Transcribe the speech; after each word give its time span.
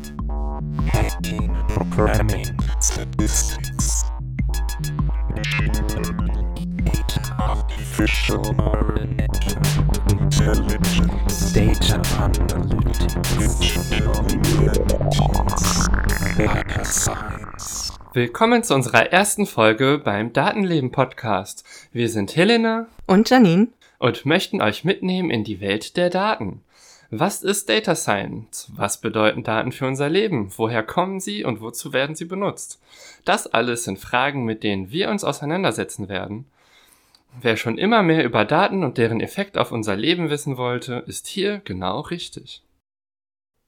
Hacking, 0.00 1.52
Programming, 1.68 2.46
Statistics, 2.80 4.04
Artificial 7.38 8.40
Intelligence, 10.10 11.52
Data 11.52 12.00
Analytics, 12.18 13.76
Data 16.38 16.84
Science. 16.84 17.92
Willkommen 18.14 18.62
zu 18.62 18.74
unserer 18.74 19.12
ersten 19.12 19.44
Folge 19.44 20.00
beim 20.02 20.32
Datenleben 20.32 20.92
Podcast. 20.92 21.62
Wir 21.92 22.08
sind 22.08 22.34
Helena 22.36 22.86
Und 23.06 23.28
Janine? 23.28 23.68
und 23.98 24.24
möchten 24.24 24.62
euch 24.62 24.82
mitnehmen 24.84 25.30
in 25.30 25.44
die 25.44 25.60
Welt 25.60 25.98
der 25.98 26.08
Daten. 26.08 26.62
Was 27.12 27.42
ist 27.42 27.68
Data 27.68 27.96
Science? 27.96 28.70
Was 28.76 29.00
bedeuten 29.00 29.42
Daten 29.42 29.72
für 29.72 29.84
unser 29.84 30.08
Leben? 30.08 30.52
Woher 30.56 30.84
kommen 30.84 31.18
sie 31.18 31.42
und 31.42 31.60
wozu 31.60 31.92
werden 31.92 32.14
sie 32.14 32.24
benutzt? 32.24 32.80
Das 33.24 33.48
alles 33.48 33.82
sind 33.82 33.98
Fragen, 33.98 34.44
mit 34.44 34.62
denen 34.62 34.92
wir 34.92 35.10
uns 35.10 35.24
auseinandersetzen 35.24 36.08
werden. 36.08 36.46
Wer 37.40 37.56
schon 37.56 37.78
immer 37.78 38.04
mehr 38.04 38.24
über 38.24 38.44
Daten 38.44 38.84
und 38.84 38.96
deren 38.96 39.20
Effekt 39.20 39.58
auf 39.58 39.72
unser 39.72 39.96
Leben 39.96 40.30
wissen 40.30 40.56
wollte, 40.56 41.02
ist 41.08 41.26
hier 41.26 41.60
genau 41.64 41.98
richtig. 41.98 42.62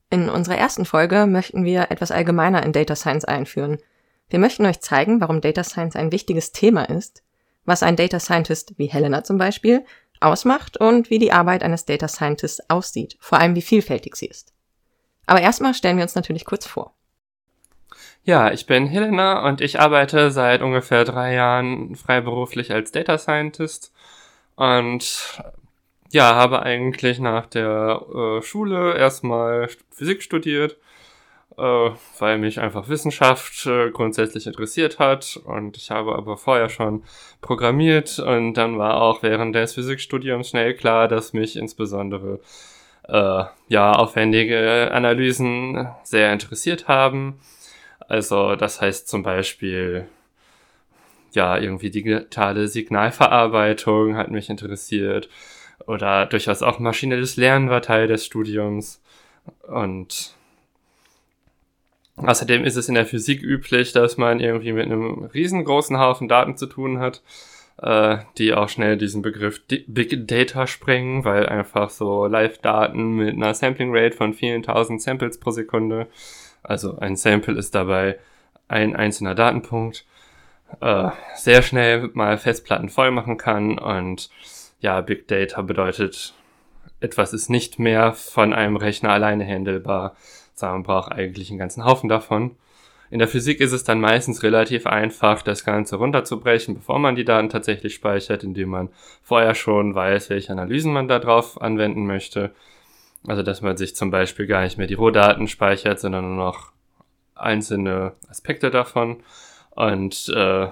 In 0.08 0.28
unserer 0.28 0.58
ersten 0.58 0.84
Folge 0.84 1.26
möchten 1.26 1.64
wir 1.64 1.90
etwas 1.90 2.12
allgemeiner 2.12 2.62
in 2.62 2.72
Data 2.72 2.94
Science 2.94 3.24
einführen. 3.24 3.78
Wir 4.28 4.38
möchten 4.38 4.66
euch 4.66 4.80
zeigen, 4.80 5.20
warum 5.20 5.40
Data 5.40 5.64
Science 5.64 5.96
ein 5.96 6.12
wichtiges 6.12 6.52
Thema 6.52 6.84
ist, 6.84 7.24
was 7.64 7.82
ein 7.82 7.96
Data 7.96 8.20
Scientist 8.20 8.78
wie 8.78 8.86
Helena 8.86 9.24
zum 9.24 9.36
Beispiel 9.36 9.84
ausmacht 10.22 10.76
und 10.76 11.10
wie 11.10 11.18
die 11.18 11.32
Arbeit 11.32 11.62
eines 11.62 11.84
Data 11.84 12.08
Scientists 12.08 12.68
aussieht, 12.68 13.16
vor 13.20 13.38
allem 13.38 13.54
wie 13.54 13.62
vielfältig 13.62 14.16
sie 14.16 14.26
ist. 14.26 14.52
Aber 15.26 15.40
erstmal 15.40 15.74
stellen 15.74 15.96
wir 15.96 16.04
uns 16.04 16.14
natürlich 16.14 16.44
kurz 16.44 16.66
vor. 16.66 16.94
Ja, 18.24 18.52
ich 18.52 18.66
bin 18.66 18.86
Helena 18.86 19.46
und 19.48 19.60
ich 19.60 19.80
arbeite 19.80 20.30
seit 20.30 20.62
ungefähr 20.62 21.04
drei 21.04 21.34
Jahren 21.34 21.96
freiberuflich 21.96 22.72
als 22.72 22.92
Data 22.92 23.18
Scientist 23.18 23.92
und 24.54 25.42
ja, 26.10 26.34
habe 26.34 26.62
eigentlich 26.62 27.18
nach 27.18 27.46
der 27.46 28.02
äh, 28.14 28.42
Schule 28.42 28.96
erstmal 28.96 29.68
Physik 29.90 30.22
studiert, 30.22 30.76
äh, 31.62 31.90
weil 32.18 32.38
mich 32.38 32.58
einfach 32.60 32.88
Wissenschaft 32.88 33.66
äh, 33.66 33.90
grundsätzlich 33.90 34.48
interessiert 34.48 34.98
hat. 34.98 35.40
Und 35.44 35.76
ich 35.76 35.92
habe 35.92 36.16
aber 36.16 36.36
vorher 36.36 36.68
schon 36.68 37.04
programmiert. 37.40 38.18
Und 38.18 38.54
dann 38.54 38.78
war 38.78 39.00
auch 39.00 39.22
während 39.22 39.54
des 39.54 39.74
Physikstudiums 39.74 40.48
schnell 40.48 40.74
klar, 40.74 41.06
dass 41.06 41.32
mich 41.32 41.56
insbesondere 41.56 42.40
äh, 43.08 43.44
ja 43.68 43.92
aufwendige 43.92 44.90
Analysen 44.92 45.88
sehr 46.02 46.32
interessiert 46.32 46.88
haben. 46.88 47.38
Also 48.08 48.56
das 48.56 48.80
heißt 48.80 49.08
zum 49.08 49.22
Beispiel 49.22 50.08
ja 51.30 51.56
irgendwie 51.56 51.90
digitale 51.90 52.66
Signalverarbeitung 52.66 54.16
hat 54.16 54.32
mich 54.32 54.50
interessiert. 54.50 55.28
Oder 55.86 56.26
durchaus 56.26 56.62
auch 56.62 56.80
maschinelles 56.80 57.36
Lernen 57.36 57.70
war 57.70 57.82
Teil 57.82 58.08
des 58.08 58.26
Studiums. 58.26 59.00
Und 59.68 60.36
Außerdem 62.16 62.64
ist 62.64 62.76
es 62.76 62.88
in 62.88 62.94
der 62.94 63.06
Physik 63.06 63.42
üblich, 63.42 63.92
dass 63.92 64.16
man 64.16 64.40
irgendwie 64.40 64.72
mit 64.72 64.84
einem 64.84 65.24
riesengroßen 65.24 65.98
Haufen 65.98 66.28
Daten 66.28 66.56
zu 66.56 66.66
tun 66.66 66.98
hat, 66.98 67.22
äh, 67.80 68.18
die 68.38 68.52
auch 68.52 68.68
schnell 68.68 68.96
diesen 68.96 69.22
Begriff 69.22 69.66
Di 69.66 69.84
Big 69.88 70.28
Data 70.28 70.66
sprengen, 70.66 71.24
weil 71.24 71.46
einfach 71.46 71.90
so 71.90 72.26
Live-Daten 72.26 73.16
mit 73.16 73.34
einer 73.34 73.54
Sampling 73.54 73.90
Rate 73.96 74.16
von 74.16 74.34
vielen 74.34 74.62
tausend 74.62 75.00
Samples 75.00 75.40
pro 75.40 75.50
Sekunde, 75.50 76.06
also 76.62 76.98
ein 76.98 77.16
Sample 77.16 77.56
ist 77.56 77.74
dabei 77.74 78.18
ein 78.68 78.94
einzelner 78.94 79.34
Datenpunkt, 79.34 80.04
äh, 80.80 81.10
sehr 81.34 81.62
schnell 81.62 82.10
mal 82.14 82.38
Festplatten 82.38 82.88
voll 82.88 83.10
machen 83.10 83.36
kann 83.36 83.78
und 83.78 84.30
ja, 84.80 85.00
Big 85.00 85.28
Data 85.28 85.62
bedeutet, 85.62 86.34
etwas 87.00 87.32
ist 87.32 87.50
nicht 87.50 87.78
mehr 87.78 88.12
von 88.12 88.52
einem 88.52 88.76
Rechner 88.76 89.10
alleine 89.10 89.44
handelbar, 89.44 90.16
man 90.70 90.82
braucht 90.82 91.12
eigentlich 91.12 91.50
einen 91.50 91.58
ganzen 91.58 91.84
Haufen 91.84 92.08
davon. 92.08 92.52
In 93.10 93.18
der 93.18 93.28
Physik 93.28 93.60
ist 93.60 93.72
es 93.72 93.84
dann 93.84 94.00
meistens 94.00 94.42
relativ 94.42 94.86
einfach, 94.86 95.42
das 95.42 95.64
Ganze 95.64 95.96
runterzubrechen, 95.96 96.76
bevor 96.76 96.98
man 96.98 97.14
die 97.14 97.26
Daten 97.26 97.50
tatsächlich 97.50 97.94
speichert, 97.94 98.42
indem 98.42 98.70
man 98.70 98.88
vorher 99.22 99.54
schon 99.54 99.94
weiß, 99.94 100.30
welche 100.30 100.52
Analysen 100.52 100.94
man 100.94 101.08
da 101.08 101.18
drauf 101.18 101.60
anwenden 101.60 102.06
möchte. 102.06 102.52
Also, 103.26 103.42
dass 103.42 103.60
man 103.60 103.76
sich 103.76 103.94
zum 103.94 104.10
Beispiel 104.10 104.46
gar 104.46 104.62
nicht 104.62 104.78
mehr 104.78 104.86
die 104.86 104.94
Rohdaten 104.94 105.46
speichert, 105.46 106.00
sondern 106.00 106.24
nur 106.24 106.44
noch 106.44 106.72
einzelne 107.34 108.12
Aspekte 108.30 108.70
davon. 108.70 109.22
Und 109.70 110.30
äh, 110.34 110.68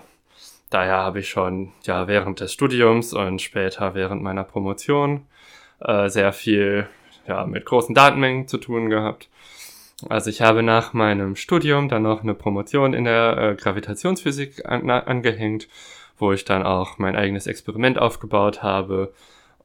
daher 0.70 0.96
habe 0.96 1.20
ich 1.20 1.28
schon 1.28 1.72
ja 1.82 2.08
während 2.08 2.40
des 2.40 2.52
Studiums 2.52 3.12
und 3.12 3.42
später 3.42 3.94
während 3.94 4.22
meiner 4.22 4.44
Promotion 4.44 5.26
äh, 5.80 6.08
sehr 6.08 6.32
viel 6.32 6.88
ja, 7.26 7.44
mit 7.44 7.66
großen 7.66 7.94
Datenmengen 7.94 8.48
zu 8.48 8.58
tun 8.58 8.88
gehabt. 8.88 9.28
Also 10.08 10.30
ich 10.30 10.40
habe 10.40 10.62
nach 10.62 10.92
meinem 10.92 11.36
Studium 11.36 11.88
dann 11.88 12.02
noch 12.02 12.22
eine 12.22 12.34
Promotion 12.34 12.94
in 12.94 13.04
der 13.04 13.36
äh, 13.38 13.54
Gravitationsphysik 13.54 14.66
an, 14.66 14.88
angehängt, 14.88 15.68
wo 16.18 16.32
ich 16.32 16.44
dann 16.44 16.62
auch 16.62 16.98
mein 16.98 17.16
eigenes 17.16 17.46
Experiment 17.46 17.98
aufgebaut 17.98 18.62
habe. 18.62 19.12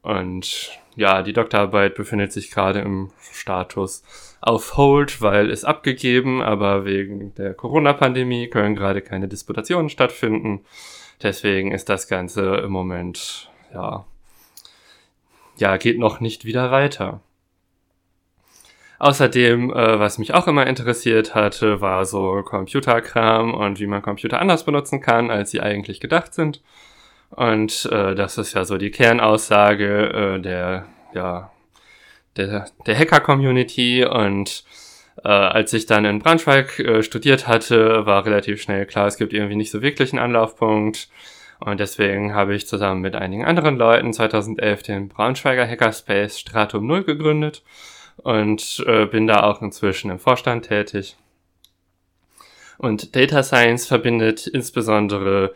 Und 0.01 0.71
ja, 0.95 1.21
die 1.21 1.33
Doktorarbeit 1.33 1.95
befindet 1.95 2.31
sich 2.31 2.51
gerade 2.51 2.79
im 2.79 3.11
Status 3.31 4.03
auf 4.41 4.77
Hold, 4.77 5.21
weil 5.21 5.49
es 5.49 5.65
abgegeben, 5.65 6.41
aber 6.41 6.85
wegen 6.85 7.33
der 7.35 7.53
Corona-Pandemie 7.53 8.49
können 8.49 8.75
gerade 8.75 9.01
keine 9.01 9.27
Disputationen 9.27 9.89
stattfinden. 9.89 10.63
Deswegen 11.23 11.71
ist 11.71 11.89
das 11.89 12.07
Ganze 12.07 12.57
im 12.57 12.71
Moment, 12.71 13.49
ja, 13.73 14.05
ja, 15.57 15.77
geht 15.77 15.97
noch 15.97 16.19
nicht 16.19 16.45
wieder 16.45 16.71
weiter. 16.71 17.21
Außerdem, 18.97 19.71
äh, 19.71 19.99
was 19.99 20.17
mich 20.17 20.33
auch 20.33 20.47
immer 20.47 20.67
interessiert 20.67 21.35
hatte, 21.35 21.81
war 21.81 22.05
so 22.05 22.41
Computerkram 22.43 23.53
und 23.53 23.79
wie 23.79 23.87
man 23.87 24.01
Computer 24.01 24.39
anders 24.39 24.63
benutzen 24.63 25.01
kann, 25.01 25.31
als 25.31 25.51
sie 25.51 25.61
eigentlich 25.61 25.99
gedacht 25.99 26.33
sind. 26.33 26.61
Und 27.31 27.89
äh, 27.91 28.15
das 28.15 28.37
ist 28.37 28.53
ja 28.53 28.63
so 28.63 28.77
die 28.77 28.91
Kernaussage 28.91 30.37
äh, 30.37 30.41
der, 30.41 30.85
ja, 31.13 31.51
der, 32.37 32.67
der 32.85 32.97
Hacker-Community. 32.97 34.05
Und 34.05 34.63
äh, 35.23 35.27
als 35.27 35.73
ich 35.73 35.85
dann 35.85 36.05
in 36.05 36.19
Braunschweig 36.19 36.79
äh, 36.79 37.03
studiert 37.03 37.47
hatte, 37.47 38.05
war 38.05 38.25
relativ 38.25 38.61
schnell 38.61 38.85
klar, 38.85 39.07
es 39.07 39.17
gibt 39.17 39.33
irgendwie 39.33 39.55
nicht 39.55 39.71
so 39.71 39.81
wirklich 39.81 40.13
einen 40.13 40.23
Anlaufpunkt. 40.23 41.09
Und 41.59 41.79
deswegen 41.79 42.33
habe 42.33 42.53
ich 42.55 42.67
zusammen 42.67 43.01
mit 43.01 43.15
einigen 43.15 43.45
anderen 43.45 43.77
Leuten 43.77 44.13
2011 44.13 44.83
den 44.83 45.09
Braunschweiger 45.09 45.67
Hackerspace 45.67 46.39
Stratum 46.39 46.85
0 46.87 47.03
gegründet 47.03 47.63
und 48.17 48.83
äh, 48.87 49.05
bin 49.05 49.27
da 49.27 49.43
auch 49.43 49.61
inzwischen 49.61 50.11
im 50.11 50.19
Vorstand 50.19 50.67
tätig. 50.67 51.17
Und 52.77 53.15
Data 53.15 53.43
Science 53.43 53.87
verbindet 53.87 54.47
insbesondere 54.47 55.55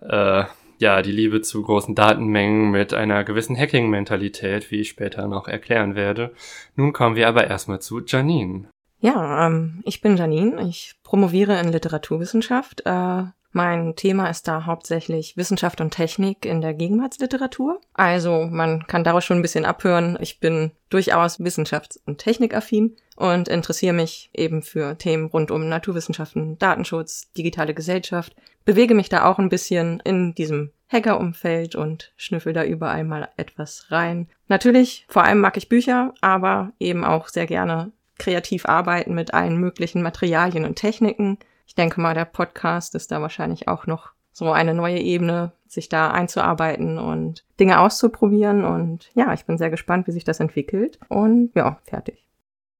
äh, 0.00 0.44
ja 0.78 1.02
die 1.02 1.12
Liebe 1.12 1.40
zu 1.40 1.62
großen 1.62 1.94
Datenmengen 1.94 2.70
mit 2.70 2.94
einer 2.94 3.24
gewissen 3.24 3.56
Hacking-Mentalität, 3.56 4.70
wie 4.70 4.80
ich 4.80 4.90
später 4.90 5.26
noch 5.26 5.48
erklären 5.48 5.94
werde. 5.94 6.34
Nun 6.76 6.92
kommen 6.92 7.16
wir 7.16 7.28
aber 7.28 7.46
erstmal 7.46 7.80
zu 7.80 8.00
Janine. 8.04 8.68
Ja, 9.00 9.46
ähm, 9.46 9.82
ich 9.84 10.00
bin 10.00 10.16
Janine. 10.16 10.68
Ich 10.68 10.94
promoviere 11.02 11.58
in 11.60 11.72
Literaturwissenschaft. 11.72 12.82
Äh, 12.84 13.24
mein 13.52 13.96
Thema 13.96 14.28
ist 14.28 14.46
da 14.46 14.66
hauptsächlich 14.66 15.36
Wissenschaft 15.36 15.80
und 15.80 15.90
Technik 15.90 16.44
in 16.44 16.60
der 16.60 16.74
Gegenwartsliteratur. 16.74 17.80
Also 17.94 18.46
man 18.50 18.86
kann 18.86 19.04
daraus 19.04 19.24
schon 19.24 19.38
ein 19.38 19.42
bisschen 19.42 19.64
abhören. 19.64 20.18
Ich 20.20 20.38
bin 20.38 20.72
durchaus 20.90 21.40
wissenschafts- 21.40 21.98
und 22.04 22.18
technikaffin 22.18 22.96
und 23.16 23.48
interessiere 23.48 23.94
mich 23.94 24.30
eben 24.34 24.62
für 24.62 24.98
Themen 24.98 25.26
rund 25.26 25.50
um 25.50 25.68
Naturwissenschaften, 25.68 26.58
Datenschutz, 26.58 27.32
digitale 27.32 27.74
Gesellschaft. 27.74 28.36
Bewege 28.64 28.94
mich 28.94 29.08
da 29.08 29.24
auch 29.24 29.38
ein 29.38 29.48
bisschen 29.48 30.00
in 30.00 30.34
diesem 30.34 30.72
Hacker-Umfeld 30.88 31.74
und 31.74 32.12
schnüffel 32.16 32.52
da 32.52 32.64
überall 32.64 33.04
mal 33.04 33.28
etwas 33.36 33.86
rein. 33.90 34.28
Natürlich, 34.48 35.06
vor 35.08 35.24
allem 35.24 35.40
mag 35.40 35.56
ich 35.56 35.68
Bücher, 35.68 36.14
aber 36.20 36.72
eben 36.78 37.04
auch 37.04 37.28
sehr 37.28 37.46
gerne 37.46 37.92
kreativ 38.18 38.66
arbeiten 38.66 39.14
mit 39.14 39.32
allen 39.32 39.56
möglichen 39.56 40.02
Materialien 40.02 40.64
und 40.64 40.76
Techniken. 40.76 41.38
Ich 41.68 41.74
denke 41.74 42.00
mal, 42.00 42.14
der 42.14 42.24
Podcast 42.24 42.94
ist 42.94 43.12
da 43.12 43.20
wahrscheinlich 43.20 43.68
auch 43.68 43.86
noch 43.86 44.12
so 44.32 44.50
eine 44.50 44.72
neue 44.72 44.98
Ebene, 44.98 45.52
sich 45.68 45.90
da 45.90 46.10
einzuarbeiten 46.10 46.98
und 46.98 47.44
Dinge 47.60 47.78
auszuprobieren. 47.78 48.64
Und 48.64 49.10
ja, 49.14 49.34
ich 49.34 49.44
bin 49.44 49.58
sehr 49.58 49.68
gespannt, 49.68 50.06
wie 50.06 50.12
sich 50.12 50.24
das 50.24 50.40
entwickelt. 50.40 50.98
Und 51.08 51.50
ja, 51.54 51.78
fertig. 51.84 52.24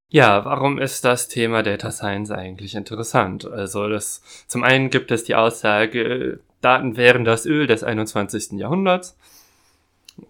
Ja, 0.09 0.47
warum 0.47 0.79
ist 0.79 1.05
das 1.05 1.29
Thema 1.29 1.63
Data 1.63 1.91
Science 1.91 2.31
eigentlich 2.31 2.75
interessant? 2.75 3.45
Also 3.45 3.91
das, 3.91 4.23
zum 4.47 4.65
einen 4.65 4.89
gibt 4.89 5.11
es 5.11 5.23
die 5.23 5.35
Aussage, 5.35 6.41
Daten 6.63 6.97
wären 6.97 7.27
das 7.27 7.45
Öl 7.45 7.67
des 7.67 7.85
21. 7.85 8.53
Jahrhunderts. 8.53 9.19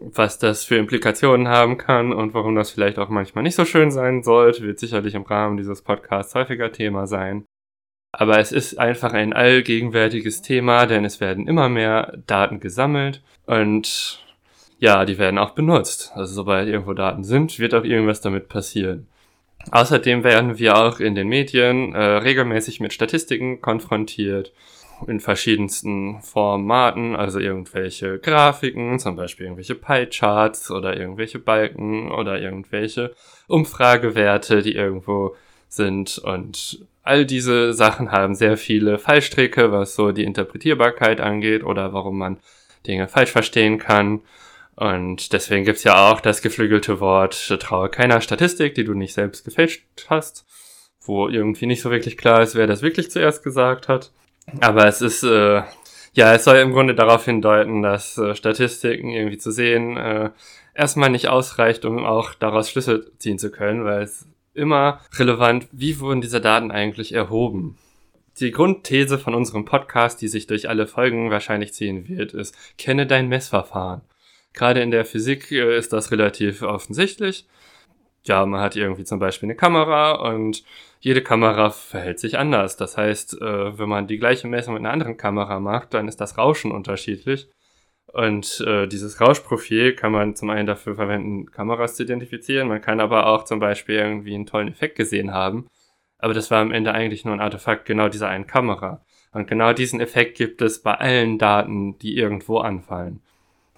Was 0.01 0.39
das 0.39 0.65
für 0.65 0.77
Implikationen 0.77 1.47
haben 1.47 1.79
kann 1.79 2.13
und 2.13 2.35
warum 2.35 2.57
das 2.57 2.71
vielleicht 2.71 2.99
auch 2.99 3.09
manchmal 3.09 3.45
nicht 3.45 3.55
so 3.55 3.65
schön 3.65 3.93
sein 3.93 4.25
sollte, 4.25 4.63
wird 4.63 4.81
sicherlich 4.81 5.15
im 5.15 5.23
Rahmen 5.23 5.57
dieses 5.57 5.81
Podcasts 5.81 6.35
häufiger 6.35 6.73
Thema 6.73 7.07
sein. 7.07 7.45
Aber 8.13 8.39
es 8.39 8.53
ist 8.53 8.79
einfach 8.79 9.13
ein 9.13 9.33
allgegenwärtiges 9.33 10.43
Thema, 10.43 10.87
denn 10.87 11.05
es 11.05 11.21
werden 11.21 11.47
immer 11.47 11.69
mehr 11.69 12.19
Daten 12.27 12.59
gesammelt 12.61 13.23
und 13.47 14.25
ja, 14.79 15.05
die 15.05 15.19
werden 15.19 15.39
auch 15.39 15.51
benutzt. 15.51 16.13
Also 16.15 16.35
sobald 16.35 16.69
irgendwo 16.69 16.95
Daten 16.95 17.25
sind, 17.25 17.59
wird 17.59 17.75
auch 17.75 17.85
irgendwas 17.85 18.21
damit 18.21 18.49
passieren. 18.49 19.09
Außerdem 19.71 20.25
werden 20.25 20.59
wir 20.59 20.77
auch 20.77 21.01
in 21.01 21.15
den 21.15 21.29
Medien 21.29 21.95
äh, 21.95 22.01
regelmäßig 22.01 22.81
mit 22.81 22.93
Statistiken 22.93 23.61
konfrontiert 23.61 24.53
in 25.07 25.21
verschiedensten 25.21 26.21
Formaten, 26.23 27.15
also 27.15 27.39
irgendwelche 27.39 28.19
Grafiken, 28.19 28.99
zum 28.99 29.15
Beispiel 29.15 29.47
irgendwelche 29.47 29.77
Pie-Charts 29.77 30.71
oder 30.71 30.97
irgendwelche 30.97 31.39
Balken 31.39 32.11
oder 32.11 32.41
irgendwelche 32.41 33.15
Umfragewerte, 33.47 34.63
die 34.63 34.75
irgendwo 34.75 35.37
sind 35.69 36.19
und 36.19 36.85
all 37.09 37.25
diese 37.25 37.73
Sachen 37.73 38.13
haben 38.13 38.35
sehr 38.35 38.57
viele 38.57 38.99
Fallstricke, 38.99 39.73
was 39.73 39.95
so 39.95 40.13
die 40.13 40.25
Interpretierbarkeit 40.25 41.21
angeht 41.21 41.65
oder 41.65 41.93
warum 41.93 42.19
man 42.19 42.39
Dinge 42.87 43.09
falsch 43.09 43.31
verstehen 43.31 43.79
kann. 43.79 44.21
Und 44.77 45.33
deswegen 45.33 45.65
gibt's 45.65 45.85
ja 45.85 46.11
auch 46.11 46.21
das 46.21 46.43
geflügelte 46.43 47.01
Wort, 47.01 47.49
traue 47.61 47.89
keiner 47.89 48.21
Statistik, 48.21 48.75
die 48.75 48.85
du 48.85 48.95
nicht 48.95 49.15
selbst 49.15 49.45
gefälscht 49.45 49.83
hast, 50.09 50.47
wo 51.01 51.29
irgendwie 51.29 51.67
nicht 51.67 51.83
so 51.83 51.91
wirklich 51.91 52.17
klar 52.17 52.43
ist, 52.43 52.55
wer 52.55 52.67
das 52.67 52.83
wirklich 52.83 53.11
zuerst 53.11 53.43
gesagt 53.43 53.89
hat. 53.89 54.13
Aber 54.61 54.87
es 54.87 55.01
ist, 55.01 55.25
äh, 55.25 55.63
ja, 56.13 56.35
es 56.35 56.45
soll 56.45 56.59
im 56.59 56.73
Grunde 56.73 56.95
darauf 56.95 57.25
hindeuten, 57.25 57.83
dass 57.83 58.19
äh, 58.19 58.35
Statistiken 58.35 59.11
irgendwie 59.11 59.39
zu 59.39 59.51
sehen 59.51 59.97
äh, 59.97 60.31
erstmal 60.75 61.11
nicht 61.11 61.29
ausreicht, 61.29 61.85
um 61.85 62.05
auch 62.05 62.35
daraus 62.35 62.71
Schlüsse 62.71 63.11
ziehen 63.19 63.39
zu 63.39 63.51
können, 63.51 63.85
weil 63.85 64.03
es 64.03 64.27
immer 64.59 65.01
relevant, 65.17 65.69
wie 65.73 66.01
wurden 66.01 66.21
diese 66.21 66.41
Daten 66.41 66.71
eigentlich 66.71 67.13
erhoben. 67.13 67.79
Die 68.41 68.53
Grundthese 68.53 69.19
von 69.19 69.35
unserem 69.35 69.65
Podcast, 69.65 70.21
die 70.21 70.29
sich 70.29 70.47
durch 70.47 70.69
alle 70.69 70.87
Folgen 70.87 71.31
wahrscheinlich 71.31 71.73
ziehen 71.73 72.07
wird, 72.09 72.35
ist, 72.35 72.57
kenne 72.79 73.07
dein 73.07 73.29
Messverfahren. 73.29 74.03
Gerade 74.53 74.81
in 74.81 74.91
der 74.91 75.05
Physik 75.05 75.51
äh, 75.51 75.77
ist 75.77 75.93
das 75.93 76.11
relativ 76.11 76.63
offensichtlich. 76.63 77.47
Ja, 78.25 78.45
man 78.45 78.61
hat 78.61 78.77
irgendwie 78.77 79.05
zum 79.05 79.19
Beispiel 79.19 79.47
eine 79.47 79.57
Kamera 79.57 80.13
und 80.13 80.63
jede 81.01 81.23
Kamera 81.23 81.71
verhält 81.71 82.19
sich 82.19 82.39
anders. 82.39 82.77
Das 82.77 82.97
heißt, 82.97 83.41
äh, 83.41 83.79
wenn 83.79 83.89
man 83.89 84.07
die 84.07 84.19
gleiche 84.19 84.49
Messung 84.49 84.75
mit 84.75 84.81
einer 84.81 84.93
anderen 84.93 85.17
Kamera 85.17 85.61
macht, 85.61 85.95
dann 85.95 86.09
ist 86.09 86.21
das 86.21 86.37
Rauschen 86.37 86.73
unterschiedlich. 86.73 87.49
Und 88.13 88.65
äh, 88.67 88.87
dieses 88.87 89.21
Rauschprofil 89.21 89.95
kann 89.95 90.13
man 90.13 90.35
zum 90.35 90.51
einen 90.51 90.67
dafür 90.67 90.95
verwenden, 90.95 91.51
Kameras 91.51 91.95
zu 91.95 92.05
identifizieren. 92.05 92.69
Man 92.69 92.81
kann 92.81 93.01
aber 93.01 93.27
auch 93.27 93.45
zum 93.45 93.61
Beispiel 93.61 93.97
irgendwie 93.97 94.35
einen 94.35 94.47
tollen 94.47 94.69
Effekt 94.69 94.97
gesehen 94.97 95.33
haben. 95.33 95.67
Aber 96.19 96.35
das 96.35 96.51
war 96.51 96.61
am 96.61 96.73
Ende 96.73 96.93
eigentlich 96.93 97.25
nur 97.25 97.35
ein 97.35 97.41
Artefakt 97.41 97.85
genau 97.85 98.09
dieser 98.09 98.29
einen 98.29 98.47
Kamera. 98.47 99.05
Und 99.33 99.47
genau 99.47 99.73
diesen 99.73 100.01
Effekt 100.01 100.37
gibt 100.37 100.63
es 100.63 100.83
bei 100.83 100.95
allen 100.95 101.39
Daten, 101.39 101.99
die 101.99 102.17
irgendwo 102.17 102.59
anfallen. 102.59 103.21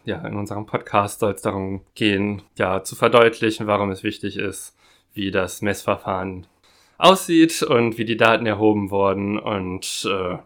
Ja, 0.04 0.26
in 0.26 0.36
unserem 0.36 0.64
Podcast 0.64 1.20
soll 1.20 1.32
es 1.32 1.42
darum 1.42 1.82
gehen, 1.94 2.42
ja, 2.56 2.82
zu 2.82 2.96
verdeutlichen, 2.96 3.66
warum 3.66 3.90
es 3.90 4.02
wichtig 4.02 4.36
ist, 4.38 4.76
wie 5.12 5.30
das 5.30 5.60
Messverfahren 5.60 6.46
aussieht 6.96 7.62
und 7.62 7.98
wie 7.98 8.04
die 8.04 8.16
Daten 8.16 8.46
erhoben 8.46 8.90
wurden 8.90 9.38
und 9.38 10.08
äh, 10.10 10.38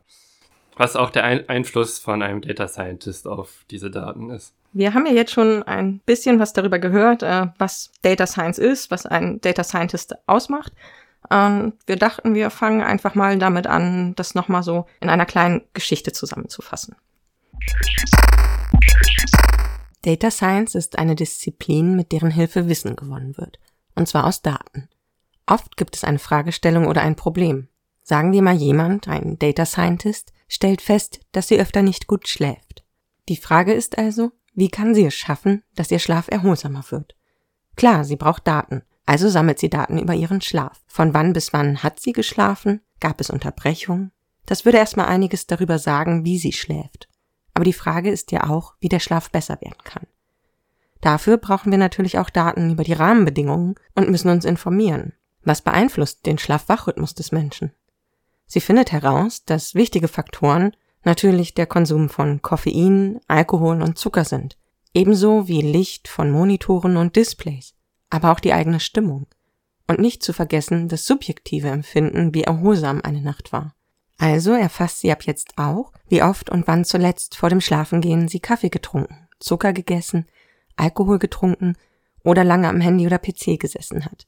was 0.77 0.97
auch 0.97 1.11
der 1.11 1.25
Ein 1.25 1.49
Einfluss 1.49 1.99
von 1.99 2.23
einem 2.23 2.41
Data 2.41 2.69
Scientist 2.69 3.27
auf 3.27 3.65
diese 3.71 3.91
Daten 3.91 4.31
ist. 4.31 4.55
Wir 4.73 4.95
haben 4.95 5.07
ja 5.07 5.13
jetzt 5.13 5.33
schon 5.33 5.63
ein 5.63 6.01
bisschen 6.01 6.41
was 6.41 6.53
darüber 6.53 6.79
gehört, 6.79 7.23
äh, 7.23 7.47
was 7.59 7.93
Data 8.03 8.27
Science 8.27 8.59
ist, 8.59 8.91
was 8.91 9.07
ein 9.07 9.41
Data 9.41 9.63
Scientist 9.63 10.15
ausmacht. 10.27 10.73
Und 11.31 11.75
wir 11.87 11.97
dachten, 11.97 12.35
wir 12.35 12.51
fangen 12.51 12.83
einfach 12.83 13.15
mal 13.15 13.39
damit 13.39 13.67
an, 13.67 14.15
das 14.17 14.35
nochmal 14.35 14.63
so 14.63 14.87
in 15.01 15.09
einer 15.09 15.27
kleinen 15.27 15.63
Geschichte 15.73 16.13
zusammenzufassen. 16.13 16.97
Data 20.03 20.31
Science 20.31 20.75
ist 20.75 20.99
eine 20.99 21.15
Disziplin, 21.15 21.97
mit 21.97 22.13
deren 22.13 22.31
Hilfe 22.31 22.69
Wissen 22.69 22.95
gewonnen 22.95 23.39
wird. 23.39 23.59
Und 23.95 24.07
zwar 24.07 24.27
aus 24.27 24.43
Daten. 24.43 24.89
Oft 25.47 25.77
gibt 25.77 25.97
es 25.97 26.05
eine 26.05 26.19
Fragestellung 26.19 26.87
oder 26.87 27.01
ein 27.01 27.17
Problem. 27.17 27.69
Sagen 28.03 28.33
wir 28.33 28.43
mal 28.43 28.55
jemand, 28.55 29.09
ein 29.09 29.39
Data 29.39 29.65
Scientist, 29.65 30.34
stellt 30.49 30.83
fest, 30.83 31.21
dass 31.33 31.49
sie 31.49 31.61
öfter 31.61 31.83
nicht 31.83 32.07
gut 32.07 32.29
schläft. 32.29 32.85
Die 33.29 33.37
Frage 33.37 33.73
ist 33.73 33.99
also, 33.99 34.33
wie 34.55 34.69
kann 34.69 34.95
sie 34.95 35.05
es 35.07 35.15
schaffen, 35.15 35.63
dass 35.75 35.91
ihr 35.91 35.99
Schlaf 35.99 36.29
erholsamer 36.29 36.85
wird? 36.91 37.17
Klar, 37.77 38.05
sie 38.05 38.17
braucht 38.17 38.47
Daten, 38.47 38.83
also 39.07 39.29
sammelt 39.29 39.59
sie 39.59 39.71
Daten 39.71 39.99
über 39.99 40.15
ihren 40.15 40.41
Schlaf. 40.41 40.81
Von 40.87 41.13
wann 41.15 41.33
bis 41.33 41.53
wann 41.53 41.83
hat 41.83 42.01
sie 42.01 42.13
geschlafen? 42.13 42.81
Gab 43.01 43.21
es 43.21 43.31
Unterbrechungen? 43.31 44.13
Das 44.47 44.65
würde 44.65 44.79
erstmal 44.79 45.07
einiges 45.07 45.47
darüber 45.47 45.79
sagen, 45.79 46.25
wie 46.25 46.39
sie 46.39 46.53
schläft. 46.53 47.09
Aber 47.55 47.65
die 47.65 47.73
Frage 47.73 48.11
ist 48.11 48.33
ja 48.33 48.49
auch, 48.49 48.75
wie 48.81 48.89
der 48.89 49.01
Schlaf 49.01 49.31
besser 49.31 49.61
werden 49.61 49.83
kann. 49.85 50.07
Dafür 51.01 51.37
brauchen 51.37 51.71
wir 51.71 51.79
natürlich 51.79 52.19
auch 52.19 52.31
Daten 52.31 52.71
über 52.71 52.85
die 52.85 52.95
Rahmenbedingungen 52.95 53.75
und 53.95 54.11
müssen 54.11 54.31
uns 54.31 54.45
informieren. 54.45 55.13
Was 55.43 55.61
beeinflusst 55.61 56.25
den 56.25 56.39
Schlaf-Wach-Rhythmus 56.39 57.15
des 57.15 57.31
Menschen? 57.31 57.73
Sie 58.47 58.61
findet 58.61 58.93
heraus, 58.93 59.45
dass 59.45 59.75
wichtige 59.75 60.09
Faktoren 60.09 60.77
natürlich 61.05 61.55
der 61.55 61.67
Konsum 61.67 62.09
von 62.09 62.43
Koffein, 62.43 63.21
Alkohol 63.29 63.83
und 63.83 63.99
Zucker 63.99 64.25
sind, 64.25 64.57
ebenso 64.93 65.49
wie 65.49 65.63
Licht 65.63 66.09
von 66.09 66.31
Monitoren 66.31 66.97
und 66.97 67.17
Displays, 67.17 67.75
aber 68.11 68.33
auch 68.33 68.41
die 68.41 68.53
eigene 68.53 68.81
Stimmung. 68.81 69.27
Und 69.87 69.99
nicht 69.99 70.23
zu 70.23 70.33
vergessen 70.33 70.89
das 70.89 71.05
subjektive 71.05 71.69
Empfinden, 71.69 72.33
wie 72.33 72.45
erholsam 72.45 73.03
eine 73.03 73.21
Nacht 73.21 73.53
war. 73.53 73.75
Also 74.17 74.53
erfasst 74.53 75.01
sie 75.01 75.13
ab 75.13 75.25
jetzt 75.25 75.59
auch, 75.59 75.93
wie 76.09 76.23
oft 76.23 76.49
und 76.49 76.67
wann 76.67 76.85
zuletzt 76.85 77.37
vor 77.37 77.51
dem 77.51 77.61
Schlafengehen 77.61 78.29
sie 78.29 78.41
Kaffee 78.41 78.71
getrunken, 78.71 79.29
Zucker 79.41 79.73
gegessen, 79.73 80.27
Alkohol 80.77 81.19
getrunken 81.19 81.77
oder 82.23 82.45
lange 82.45 82.69
am 82.69 82.81
Handy 82.81 83.07
oder 83.07 83.19
PC 83.19 83.59
gesessen 83.59 84.05
hat. 84.05 84.27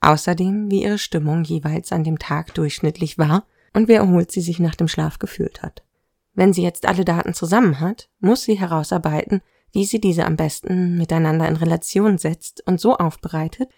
Außerdem, 0.00 0.70
wie 0.70 0.82
ihre 0.82 0.98
Stimmung 0.98 1.44
jeweils 1.44 1.92
an 1.92 2.04
dem 2.04 2.18
Tag 2.18 2.54
durchschnittlich 2.54 3.18
war 3.18 3.46
und 3.76 3.88
wie 3.88 3.92
erholt 3.92 4.32
sie 4.32 4.40
sich 4.40 4.58
nach 4.58 4.74
dem 4.74 4.88
Schlaf 4.88 5.18
gefühlt 5.18 5.62
hat. 5.62 5.84
Wenn 6.32 6.54
sie 6.54 6.62
jetzt 6.62 6.86
alle 6.86 7.04
Daten 7.04 7.34
zusammen 7.34 7.78
hat, 7.78 8.08
muss 8.20 8.42
sie 8.42 8.58
herausarbeiten, 8.58 9.42
wie 9.72 9.84
sie 9.84 10.00
diese 10.00 10.24
am 10.24 10.36
besten 10.36 10.96
miteinander 10.96 11.46
in 11.46 11.56
Relation 11.56 12.16
setzt 12.16 12.66
und 12.66 12.80
so 12.80 12.96
aufbereitet, 12.96 13.68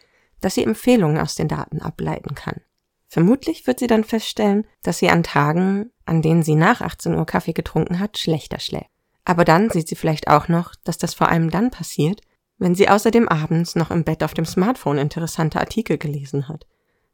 dass 0.40 0.54
sie 0.54 0.62
Empfehlungen 0.62 1.18
aus 1.18 1.34
den 1.34 1.48
Daten 1.48 1.82
ableiten 1.82 2.36
kann. 2.36 2.60
Vermutlich 3.08 3.66
wird 3.66 3.80
sie 3.80 3.88
dann 3.88 4.04
feststellen, 4.04 4.66
dass 4.84 4.98
sie 4.98 5.08
an 5.10 5.24
Tagen, 5.24 5.90
an 6.04 6.22
denen 6.22 6.44
sie 6.44 6.54
nach 6.54 6.80
18 6.80 7.16
Uhr 7.16 7.26
Kaffee 7.26 7.52
getrunken 7.52 7.98
hat, 7.98 8.18
schlechter 8.18 8.60
schläft. 8.60 8.90
Aber 9.24 9.44
dann 9.44 9.68
sieht 9.68 9.88
sie 9.88 9.96
vielleicht 9.96 10.28
auch 10.28 10.46
noch, 10.46 10.76
dass 10.84 10.98
das 10.98 11.14
vor 11.14 11.28
allem 11.28 11.50
dann 11.50 11.72
passiert, 11.72 12.20
wenn 12.58 12.76
sie 12.76 12.88
außerdem 12.88 13.28
abends 13.28 13.74
noch 13.74 13.90
im 13.90 14.04
Bett 14.04 14.22
auf 14.22 14.34
dem 14.34 14.44
Smartphone 14.44 14.98
interessante 14.98 15.58
Artikel 15.58 15.98
gelesen 15.98 16.48
hat. 16.48 16.66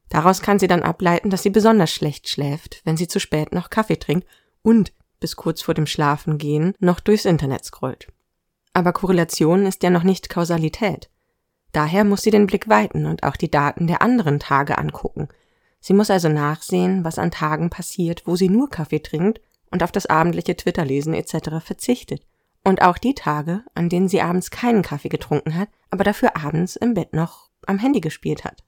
Daraus 0.09 0.43
kann 0.43 0.59
sie 0.59 0.69
dann 0.69 0.83
ableiten, 0.83 1.31
dass 1.31 1.43
sie 1.43 1.51
besonders 1.51 1.91
schlecht 1.91 2.29
schläft, 2.29 2.83
wenn 2.85 2.97
sie 2.97 3.09
zu 3.09 3.19
spät 3.19 3.53
noch 3.53 3.71
Kaffee 3.71 3.99
trinkt 3.99 4.27
und 4.63 4.93
bis 5.21 5.37
kurz 5.37 5.63
vor 5.63 5.75
dem 5.75 5.87
Schlafengehen 5.87 6.75
noch 6.79 7.01
durchs 7.01 7.25
Internet 7.25 7.65
scrollt. 7.65 8.09
Aber 8.73 8.93
Korrelation 8.93 9.67
ist 9.67 9.83
ja 9.83 9.91
noch 9.91 10.03
nicht 10.03 10.29
Kausalität. 10.29 11.09
Daher 11.73 12.05
muss 12.05 12.23
sie 12.23 12.31
den 12.31 12.47
Blick 12.47 12.69
weiten 12.69 13.07
und 13.07 13.23
auch 13.23 13.37
die 13.37 13.51
Daten 13.51 13.87
der 13.87 14.03
anderen 14.03 14.39
Tage 14.39 14.79
angucken. 14.79 15.29
Sie 15.81 15.93
muss 15.93 16.11
also 16.11 16.29
nachsehen, 16.29 17.05
was 17.05 17.19
an 17.19 17.31
Tagen 17.31 17.71
passiert, 17.71 18.23
wo 18.27 18.37
sie 18.37 18.49
nur 18.49 18.71
Kaffee 18.71 19.01
trinkt 19.01 19.41
und 19.71 19.83
auf 19.83 19.93
das 19.93 20.07
abendliche 20.07 20.57
Twitterlesen 20.57 21.15
etc. 21.15 21.61
verzichtet 21.61 22.23
und 22.65 22.83
auch 22.83 22.99
die 22.99 23.15
Tage, 23.15 23.63
an 23.75 23.89
denen 23.89 24.09
sie 24.09 24.23
abends 24.23 24.51
keinen 24.51 24.83
Kaffee 24.83 25.09
getrunken 25.09 25.57
hat, 25.57 25.69
aber 25.91 26.05
dafür 26.05 26.37
abends 26.37 26.77
im 26.77 26.95
Bett 26.95 27.13
noch 27.13 27.51
am 27.67 27.79
Handy 27.79 28.01
gespielt 28.01 28.45
hat. 28.45 28.65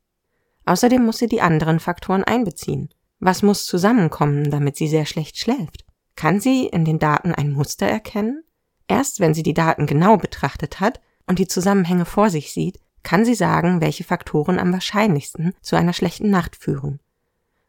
Außerdem 0.67 1.05
muss 1.05 1.19
sie 1.19 1.29
die 1.29 1.41
anderen 1.41 1.81
Faktoren 1.81 2.25
einbeziehen. 2.25 2.91
Was 3.19 3.43
muss 3.43 3.65
zusammenkommen, 3.67 4.51
damit 4.51 4.77
sie 4.77 4.89
sehr 4.89 5.07
schlecht 5.07 5.39
schläft? 5.39 5.87
Kann 6.17 6.41
sie 6.41 6.67
in 6.67 6.85
den 6.85 6.99
Daten 6.99 7.33
ein 7.33 7.53
Muster 7.53 7.87
erkennen? 7.87 8.43
Erst 8.89 9.21
wenn 9.21 9.35
sie 9.35 9.43
die 9.43 9.55
Daten 9.55 9.87
genau 9.87 10.17
betrachtet 10.17 10.81
hat 10.81 11.01
und 11.27 11.39
die 11.39 11.49
Zusammenhänge 11.49 12.05
vor 12.05 12.31
sich 12.31 12.53
sieht, 12.53 12.79
kann 13.03 13.25
sie 13.25 13.35
sagen, 13.35 13.81
welche 13.81 14.05
Faktoren 14.05 14.59
am 14.59 14.73
wahrscheinlichsten 14.73 15.55
zu 15.61 15.77
einer 15.77 15.93
schlechten 15.93 16.31
Nacht 16.31 16.57
führen. 16.57 17.01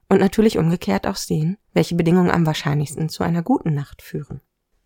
Und 0.09 0.19
natürlich 0.19 0.57
umgekehrt 0.57 1.05
auch 1.05 1.15
sehen, 1.15 1.57
welche 1.73 1.95
Bedingungen 1.95 2.31
am 2.31 2.45
wahrscheinlichsten 2.45 3.09
zu 3.09 3.23
einer 3.23 3.43
guten 3.43 3.73
Nacht 3.73 4.01
führen. 4.01 4.41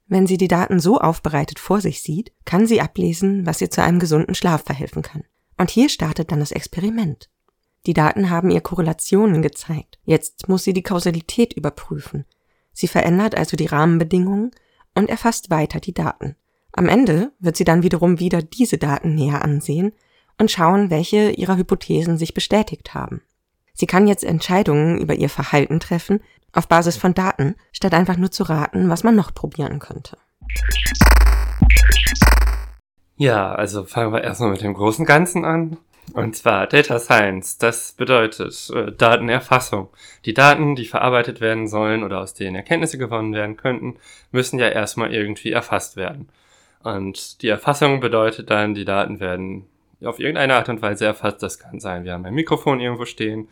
Wenn 0.07 0.27
sie 0.27 0.37
die 0.37 0.49
Daten 0.49 0.79
so 0.79 0.99
aufbereitet 0.99 1.59
vor 1.59 1.79
sich 1.79 2.01
sieht, 2.01 2.33
kann 2.43 2.67
sie 2.67 2.81
ablesen, 2.81 3.45
was 3.45 3.61
ihr 3.61 3.71
zu 3.71 3.81
einem 3.81 3.99
gesunden 3.99 4.35
Schlaf 4.35 4.63
verhelfen 4.65 5.03
kann. 5.03 5.23
Und 5.57 5.69
hier 5.69 5.87
startet 5.87 6.31
dann 6.31 6.39
das 6.41 6.51
Experiment. 6.51 7.29
Die 7.87 7.93
Daten 7.93 8.29
haben 8.29 8.51
ihr 8.51 8.61
Korrelationen 8.61 9.41
gezeigt. 9.41 9.99
Jetzt 10.03 10.47
muss 10.47 10.63
sie 10.63 10.73
die 10.73 10.83
Kausalität 10.83 11.53
überprüfen. 11.53 12.25
Sie 12.73 12.87
verändert 12.87 13.35
also 13.35 13.57
die 13.57 13.65
Rahmenbedingungen 13.65 14.51
und 14.95 15.09
erfasst 15.09 15.49
weiter 15.49 15.79
die 15.79 15.93
Daten. 15.93 16.35
Am 16.73 16.87
Ende 16.87 17.31
wird 17.39 17.57
sie 17.57 17.63
dann 17.63 17.83
wiederum 17.83 18.19
wieder 18.19 18.41
diese 18.41 18.77
Daten 18.77 19.15
näher 19.15 19.43
ansehen 19.43 19.93
und 20.37 20.51
schauen, 20.51 20.89
welche 20.89 21.31
ihrer 21.31 21.57
Hypothesen 21.57 22.17
sich 22.17 22.33
bestätigt 22.33 22.93
haben. 22.93 23.21
Sie 23.73 23.87
kann 23.87 24.07
jetzt 24.07 24.23
Entscheidungen 24.23 24.99
über 24.99 25.15
ihr 25.15 25.29
Verhalten 25.29 25.79
treffen 25.79 26.21
auf 26.53 26.67
Basis 26.67 26.97
von 26.97 27.13
Daten, 27.13 27.55
statt 27.71 27.93
einfach 27.93 28.17
nur 28.17 28.31
zu 28.31 28.43
raten, 28.43 28.89
was 28.89 29.03
man 29.03 29.15
noch 29.15 29.33
probieren 29.33 29.79
könnte. 29.79 30.17
Ja, 33.15 33.53
also 33.53 33.85
fangen 33.85 34.11
wir 34.11 34.23
erstmal 34.23 34.51
mit 34.51 34.61
dem 34.61 34.73
großen 34.73 35.05
Ganzen 35.05 35.45
an. 35.45 35.77
Und 36.13 36.35
zwar 36.35 36.67
Data 36.67 36.99
Science. 36.99 37.57
Das 37.57 37.93
bedeutet 37.93 38.69
äh, 38.73 38.91
Datenerfassung. 38.91 39.89
Die 40.25 40.33
Daten, 40.33 40.75
die 40.75 40.85
verarbeitet 40.85 41.41
werden 41.41 41.67
sollen 41.67 42.03
oder 42.03 42.19
aus 42.19 42.33
denen 42.33 42.55
Erkenntnisse 42.55 42.97
gewonnen 42.97 43.33
werden 43.33 43.57
könnten, 43.57 43.95
müssen 44.31 44.59
ja 44.59 44.67
erstmal 44.67 45.13
irgendwie 45.13 45.51
erfasst 45.51 45.95
werden. 45.95 46.29
Und 46.83 47.41
die 47.41 47.49
Erfassung 47.49 47.99
bedeutet 47.99 48.49
dann, 48.49 48.73
die 48.73 48.85
Daten 48.85 49.19
werden 49.19 49.67
auf 50.03 50.19
irgendeine 50.19 50.55
Art 50.55 50.69
und 50.69 50.81
Weise 50.81 51.05
erfasst. 51.05 51.43
Das 51.43 51.59
kann 51.59 51.79
sein, 51.79 52.03
wir 52.03 52.13
haben 52.13 52.25
ein 52.25 52.33
Mikrofon 52.33 52.79
irgendwo 52.79 53.05
stehen, 53.05 53.49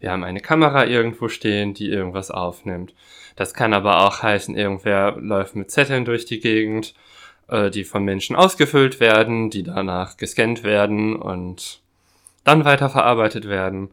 wir 0.00 0.12
haben 0.12 0.22
eine 0.22 0.40
Kamera 0.40 0.86
irgendwo 0.86 1.28
stehen, 1.28 1.74
die 1.74 1.88
irgendwas 1.88 2.30
aufnimmt. 2.30 2.94
Das 3.34 3.52
kann 3.52 3.72
aber 3.72 4.06
auch 4.06 4.22
heißen, 4.22 4.56
irgendwer 4.56 5.16
läuft 5.18 5.56
mit 5.56 5.70
Zetteln 5.70 6.04
durch 6.04 6.24
die 6.24 6.38
Gegend, 6.38 6.94
äh, 7.48 7.70
die 7.70 7.84
von 7.84 8.04
Menschen 8.04 8.36
ausgefüllt 8.36 9.00
werden, 9.00 9.50
die 9.50 9.64
danach 9.64 10.16
gescannt 10.16 10.62
werden 10.62 11.16
und 11.16 11.82
dann 12.44 12.64
weiterverarbeitet 12.64 13.48
werden. 13.48 13.90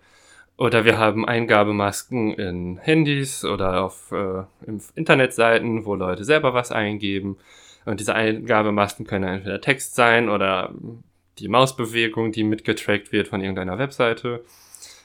Oder 0.58 0.86
wir 0.86 0.98
haben 0.98 1.28
Eingabemasken 1.28 2.34
in 2.34 2.78
Handys 2.78 3.44
oder 3.44 3.84
auf 3.84 4.12
äh, 4.12 4.44
Internetseiten, 4.96 5.86
wo 5.86 5.96
Leute 5.96 6.24
selber 6.24 6.54
was 6.54 6.72
eingeben. 6.72 7.38
Und 7.86 8.00
diese 8.00 8.16
Eingabemasken 8.16 9.06
können 9.06 9.28
entweder 9.28 9.60
Text 9.60 9.96
sein 9.96 10.30
oder 10.30 10.74
die 11.40 11.50
Mausbewegung, 11.50 12.32
die 12.32 12.44
mitgetrackt 12.44 13.12
wird 13.12 13.28
von 13.28 13.42
irgendeiner 13.42 13.78
Webseite. 13.78 14.46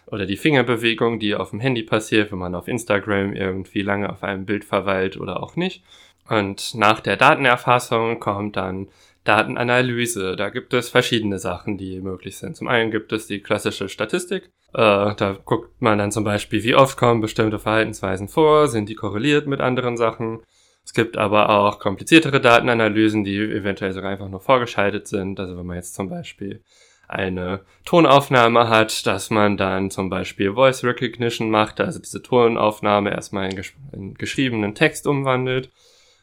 Oder 0.06 0.26
die 0.26 0.36
Fingerbewegung, 0.36 1.18
die 1.18 1.34
auf 1.34 1.50
dem 1.50 1.60
Handy 1.60 1.82
passiert, 1.82 2.32
wenn 2.32 2.38
man 2.38 2.54
auf 2.54 2.68
Instagram 2.68 3.32
irgendwie 3.32 3.82
lange 3.82 4.10
auf 4.10 4.22
einem 4.22 4.44
Bild 4.44 4.64
verweilt 4.64 5.16
oder 5.16 5.42
auch 5.42 5.56
nicht. 5.56 5.82
Und 6.28 6.74
nach 6.74 7.00
der 7.00 7.16
Datenerfassung 7.16 8.20
kommt 8.20 8.56
dann 8.56 8.88
Datenanalyse. 9.24 10.36
Da 10.36 10.50
gibt 10.50 10.72
es 10.72 10.88
verschiedene 10.88 11.38
Sachen, 11.38 11.76
die 11.76 12.00
möglich 12.00 12.38
sind. 12.38 12.56
Zum 12.56 12.68
einen 12.68 12.90
gibt 12.90 13.12
es 13.12 13.26
die 13.26 13.40
klassische 13.40 13.88
Statistik. 13.88 14.50
Äh, 14.72 15.14
da 15.14 15.36
guckt 15.44 15.80
man 15.80 15.98
dann 15.98 16.12
zum 16.12 16.24
Beispiel, 16.24 16.62
wie 16.62 16.74
oft 16.74 16.96
kommen 16.96 17.20
bestimmte 17.20 17.58
Verhaltensweisen 17.58 18.28
vor, 18.28 18.68
sind 18.68 18.88
die 18.88 18.94
korreliert 18.94 19.46
mit 19.46 19.60
anderen 19.60 19.96
Sachen. 19.96 20.40
Es 20.84 20.94
gibt 20.94 21.18
aber 21.18 21.50
auch 21.50 21.78
kompliziertere 21.78 22.40
Datenanalysen, 22.40 23.24
die 23.24 23.36
eventuell 23.36 23.92
sogar 23.92 24.10
einfach 24.10 24.28
nur 24.28 24.40
vorgeschaltet 24.40 25.06
sind. 25.06 25.38
Also 25.38 25.56
wenn 25.56 25.66
man 25.66 25.76
jetzt 25.76 25.94
zum 25.94 26.08
Beispiel 26.08 26.62
eine 27.10 27.60
Tonaufnahme 27.84 28.68
hat, 28.68 29.06
dass 29.06 29.30
man 29.30 29.56
dann 29.56 29.90
zum 29.90 30.08
Beispiel 30.08 30.54
Voice 30.54 30.84
Recognition 30.84 31.50
macht, 31.50 31.80
also 31.80 31.98
diese 31.98 32.22
Tonaufnahme 32.22 33.10
erstmal 33.10 33.50
in, 33.50 33.56
gesch 33.56 33.74
in 33.92 34.14
geschriebenen 34.14 34.74
Text 34.74 35.06
umwandelt. 35.06 35.70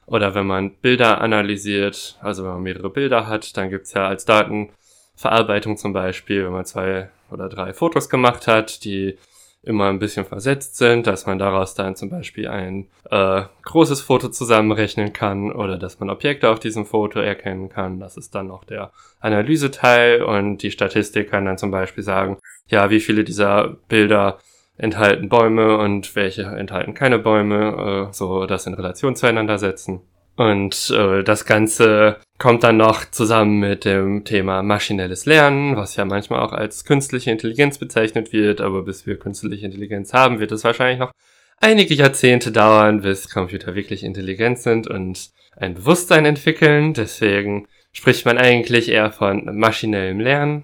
Oder 0.08 0.34
wenn 0.34 0.48
man 0.48 0.72
Bilder 0.76 1.22
analysiert, 1.22 2.18
also 2.22 2.44
wenn 2.44 2.52
man 2.52 2.64
mehrere 2.64 2.90
Bilder 2.90 3.28
hat, 3.28 3.56
dann 3.58 3.70
gibt's 3.70 3.94
ja 3.94 4.08
als 4.08 4.24
Datenverarbeitung 4.26 5.78
zum 5.78 5.92
Beispiel, 5.94 6.46
wenn 6.46 6.54
man 6.54 6.66
zwei 6.66 7.10
oder 7.30 7.50
drei 7.50 7.74
Fotos 7.74 8.10
gemacht 8.10 8.48
hat, 8.48 8.86
die 8.86 9.18
immer 9.64 9.90
ein 9.90 10.00
bisschen 10.00 10.24
versetzt 10.24 10.78
sind, 10.78 11.08
dass 11.08 11.26
man 11.26 11.40
daraus 11.40 11.76
dann 11.76 11.98
zum 11.98 12.10
Beispiel 12.10 12.48
ein 12.48 12.88
äh, 13.12 13.42
großes 13.64 14.00
Foto 14.00 14.30
zusammenrechnen 14.30 15.12
kann 15.12 15.52
oder 15.52 15.78
dass 15.78 16.00
man 16.00 16.10
Objekte 16.10 16.50
auf 16.50 16.60
diesem 16.60 16.86
Foto 16.86 17.20
erkennen 17.20 17.68
kann. 17.68 18.00
Das 18.00 18.16
ist 18.16 18.34
dann 18.34 18.48
noch 18.48 18.64
der 18.64 18.92
Analyseteil 19.20 20.24
und 20.24 20.60
die 20.60 20.72
Statistik 20.72 21.32
kann 21.32 21.44
dann 21.44 21.58
zum 21.58 21.72
Beispiel 21.72 22.04
sagen, 22.04 22.38
ja, 22.70 22.90
wie 22.90 23.02
viele 23.02 23.26
dieser 23.26 23.76
Bilder 23.90 24.40
enthalten 24.78 25.30
Bäume 25.30 25.78
und 25.78 26.16
welche 26.16 26.44
enthalten 26.44 26.94
keine 26.94 27.20
Bäume, 27.20 28.10
äh, 28.10 28.14
so 28.14 28.46
das 28.46 28.68
in 28.68 28.74
Relation 28.74 29.16
zueinander 29.16 29.58
setzen. 29.58 30.02
Und 30.36 30.92
äh, 30.96 31.24
das 31.24 31.46
Ganze 31.46 32.18
kommt 32.38 32.64
dann 32.64 32.78
noch 32.78 33.10
zusammen 33.10 33.60
mit 33.60 33.86
dem 33.86 34.24
Thema 34.24 34.62
maschinelles 34.62 35.26
Lernen, 35.26 35.76
was 35.76 35.96
ja 35.96 36.06
manchmal 36.06 36.42
auch 36.42 36.54
als 36.54 36.86
künstliche 36.86 37.32
Intelligenz 37.32 37.80
bezeichnet 37.80 38.32
wird, 38.32 38.62
aber 38.62 38.84
bis 38.84 39.08
wir 39.08 39.18
künstliche 39.18 39.66
Intelligenz 39.66 40.14
haben, 40.14 40.40
wird 40.40 40.52
es 40.52 40.64
wahrscheinlich 40.64 41.00
noch 41.00 41.12
einige 41.60 41.96
Jahrzehnte 41.96 42.52
dauern, 42.52 43.02
bis 43.02 43.32
Computer 43.32 43.74
wirklich 43.74 44.04
intelligent 44.04 44.60
sind 44.60 44.88
und 44.88 45.32
ein 45.56 45.74
Bewusstsein 45.74 46.26
entwickeln. 46.26 46.94
Deswegen 46.94 47.68
spricht 47.92 48.26
man 48.28 48.38
eigentlich 48.38 48.90
eher 48.90 49.12
von 49.12 49.58
maschinellem 49.58 50.20
Lernen. 50.20 50.64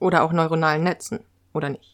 Oder 0.00 0.24
auch 0.24 0.32
neuronalen 0.32 0.82
Netzen, 0.82 1.20
oder 1.52 1.68
nicht? 1.68 1.91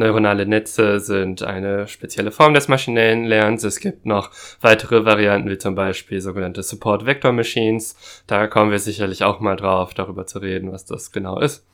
Neuronale 0.00 0.46
Netze 0.46 0.98
sind 0.98 1.42
eine 1.42 1.86
spezielle 1.86 2.32
Form 2.32 2.54
des 2.54 2.68
maschinellen 2.68 3.24
Lernens. 3.24 3.62
Es 3.62 3.78
gibt 3.80 4.06
noch 4.06 4.30
weitere 4.60 5.04
Varianten, 5.04 5.48
wie 5.48 5.58
zum 5.58 5.74
Beispiel 5.74 6.20
sogenannte 6.20 6.62
Support 6.62 7.06
Vector 7.06 7.32
Machines. 7.32 8.22
Da 8.26 8.46
kommen 8.46 8.70
wir 8.70 8.78
sicherlich 8.78 9.22
auch 9.22 9.40
mal 9.40 9.56
drauf, 9.56 9.94
darüber 9.94 10.26
zu 10.26 10.38
reden, 10.40 10.72
was 10.72 10.86
das 10.86 11.12
genau 11.12 11.38
ist. 11.38 11.66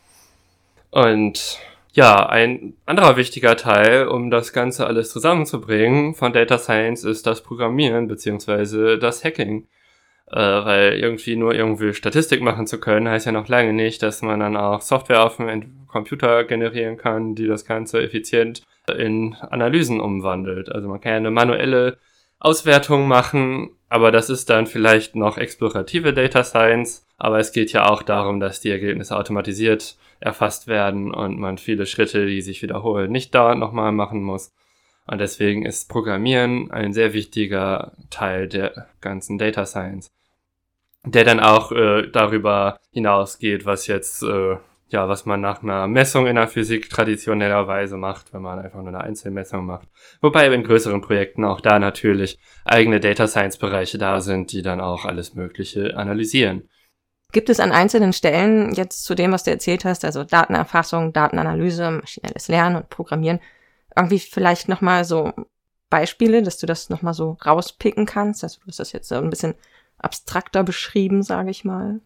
Und 0.91 1.59
ja, 1.93 2.29
ein 2.29 2.75
anderer 2.85 3.17
wichtiger 3.17 3.57
Teil, 3.57 4.09
um 4.09 4.31
das 4.31 4.53
Ganze 4.53 4.87
alles 4.87 5.11
zusammenzubringen 5.11 6.15
von 6.15 6.33
Data 6.33 6.59
Science, 6.59 7.05
ist 7.05 7.27
das 7.27 7.43
Programmieren 7.43 8.09
beziehungsweise 8.09 8.99
das 8.99 9.25
Hacking. 9.25 9.67
Äh, 10.31 10.39
weil 10.39 10.95
irgendwie 10.95 11.37
nur 11.37 11.55
irgendwie 11.55 11.95
Statistik 11.95 12.43
machen 12.43 12.67
zu 12.67 12.81
können, 12.81 13.09
heißt 13.09 13.27
ja 13.27 13.33
noch 13.33 13.49
lange 13.49 13.73
nicht, 13.73 14.03
dass 14.03 14.23
man 14.23 14.41
dann 14.41 14.57
auch 14.57 14.81
Software 14.81 15.25
auf 15.25 15.37
dem 15.37 15.87
Computer 15.87 16.45
generieren 16.45 16.97
kann, 16.97 17.37
die 17.37 17.47
das 17.47 17.65
Ganze 17.65 18.03
effizient 18.03 18.63
in 18.97 19.35
Analysen 19.35 20.01
umwandelt. 20.01 20.71
Also 20.71 20.89
man 20.89 21.01
kann 21.01 21.13
ja 21.13 21.17
eine 21.19 21.31
manuelle 21.31 21.99
Auswertung 22.41 23.07
machen, 23.07 23.71
aber 23.89 24.11
das 24.11 24.29
ist 24.29 24.51
dann 24.51 24.67
vielleicht 24.67 25.15
noch 25.15 25.39
explorative 25.39 26.13
Data 26.13 26.43
Science. 26.43 27.07
Aber 27.19 27.39
es 27.39 27.53
geht 27.53 27.73
ja 27.73 27.89
auch 27.89 28.03
darum, 28.03 28.41
dass 28.41 28.61
die 28.61 28.71
Ergebnisse 28.71 29.17
automatisiert 29.17 29.97
erfasst 30.19 30.67
werden 30.67 31.15
und 31.15 31.39
man 31.39 31.57
viele 31.57 31.87
Schritte, 31.87 32.27
die 32.27 32.43
sich 32.43 32.63
wiederholen, 32.63 33.13
nicht 33.13 33.35
dauernd 33.35 33.61
nochmal 33.61 33.93
machen 33.93 34.23
muss. 34.23 34.53
Und 35.07 35.19
deswegen 35.19 35.65
ist 35.65 35.89
Programmieren 35.89 36.71
ein 36.73 36.93
sehr 36.93 37.13
wichtiger 37.13 37.93
Teil 38.11 38.49
der 38.49 38.89
ganzen 39.01 39.39
Data 39.39 39.65
Science 39.65 40.11
der 41.07 41.25
dann 41.25 41.41
auch 41.41 41.73
äh, 41.73 42.09
darüber 42.11 42.79
hinausgeht, 42.91 43.65
was 43.65 43.87
jetzt, 43.87 44.23
äh, 44.23 44.57
ja, 44.89 45.09
was 45.09 45.25
man 45.25 45.41
nach 45.41 45.63
einer 45.63 45.87
Messung 45.87 46.27
in 46.27 46.37
der 46.37 46.49
Physik 46.49 46.91
traditionellerweise 46.91 47.97
macht, 47.97 48.33
wenn 48.33 48.43
man 48.43 48.59
einfach 48.59 48.81
nur 48.81 48.89
eine 48.89 49.01
Einzelmessung 49.01 49.65
macht. 49.65 49.89
Wobei 50.21 50.53
in 50.53 50.65
größeren 50.65 51.01
Projekten 51.01 51.45
auch 51.45 51.61
da 51.61 51.79
natürlich 51.79 52.39
eigene 52.65 53.01
Data 53.01 53.27
Science 53.29 53.57
Bereiche 53.57 53.99
da 53.99 54.21
sind, 54.21 54.53
die 54.53 54.63
dann 54.63 54.81
auch 54.81 55.05
alles 55.05 55.35
Mögliche 55.35 55.97
analysieren. 55.97 56.69
Gibt 57.33 57.51
es 57.51 57.61
an 57.61 57.73
einzelnen 57.73 58.13
Stellen 58.13 58.73
jetzt 58.75 59.05
zu 59.05 59.15
dem, 59.15 59.33
was 59.33 59.45
du 59.45 59.51
erzählt 59.51 59.85
hast, 59.85 60.05
also 60.05 60.25
Datenerfassung, 60.25 61.13
Datenanalyse, 61.13 61.91
maschinelles 61.91 62.49
Lernen 62.49 62.77
und 62.77 62.89
Programmieren, 62.89 63.41
irgendwie 63.97 64.19
vielleicht 64.19 64.69
nochmal 64.69 65.05
so 65.05 65.33
Beispiele, 65.91 66.43
dass 66.43 66.59
du 66.59 66.67
das 66.67 66.89
nochmal 66.89 67.15
so 67.15 67.37
rauspicken 67.45 68.07
kannst? 68.07 68.43
Also 68.45 68.61
du 68.65 68.71
das 68.71 68.93
jetzt 68.93 69.09
so 69.09 69.17
ein 69.17 69.31
bisschen 69.31 69.55
abstrakter 69.99 70.63
beschrieben, 70.63 71.23
sage 71.23 71.51
ich 71.51 71.65
mal. 71.65 72.01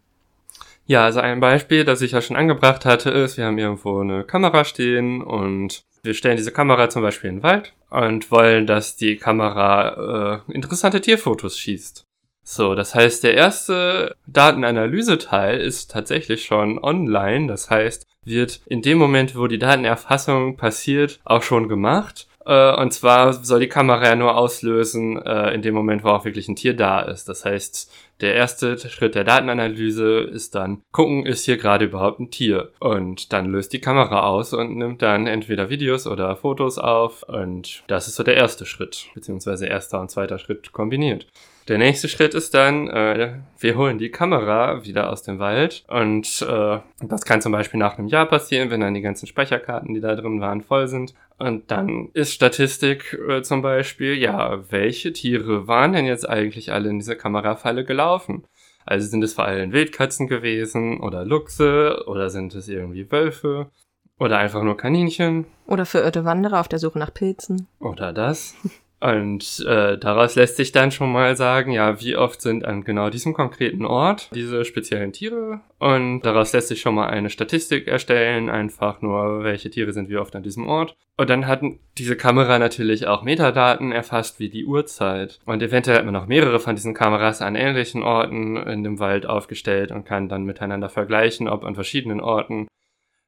Ja, 0.85 1.05
also 1.05 1.19
ein 1.19 1.39
Beispiel, 1.39 1.85
das 1.85 2.01
ich 2.01 2.11
ja 2.11 2.21
schon 2.21 2.35
angebracht 2.35 2.85
hatte, 2.85 3.11
ist, 3.11 3.37
wir 3.37 3.45
haben 3.45 3.57
irgendwo 3.57 3.99
eine 3.99 4.23
Kamera 4.23 4.65
stehen 4.65 5.21
und 5.21 5.83
wir 6.03 6.13
stellen 6.13 6.37
diese 6.37 6.51
Kamera 6.51 6.89
zum 6.89 7.01
Beispiel 7.03 7.29
in 7.29 7.37
den 7.37 7.43
Wald 7.43 7.73
und 7.89 8.31
wollen, 8.31 8.65
dass 8.65 8.95
die 8.95 9.17
Kamera 9.17 10.43
äh, 10.47 10.51
interessante 10.53 10.99
Tierfotos 10.99 11.57
schießt. 11.57 12.05
So, 12.43 12.73
das 12.73 12.95
heißt, 12.95 13.23
der 13.23 13.35
erste 13.35 14.15
Datenanalyse-Teil 14.25 15.61
ist 15.61 15.91
tatsächlich 15.91 16.43
schon 16.43 16.79
online. 16.79 17.47
Das 17.47 17.69
heißt, 17.69 18.07
wird 18.25 18.61
in 18.65 18.81
dem 18.81 18.97
Moment, 18.97 19.37
wo 19.37 19.47
die 19.47 19.59
Datenerfassung 19.59 20.57
passiert, 20.57 21.19
auch 21.23 21.43
schon 21.43 21.69
gemacht. 21.69 22.27
Äh, 22.45 22.75
und 22.75 22.93
zwar 22.93 23.33
soll 23.33 23.59
die 23.59 23.67
Kamera 23.67 24.05
ja 24.05 24.15
nur 24.15 24.35
auslösen 24.35 25.21
äh, 25.21 25.53
in 25.53 25.61
dem 25.61 25.75
Moment, 25.75 26.03
wo 26.03 26.09
auch 26.09 26.25
wirklich 26.25 26.47
ein 26.47 26.55
Tier 26.55 26.75
da 26.75 27.01
ist. 27.01 27.29
Das 27.29 27.45
heißt, 27.45 27.91
der 28.21 28.35
erste 28.35 28.77
Schritt 28.77 29.15
der 29.15 29.23
Datenanalyse 29.23 30.19
ist 30.19 30.55
dann 30.55 30.81
gucken, 30.91 31.25
ist 31.25 31.45
hier 31.45 31.57
gerade 31.57 31.85
überhaupt 31.85 32.19
ein 32.19 32.31
Tier? 32.31 32.71
Und 32.79 33.33
dann 33.33 33.51
löst 33.51 33.73
die 33.73 33.81
Kamera 33.81 34.23
aus 34.23 34.53
und 34.53 34.75
nimmt 34.75 35.01
dann 35.01 35.27
entweder 35.27 35.69
Videos 35.69 36.07
oder 36.07 36.35
Fotos 36.35 36.77
auf. 36.77 37.23
Und 37.23 37.83
das 37.87 38.07
ist 38.07 38.15
so 38.15 38.23
der 38.23 38.37
erste 38.37 38.65
Schritt, 38.65 39.07
beziehungsweise 39.13 39.65
erster 39.65 39.99
und 39.99 40.11
zweiter 40.11 40.39
Schritt 40.39 40.71
kombiniert. 40.71 41.27
Der 41.67 41.77
nächste 41.77 42.09
Schritt 42.09 42.33
ist 42.33 42.53
dann, 42.53 42.87
äh, 42.89 43.35
wir 43.59 43.77
holen 43.77 43.97
die 43.99 44.09
Kamera 44.09 44.83
wieder 44.83 45.09
aus 45.09 45.21
dem 45.23 45.37
Wald 45.39 45.83
und 45.87 46.41
äh, 46.41 46.79
das 47.01 47.23
kann 47.23 47.41
zum 47.41 47.51
Beispiel 47.51 47.79
nach 47.79 47.97
einem 47.97 48.07
Jahr 48.07 48.25
passieren, 48.25 48.71
wenn 48.71 48.81
dann 48.81 48.95
die 48.95 49.01
ganzen 49.01 49.27
Speicherkarten, 49.27 49.93
die 49.93 50.01
da 50.01 50.15
drin 50.15 50.41
waren, 50.41 50.61
voll 50.61 50.87
sind. 50.87 51.13
Und 51.37 51.69
dann 51.71 52.09
ist 52.13 52.33
Statistik 52.33 53.17
äh, 53.27 53.41
zum 53.43 53.61
Beispiel, 53.61 54.15
ja, 54.15 54.59
welche 54.71 55.13
Tiere 55.13 55.67
waren 55.67 55.93
denn 55.93 56.05
jetzt 56.05 56.27
eigentlich 56.27 56.71
alle 56.71 56.89
in 56.89 56.99
dieser 56.99 57.15
Kamerafalle 57.15 57.85
gelaufen? 57.85 58.43
Also 58.85 59.07
sind 59.07 59.23
es 59.23 59.35
vor 59.35 59.45
allem 59.45 59.71
Wildkatzen 59.71 60.27
gewesen 60.27 60.99
oder 60.99 61.23
Luchse 61.23 62.03
oder 62.07 62.29
sind 62.31 62.55
es 62.55 62.67
irgendwie 62.67 63.11
Wölfe 63.11 63.69
oder 64.17 64.39
einfach 64.39 64.63
nur 64.63 64.77
Kaninchen 64.77 65.45
Oder 65.67 65.85
verirrte 65.85 66.25
Wanderer 66.25 66.59
auf 66.59 66.67
der 66.67 66.79
Suche 66.79 66.99
nach 66.99 67.13
Pilzen. 67.13 67.67
oder 67.79 68.13
das. 68.13 68.55
Und 69.01 69.65
äh, 69.67 69.97
daraus 69.97 70.35
lässt 70.35 70.57
sich 70.57 70.71
dann 70.71 70.91
schon 70.91 71.11
mal 71.11 71.35
sagen, 71.35 71.71
ja, 71.71 71.99
wie 71.99 72.15
oft 72.15 72.39
sind 72.39 72.65
an 72.65 72.83
genau 72.83 73.09
diesem 73.09 73.33
konkreten 73.33 73.83
Ort 73.83 74.29
diese 74.35 74.63
speziellen 74.63 75.11
Tiere. 75.11 75.61
Und 75.79 76.21
daraus 76.21 76.53
lässt 76.53 76.67
sich 76.67 76.81
schon 76.81 76.93
mal 76.93 77.07
eine 77.07 77.31
Statistik 77.31 77.87
erstellen, 77.87 78.51
einfach 78.51 79.01
nur, 79.01 79.43
welche 79.43 79.71
Tiere 79.71 79.91
sind 79.91 80.09
wie 80.09 80.17
oft 80.17 80.35
an 80.35 80.43
diesem 80.43 80.67
Ort. 80.67 80.95
Und 81.17 81.31
dann 81.31 81.47
hat 81.47 81.63
diese 81.97 82.15
Kamera 82.15 82.59
natürlich 82.59 83.07
auch 83.07 83.23
Metadaten 83.23 83.91
erfasst, 83.91 84.39
wie 84.39 84.49
die 84.49 84.65
Uhrzeit. 84.65 85.39
Und 85.45 85.63
eventuell 85.63 85.97
hat 85.97 86.05
man 86.05 86.13
noch 86.13 86.27
mehrere 86.27 86.59
von 86.59 86.75
diesen 86.75 86.93
Kameras 86.93 87.41
an 87.41 87.55
ähnlichen 87.55 88.03
Orten 88.03 88.55
in 88.55 88.83
dem 88.83 88.99
Wald 88.99 89.25
aufgestellt 89.25 89.91
und 89.91 90.05
kann 90.05 90.29
dann 90.29 90.43
miteinander 90.43 90.89
vergleichen, 90.89 91.47
ob 91.47 91.63
an 91.63 91.73
verschiedenen 91.73 92.21
Orten 92.21 92.67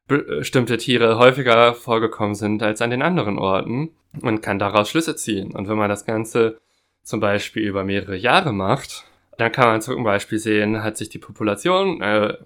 bestimmte 0.08 0.78
Tiere 0.78 1.18
häufiger 1.18 1.74
vorgekommen 1.74 2.36
sind 2.36 2.62
als 2.62 2.82
an 2.82 2.90
den 2.90 3.02
anderen 3.02 3.40
Orten 3.40 3.92
und 4.22 4.42
kann 4.42 4.60
daraus 4.60 4.90
Schlüsse 4.90 5.16
ziehen. 5.16 5.56
Und 5.56 5.68
wenn 5.68 5.78
man 5.78 5.90
das 5.90 6.06
Ganze 6.06 6.60
zum 7.04 7.20
Beispiel 7.20 7.64
über 7.64 7.84
mehrere 7.84 8.16
Jahre 8.16 8.54
macht, 8.54 9.06
dann 9.38 9.52
kann 9.52 9.68
man 9.68 9.82
zum 9.82 10.04
Beispiel 10.04 10.40
sehen, 10.40 10.84
hat 10.84 10.98
sich 10.98 11.10
die 11.10 11.20
Population 11.20 12.02
äh, 12.02 12.38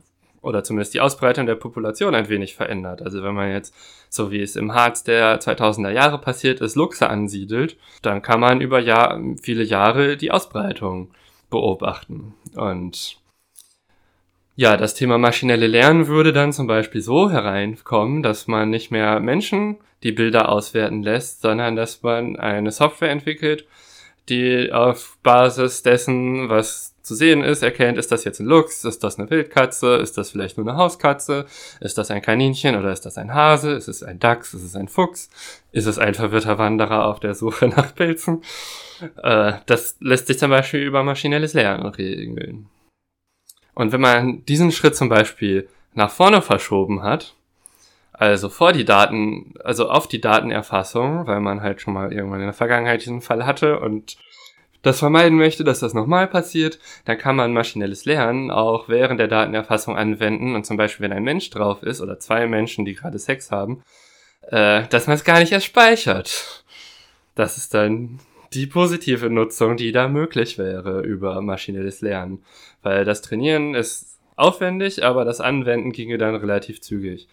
oder 0.42 0.64
zumindest 0.64 0.94
die 0.94 1.02
Ausbreitung 1.02 1.46
der 1.46 1.56
Population 1.56 2.16
ein 2.16 2.30
wenig 2.30 2.56
verändert. 2.56 3.02
Also 3.02 3.24
wenn 3.24 3.36
man 3.36 3.52
jetzt, 3.52 3.74
so 4.10 4.32
wie 4.32 4.42
es 4.42 4.56
im 4.56 4.74
Harz 4.74 5.04
der 5.04 5.40
2000er 5.40 5.92
Jahre 5.92 6.20
passiert 6.20 6.62
ist, 6.62 6.76
Luchse 6.76 7.10
ansiedelt, 7.10 7.78
dann 8.02 8.22
kann 8.22 8.40
man 8.40 8.62
über 8.62 8.80
Jahr, 8.80 9.20
viele 9.42 9.64
Jahre 9.64 10.16
die 10.16 10.32
Ausbreitung 10.32 11.12
beobachten. 11.50 12.34
Und 12.56 13.20
ja, 14.58 14.76
das 14.76 14.96
Thema 14.96 15.20
maschinelle 15.20 15.68
Lernen 15.68 16.08
würde 16.08 16.34
dann 16.34 16.52
zum 16.52 16.66
Beispiel 16.66 17.02
so 17.02 17.30
hereinkommen, 17.30 18.24
dass 18.24 18.48
man 18.48 18.72
nicht 18.72 18.90
mehr 18.90 19.20
Menschen 19.20 19.78
die 20.02 20.12
Bilder 20.12 20.50
auswerten 20.50 21.04
lässt, 21.04 21.42
sondern 21.44 21.76
dass 21.76 22.02
man 22.02 22.38
eine 22.38 22.72
Software 22.72 23.12
entwickelt, 23.12 23.68
die 24.30 24.72
auf 24.74 25.20
Basis 25.22 25.84
dessen, 25.84 26.50
was 26.50 26.96
zu 27.04 27.14
sehen 27.14 27.44
ist, 27.44 27.62
erkennt, 27.62 28.00
ist 28.00 28.12
das 28.12 28.24
jetzt 28.24 28.40
ein 28.40 28.48
Luchs, 28.48 28.84
ist 28.84 29.04
das 29.04 29.20
eine 29.20 29.30
Wildkatze, 29.30 29.98
ist 29.98 30.18
das 30.18 30.32
vielleicht 30.32 30.58
nur 30.58 30.68
eine 30.68 30.76
Hauskatze, 30.76 31.46
ist 31.80 32.00
das 32.00 32.10
ein 32.10 32.24
Kaninchen 32.24 32.76
oder 32.76 32.92
ist 32.92 33.06
das 33.06 33.20
ein 33.20 33.36
Hase, 33.36 33.74
ist 33.74 33.88
es 33.88 34.02
ein 34.02 34.18
Dachs, 34.18 34.56
ist 34.56 34.64
es 34.64 34.76
ein 34.76 34.88
Fuchs, 34.88 35.30
ist 35.72 35.86
es 35.86 36.00
ein 36.00 36.16
verwirrter 36.16 36.58
Wanderer 36.58 37.06
auf 37.06 37.20
der 37.20 37.36
Suche 37.36 37.68
nach 37.78 37.94
Pilzen. 37.94 38.42
Äh, 39.22 39.54
das 39.68 39.98
lässt 40.00 40.26
sich 40.26 40.40
zum 40.40 40.50
Beispiel 40.50 40.82
über 40.82 41.04
maschinelles 41.04 41.54
Lernen 41.54 41.86
regeln. 41.86 42.70
Und 43.78 43.92
wenn 43.92 44.02
man 44.02 44.44
diesen 44.46 44.72
Schritt 44.72 44.96
zum 44.96 45.08
Beispiel 45.08 45.70
nach 45.94 46.10
vorne 46.10 46.42
verschoben 46.42 47.04
hat, 47.04 47.36
also 48.12 48.50
vor 48.50 48.74
die 48.74 48.86
Daten, 48.86 49.54
also 49.64 49.88
auf 49.88 50.08
die 50.08 50.20
Datenerfassung, 50.20 51.28
weil 51.28 51.42
man 51.42 51.62
halt 51.62 51.80
schon 51.80 51.94
mal 51.94 52.12
irgendwann 52.12 52.40
in 52.40 52.48
der 52.48 52.54
Vergangenheit 52.54 53.02
diesen 53.02 53.22
Fall 53.22 53.46
hatte 53.46 53.80
und 53.80 54.18
das 54.82 54.98
vermeiden 54.98 55.38
möchte, 55.38 55.64
dass 55.64 55.80
das 55.80 55.94
nochmal 55.94 56.26
passiert, 56.26 56.80
dann 57.06 57.20
kann 57.20 57.36
man 57.36 57.54
maschinelles 57.54 58.06
Lernen 58.06 58.50
auch 58.50 58.90
während 58.90 59.20
der 59.20 59.28
Datenerfassung 59.28 59.96
anwenden 59.96 60.56
und 60.56 60.66
zum 60.66 60.78
Beispiel, 60.78 61.04
wenn 61.04 61.16
ein 61.16 61.24
Mensch 61.24 61.52
drauf 61.52 61.84
ist 61.84 62.02
oder 62.02 62.20
zwei 62.20 62.48
Menschen, 62.48 62.84
die 62.84 62.96
gerade 62.96 63.20
Sex 63.20 63.52
haben, 63.52 63.84
äh, 64.50 64.88
dass 64.88 65.06
man 65.06 65.18
es 65.18 65.24
gar 65.24 65.38
nicht 65.38 65.52
erst 65.52 65.68
speichert. 65.68 66.64
Das 67.36 67.58
ist 67.58 67.76
dann 67.76 68.22
die 68.54 68.68
positive 68.68 69.30
Nutzung, 69.30 69.78
die 69.78 69.92
da 69.92 70.08
möglich 70.08 70.58
wäre 70.58 71.02
über 71.02 71.42
maschinelles 71.42 72.02
Lernen. 72.02 72.44
Weil 72.82 73.06
das 73.06 73.22
Trainieren 73.22 73.76
ist 73.76 74.20
aufwendig, 74.36 75.04
aber 75.04 75.26
das 75.26 75.42
Anwenden 75.42 75.92
ginge 75.92 76.18
dann 76.18 76.36
relativ 76.36 76.82
zügig. 76.82 77.28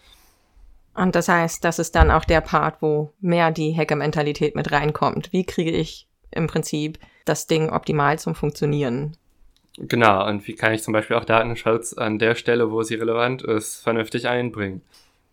Und 0.95 1.15
das 1.15 1.27
heißt, 1.27 1.63
das 1.63 1.77
ist 1.79 1.95
dann 1.95 2.09
auch 2.09 2.25
der 2.25 2.41
Part, 2.41 2.81
wo 2.81 3.11
mehr 3.19 3.51
die 3.51 3.75
Hacker-Mentalität 3.75 4.55
mit 4.55 4.71
reinkommt. 4.71 5.33
Wie 5.33 5.43
kriege 5.43 5.71
ich 5.71 6.07
im 6.31 6.47
Prinzip 6.47 6.99
das 7.25 7.47
Ding 7.47 7.69
optimal 7.69 8.17
zum 8.17 8.33
Funktionieren? 8.33 9.17
Genau, 9.77 10.25
und 10.25 10.47
wie 10.47 10.55
kann 10.55 10.73
ich 10.73 10.83
zum 10.83 10.93
Beispiel 10.93 11.17
auch 11.17 11.25
Datenschutz 11.25 11.93
an 11.93 12.17
der 12.17 12.35
Stelle, 12.35 12.71
wo 12.71 12.83
sie 12.83 12.95
relevant 12.95 13.41
ist, 13.41 13.83
vernünftig 13.83 14.27
einbringen? 14.27 14.81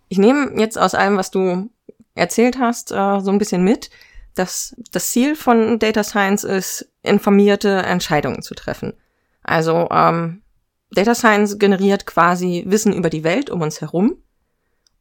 Ich 0.09 0.19
nehme 0.19 0.53
jetzt 0.59 0.77
aus 0.79 0.95
allem, 0.95 1.17
was 1.17 1.31
du 1.31 1.71
erzählt 2.15 2.59
hast, 2.59 2.91
äh, 2.91 3.21
so 3.21 3.31
ein 3.31 3.39
bisschen 3.39 3.63
mit, 3.63 3.89
dass 4.35 4.75
das 4.93 5.11
Ziel 5.11 5.37
von 5.37 5.79
Data 5.79 6.05
Science 6.05 6.45
ist, 6.45 6.89
informierte 7.03 7.69
Entscheidungen 7.69 8.43
zu 8.43 8.55
treffen. 8.55 8.95
Also 9.43 9.89
ähm, 9.91 10.43
Data 10.91 11.15
Science 11.15 11.59
generiert 11.59 12.07
quasi 12.07 12.65
Wissen 12.67 12.93
über 12.93 13.11
die 13.11 13.25
Welt 13.25 13.51
um 13.51 13.63
uns 13.63 13.81
herum 13.81 14.17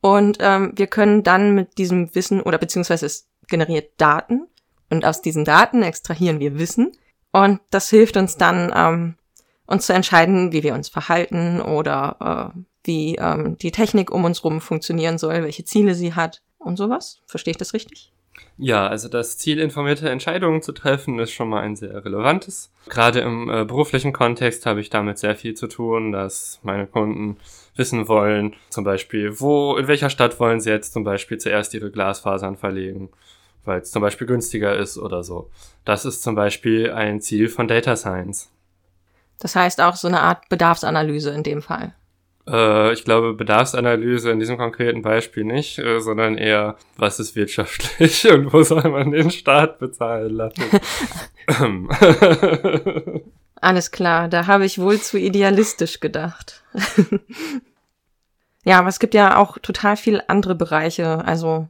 und 0.02 0.38
ähm, 0.40 0.72
wir 0.76 0.88
können 0.88 1.24
dann 1.24 1.54
mit 1.54 1.78
diesem 1.78 2.14
Wissen 2.16 2.42
oder 2.42 2.58
beziehungsweise 2.58 3.06
es 3.06 3.28
generiert 3.48 3.94
Daten 3.98 4.48
und 4.90 5.06
aus 5.06 5.22
diesen 5.22 5.46
Daten 5.46 5.84
extrahieren 5.84 6.40
wir 6.40 6.58
Wissen 6.58 6.92
und 7.32 7.60
das 7.70 7.90
hilft 7.90 8.18
uns 8.18 8.38
dann, 8.38 8.72
ähm, 8.76 9.16
uns 9.68 9.86
zu 9.86 9.94
entscheiden, 9.94 10.52
wie 10.52 10.64
wir 10.64 10.74
uns 10.74 10.90
verhalten 10.90 11.62
oder 11.62 12.54
äh, 12.56 12.60
wie 12.84 13.16
ähm, 13.16 13.58
die 13.58 13.72
Technik 13.72 14.12
um 14.12 14.26
uns 14.26 14.44
rum 14.44 14.60
funktionieren 14.60 15.18
soll, 15.18 15.44
welche 15.44 15.66
Ziele 15.66 15.94
sie 15.94 16.14
hat 16.14 16.42
und 16.58 16.78
sowas. 16.78 17.22
Verstehe 17.28 17.52
ich 17.52 17.58
das 17.58 17.74
richtig? 17.74 18.12
Ja, 18.58 18.88
also 18.88 19.10
das 19.10 19.38
Ziel, 19.38 19.60
informierte 19.60 20.10
Entscheidungen 20.10 20.62
zu 20.62 20.72
treffen, 20.72 21.18
ist 21.20 21.32
schon 21.32 21.50
mal 21.50 21.62
ein 21.62 21.76
sehr 21.76 22.06
relevantes. 22.06 22.72
Gerade 22.90 23.22
im 23.22 23.50
äh, 23.50 23.66
beruflichen 23.66 24.14
Kontext 24.14 24.66
habe 24.66 24.82
ich 24.82 24.90
damit 24.90 25.18
sehr 25.18 25.36
viel 25.36 25.56
zu 25.56 25.68
tun, 25.68 26.12
dass 26.12 26.60
meine 26.62 26.86
Kunden 26.86 27.38
wissen 27.76 28.08
wollen, 28.08 28.56
zum 28.70 28.84
Beispiel, 28.84 29.40
wo, 29.40 29.78
in 29.78 29.88
welcher 29.88 30.10
Stadt 30.10 30.40
wollen 30.40 30.60
sie 30.60 30.70
jetzt 30.70 30.94
zum 30.94 31.04
Beispiel 31.04 31.38
zuerst 31.40 31.74
ihre 31.74 31.90
Glasfasern 31.90 32.56
verlegen, 32.56 33.10
weil 33.66 33.82
es 33.82 33.92
zum 33.92 34.02
Beispiel 34.02 34.28
günstiger 34.28 34.76
ist 34.76 34.98
oder 34.98 35.24
so. 35.24 35.50
Das 35.84 36.06
ist 36.06 36.22
zum 36.22 36.36
Beispiel 36.36 36.92
ein 36.92 37.22
Ziel 37.22 37.50
von 37.50 37.68
Data 37.68 37.96
Science. 37.96 38.52
Das 39.40 39.56
heißt 39.56 39.82
auch 39.82 39.96
so 39.96 40.08
eine 40.08 40.22
Art 40.22 40.50
Bedarfsanalyse 40.50 41.32
in 41.32 41.42
dem 41.42 41.64
Fall. 41.64 41.96
Äh, 42.48 42.94
ich 42.94 43.04
glaube, 43.04 43.34
Bedarfsanalyse 43.34 44.32
in 44.32 44.40
diesem 44.40 44.58
konkreten 44.58 45.02
Beispiel 45.02 45.44
nicht, 45.44 45.80
äh, 45.80 46.00
sondern 46.00 46.38
eher, 46.38 46.78
was 46.98 47.20
ist 47.20 47.36
wirtschaftlich 47.36 48.30
und 48.32 48.54
wo 48.54 48.64
soll 48.64 48.90
man 48.90 49.12
den 49.12 49.32
Staat 49.32 49.80
bezahlen 49.80 50.36
lassen. 50.36 50.64
Alles 53.56 53.92
klar, 53.92 54.28
da 54.28 54.48
habe 54.48 54.66
ich 54.66 54.80
wohl 54.80 55.00
zu 55.00 55.20
idealistisch 55.20 56.00
gedacht. 56.00 56.64
ja, 58.64 58.80
aber 58.80 58.90
es 58.90 59.00
gibt 59.00 59.14
ja 59.14 59.38
auch 59.38 59.60
total 59.60 59.98
viel 59.98 60.22
andere 60.28 60.56
Bereiche. 60.56 61.24
Also 61.26 61.68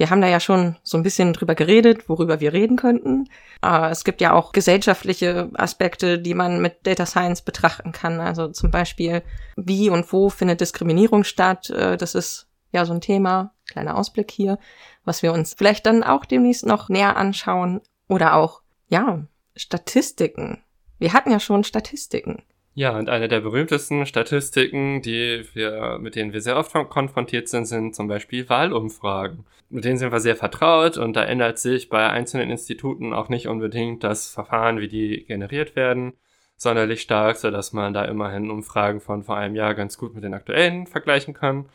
wir 0.00 0.08
haben 0.08 0.22
da 0.22 0.28
ja 0.28 0.40
schon 0.40 0.76
so 0.82 0.96
ein 0.96 1.02
bisschen 1.02 1.34
drüber 1.34 1.54
geredet, 1.54 2.08
worüber 2.08 2.40
wir 2.40 2.54
reden 2.54 2.78
könnten. 2.78 3.28
Aber 3.60 3.90
es 3.90 4.02
gibt 4.02 4.22
ja 4.22 4.32
auch 4.32 4.52
gesellschaftliche 4.52 5.50
Aspekte, 5.52 6.18
die 6.18 6.32
man 6.32 6.62
mit 6.62 6.86
Data 6.86 7.04
Science 7.04 7.42
betrachten 7.42 7.92
kann. 7.92 8.18
Also 8.18 8.48
zum 8.48 8.70
Beispiel, 8.70 9.22
wie 9.56 9.90
und 9.90 10.10
wo 10.10 10.30
findet 10.30 10.62
Diskriminierung 10.62 11.22
statt? 11.22 11.68
Äh, 11.68 11.98
das 11.98 12.14
ist 12.14 12.48
ja 12.72 12.86
so 12.86 12.94
ein 12.94 13.02
Thema. 13.02 13.52
Kleiner 13.70 13.94
Ausblick 13.94 14.30
hier, 14.30 14.58
was 15.04 15.22
wir 15.22 15.34
uns 15.34 15.52
vielleicht 15.52 15.84
dann 15.84 16.02
auch 16.02 16.24
demnächst 16.24 16.64
noch 16.64 16.88
näher 16.88 17.18
anschauen. 17.18 17.82
Oder 18.08 18.36
auch, 18.36 18.62
ja, 18.88 19.26
Statistiken. 19.54 20.64
Wir 20.98 21.12
hatten 21.12 21.30
ja 21.30 21.40
schon 21.40 21.62
Statistiken. 21.62 22.42
Ja, 22.74 22.96
und 22.96 23.08
eine 23.08 23.26
der 23.26 23.40
berühmtesten 23.40 24.06
Statistiken, 24.06 25.02
die 25.02 25.44
wir, 25.54 25.98
mit 26.00 26.14
denen 26.14 26.32
wir 26.32 26.40
sehr 26.40 26.56
oft 26.56 26.72
konfrontiert 26.72 27.48
sind, 27.48 27.66
sind 27.66 27.96
zum 27.96 28.06
Beispiel 28.06 28.48
Wahlumfragen. 28.48 29.44
Mit 29.70 29.84
denen 29.84 29.98
sind 29.98 30.12
wir 30.12 30.20
sehr 30.20 30.36
vertraut 30.36 30.96
und 30.96 31.14
da 31.14 31.24
ändert 31.24 31.58
sich 31.58 31.88
bei 31.88 32.08
einzelnen 32.08 32.48
Instituten 32.48 33.12
auch 33.12 33.28
nicht 33.28 33.48
unbedingt 33.48 34.04
das 34.04 34.28
Verfahren, 34.28 34.80
wie 34.80 34.88
die 34.88 35.24
generiert 35.26 35.74
werden, 35.74 36.12
sonderlich 36.56 37.02
stark, 37.02 37.36
so 37.36 37.50
dass 37.50 37.72
man 37.72 37.92
da 37.92 38.04
immerhin 38.04 38.50
Umfragen 38.50 39.00
von 39.00 39.24
vor 39.24 39.36
einem 39.36 39.56
Jahr 39.56 39.74
ganz 39.74 39.98
gut 39.98 40.14
mit 40.14 40.22
den 40.22 40.34
aktuellen 40.34 40.86
vergleichen 40.86 41.34
kann. 41.34 41.68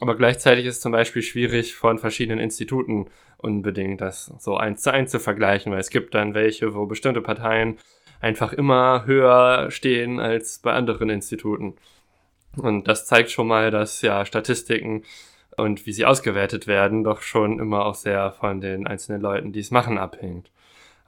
Aber 0.00 0.16
gleichzeitig 0.16 0.64
ist 0.64 0.76
es 0.76 0.80
zum 0.80 0.92
Beispiel 0.92 1.22
schwierig, 1.22 1.74
von 1.74 1.98
verschiedenen 1.98 2.40
Instituten 2.40 3.10
unbedingt 3.36 4.00
das 4.00 4.32
so 4.38 4.56
eins 4.56 4.82
zu 4.82 4.92
eins 4.92 5.10
zu 5.10 5.20
vergleichen, 5.20 5.72
weil 5.72 5.80
es 5.80 5.90
gibt 5.90 6.14
dann 6.14 6.32
welche, 6.34 6.74
wo 6.74 6.86
bestimmte 6.86 7.20
Parteien 7.20 7.78
einfach 8.20 8.52
immer 8.52 9.04
höher 9.06 9.70
stehen 9.70 10.20
als 10.20 10.58
bei 10.58 10.72
anderen 10.72 11.10
Instituten. 11.10 11.74
Und 12.56 12.88
das 12.88 13.06
zeigt 13.06 13.30
schon 13.30 13.48
mal, 13.48 13.70
dass 13.70 14.02
ja 14.02 14.24
Statistiken 14.24 15.04
und 15.56 15.86
wie 15.86 15.92
sie 15.92 16.06
ausgewertet 16.06 16.66
werden, 16.66 17.04
doch 17.04 17.22
schon 17.22 17.58
immer 17.58 17.84
auch 17.84 17.94
sehr 17.94 18.32
von 18.32 18.60
den 18.60 18.86
einzelnen 18.86 19.20
Leuten, 19.20 19.52
die 19.52 19.60
es 19.60 19.70
machen, 19.70 19.98
abhängt. 19.98 20.50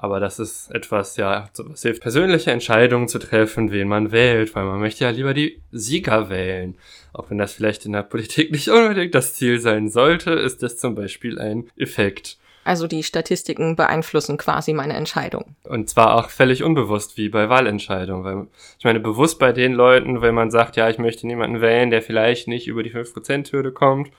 Aber 0.03 0.19
das 0.19 0.41
ist 0.41 0.69
etwas, 0.73 1.17
ja, 1.17 1.49
was 1.57 1.83
hilft, 1.83 2.03
persönliche 2.03 2.51
Entscheidungen 2.51 3.07
zu 3.07 3.21
treffen, 3.21 3.71
wen 3.71 3.87
man 3.87 4.11
wählt, 4.11 4.53
weil 4.57 4.65
man 4.65 4.81
möchte 4.81 5.05
ja 5.05 5.11
lieber 5.11 5.33
die 5.33 5.63
Sieger 5.71 6.29
wählen. 6.29 6.75
Auch 7.13 7.31
wenn 7.31 7.39
das 7.39 7.53
vielleicht 7.53 7.87
in 7.87 7.93
der 7.93 8.03
Politik 8.03 8.51
nicht 8.53 8.69
unbedingt 8.69 9.15
das 9.15 9.35
Ziel 9.35 9.61
sein 9.61 9.89
sollte, 9.89 10.33
ist 10.33 10.63
das 10.63 10.79
zum 10.79 10.97
Beispiel 10.97 11.39
ein 11.39 11.71
Effekt. 11.77 12.39
Also 12.65 12.87
die 12.87 13.03
Statistiken 13.03 13.77
beeinflussen 13.77 14.39
quasi 14.39 14.73
meine 14.73 14.95
Entscheidung. 14.95 15.57
Und 15.65 15.89
zwar 15.89 16.15
auch 16.15 16.31
völlig 16.31 16.63
unbewusst, 16.63 17.17
wie 17.17 17.29
bei 17.29 17.49
Wahlentscheidungen. 17.49 18.25
Weil 18.25 18.47
ich 18.79 18.85
meine, 18.85 19.01
bewusst 19.01 19.39
bei 19.39 19.53
den 19.53 19.73
Leuten, 19.73 20.23
wenn 20.23 20.35
man 20.35 20.51
sagt, 20.51 20.77
ja, 20.77 20.89
ich 20.89 20.99
möchte 20.99 21.27
niemanden 21.27 21.61
wählen, 21.61 21.91
der 21.91 22.03
vielleicht 22.03 22.49
nicht 22.49 22.69
über 22.69 22.83
die 22.83 22.93
5%-Hürde 22.93 23.73
kommt, 23.73 24.11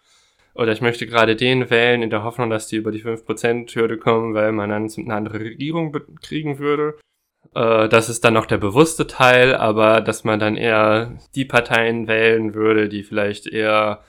oder 0.56 0.72
ich 0.72 0.82
möchte 0.82 1.08
gerade 1.08 1.36
den 1.36 1.70
wählen 1.70 2.04
in 2.04 2.10
der 2.10 2.24
Hoffnung, 2.24 2.50
dass 2.50 2.68
die 2.68 2.76
über 2.76 2.92
die 2.92 3.04
5%-Hürde 3.04 3.98
kommen, 3.98 4.34
weil 4.34 4.52
man 4.52 4.70
dann 4.70 4.90
eine 4.96 5.14
andere 5.16 5.40
Regierung 5.40 5.96
kriegen 6.22 6.60
würde. 6.60 6.96
Äh, 7.56 7.90
das 7.90 8.10
ist 8.10 8.24
dann 8.24 8.36
noch 8.36 8.46
der 8.46 8.58
bewusste 8.58 9.08
Teil, 9.08 9.56
aber 9.56 10.02
dass 10.02 10.24
man 10.24 10.40
dann 10.40 10.56
eher 10.56 11.18
die 11.36 11.46
Parteien 11.46 12.08
wählen 12.08 12.54
würde, 12.54 12.88
die 12.88 13.04
vielleicht 13.04 13.48
eher 13.48 14.04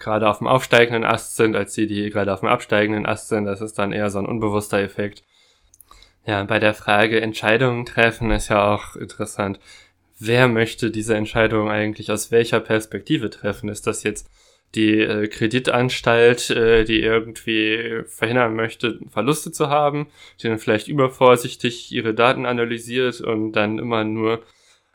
gerade 0.00 0.28
auf 0.28 0.38
dem 0.38 0.48
aufsteigenden 0.48 1.04
Ast 1.04 1.36
sind, 1.36 1.54
als 1.54 1.74
die, 1.74 1.86
die 1.86 2.10
gerade 2.10 2.32
auf 2.32 2.40
dem 2.40 2.48
absteigenden 2.48 3.06
Ast 3.06 3.28
sind. 3.28 3.44
Das 3.44 3.60
ist 3.60 3.78
dann 3.78 3.92
eher 3.92 4.10
so 4.10 4.18
ein 4.18 4.26
unbewusster 4.26 4.80
Effekt. 4.80 5.22
Ja, 6.26 6.42
bei 6.44 6.58
der 6.58 6.74
Frage 6.74 7.20
Entscheidungen 7.20 7.86
treffen 7.86 8.30
ist 8.30 8.48
ja 8.48 8.74
auch 8.74 8.96
interessant. 8.96 9.60
Wer 10.18 10.48
möchte 10.48 10.90
diese 10.90 11.14
Entscheidung 11.14 11.70
eigentlich 11.70 12.10
aus 12.10 12.30
welcher 12.30 12.60
Perspektive 12.60 13.30
treffen? 13.30 13.68
Ist 13.68 13.86
das 13.86 14.02
jetzt 14.02 14.28
die 14.74 15.00
äh, 15.00 15.28
Kreditanstalt, 15.28 16.50
äh, 16.50 16.84
die 16.84 17.00
irgendwie 17.00 18.02
verhindern 18.06 18.54
möchte, 18.54 19.00
Verluste 19.10 19.50
zu 19.50 19.68
haben, 19.68 20.08
die 20.40 20.48
dann 20.48 20.58
vielleicht 20.58 20.88
übervorsichtig 20.88 21.90
ihre 21.90 22.14
Daten 22.14 22.46
analysiert 22.46 23.20
und 23.20 23.52
dann 23.52 23.78
immer 23.78 24.04
nur 24.04 24.42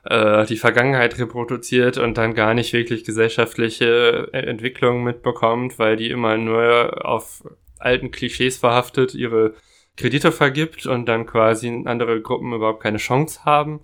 äh, 0.06 0.46
die 0.46 0.58
Vergangenheit 0.58 1.18
reproduziert 1.20 1.98
und 1.98 2.18
dann 2.18 2.34
gar 2.34 2.54
nicht 2.54 2.74
wirklich 2.74 3.04
gesellschaftliche 3.04 4.30
äh, 4.34 4.40
Entwicklungen 4.40 5.04
mitbekommt, 5.04 5.80
weil 5.80 5.96
die 5.98 6.10
immer 6.10 6.38
nur 6.38 7.06
auf 7.06 7.44
alten 7.80 8.12
Klischees 8.12 8.58
verhaftet 8.58 9.14
ihre 9.14 9.54
Kredite 9.98 10.32
vergibt 10.32 10.86
und 10.86 11.06
dann 11.06 11.26
quasi 11.26 11.84
andere 11.86 12.22
Gruppen 12.22 12.54
überhaupt 12.54 12.84
keine 12.84 12.98
Chance 12.98 13.46
haben, 13.46 13.80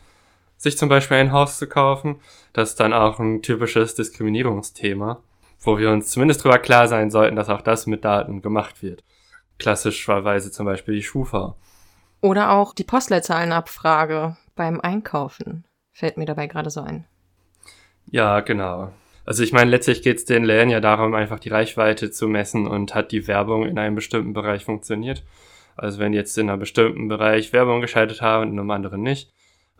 sich 0.58 0.78
zum 0.78 0.90
Beispiel 0.90 1.18
ein 1.18 1.32
Haus 1.32 1.58
zu 1.58 1.68
kaufen. 1.68 2.20
Das 2.54 2.70
ist 2.70 2.80
dann 2.80 2.94
auch 2.94 3.20
ein 3.20 3.42
typisches 3.42 3.96
Diskriminierungsthema 3.96 5.22
wo 5.62 5.78
wir 5.78 5.92
uns 5.92 6.10
zumindest 6.10 6.42
darüber 6.42 6.60
klar 6.60 6.88
sein 6.88 7.12
sollten, 7.12 7.36
dass 7.36 7.50
auch 7.50 7.62
das 7.62 7.86
mit 7.86 8.04
Daten 8.04 8.42
gemacht 8.42 8.82
wird. 8.82 9.04
Klassischerweise 9.60 10.52
zum 10.52 10.66
Beispiel 10.66 10.96
die 10.96 11.04
Schufa. 11.04 11.56
Oder 12.22 12.52
auch 12.52 12.74
die 12.74 12.84
Postleitzahlenabfrage 12.84 14.38
beim 14.56 14.82
Einkaufen. 14.82 15.66
Fällt 16.02 16.18
mir 16.18 16.26
dabei 16.26 16.48
gerade 16.48 16.72
so 16.72 16.82
ein. 16.82 17.06
Ja, 18.08 18.40
genau. 18.40 18.92
Also 19.24 19.44
ich 19.44 19.54
meine, 19.54 19.70
letztlich 19.70 20.02
geht 20.02 20.18
es 20.18 20.26
den 20.26 20.44
Läden 20.44 20.72
ja 20.72 20.80
darum, 20.80 21.14
einfach 21.14 21.38
die 21.38 21.50
Reichweite 21.50 22.10
zu 22.10 22.28
messen 22.28 22.66
und 22.66 22.96
hat 22.96 23.12
die 23.12 23.28
Werbung 23.28 23.68
in 23.68 23.78
einem 23.78 23.94
bestimmten 23.94 24.34
Bereich 24.34 24.66
funktioniert. 24.66 25.24
Also 25.76 26.00
wenn 26.00 26.14
jetzt 26.14 26.36
in 26.40 26.50
einem 26.50 26.60
bestimmten 26.60 27.08
Bereich 27.08 27.54
Werbung 27.54 27.82
geschaltet 27.82 28.24
haben 28.24 28.48
und 28.48 28.54
in 28.54 28.60
einem 28.60 28.72
anderen 28.72 29.04
nicht, 29.04 29.32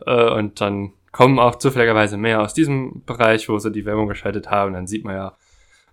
äh, 0.06 0.30
und 0.30 0.60
dann 0.60 0.92
kommen 1.10 1.40
auch 1.40 1.56
zufälligerweise 1.56 2.16
mehr 2.16 2.40
aus 2.40 2.54
diesem 2.54 3.02
Bereich, 3.04 3.48
wo 3.48 3.58
sie 3.58 3.72
die 3.72 3.84
Werbung 3.84 4.06
geschaltet 4.06 4.48
haben, 4.48 4.74
dann 4.74 4.86
sieht 4.86 5.04
man 5.04 5.16
ja, 5.16 5.36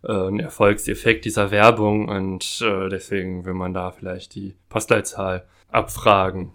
äh, 0.03 0.27
ein 0.27 0.39
Erfolgseffekt 0.39 1.25
dieser 1.25 1.49
Werbung 1.49 2.07
und 2.07 2.61
äh, 2.61 2.87
deswegen 2.87 3.45
will 3.45 3.55
man 3.55 3.73
da 3.73 3.89
vielleicht 3.89 4.35
die 4.35 4.55
Postleitzahl 4.69 5.47
abfragen, 5.69 6.51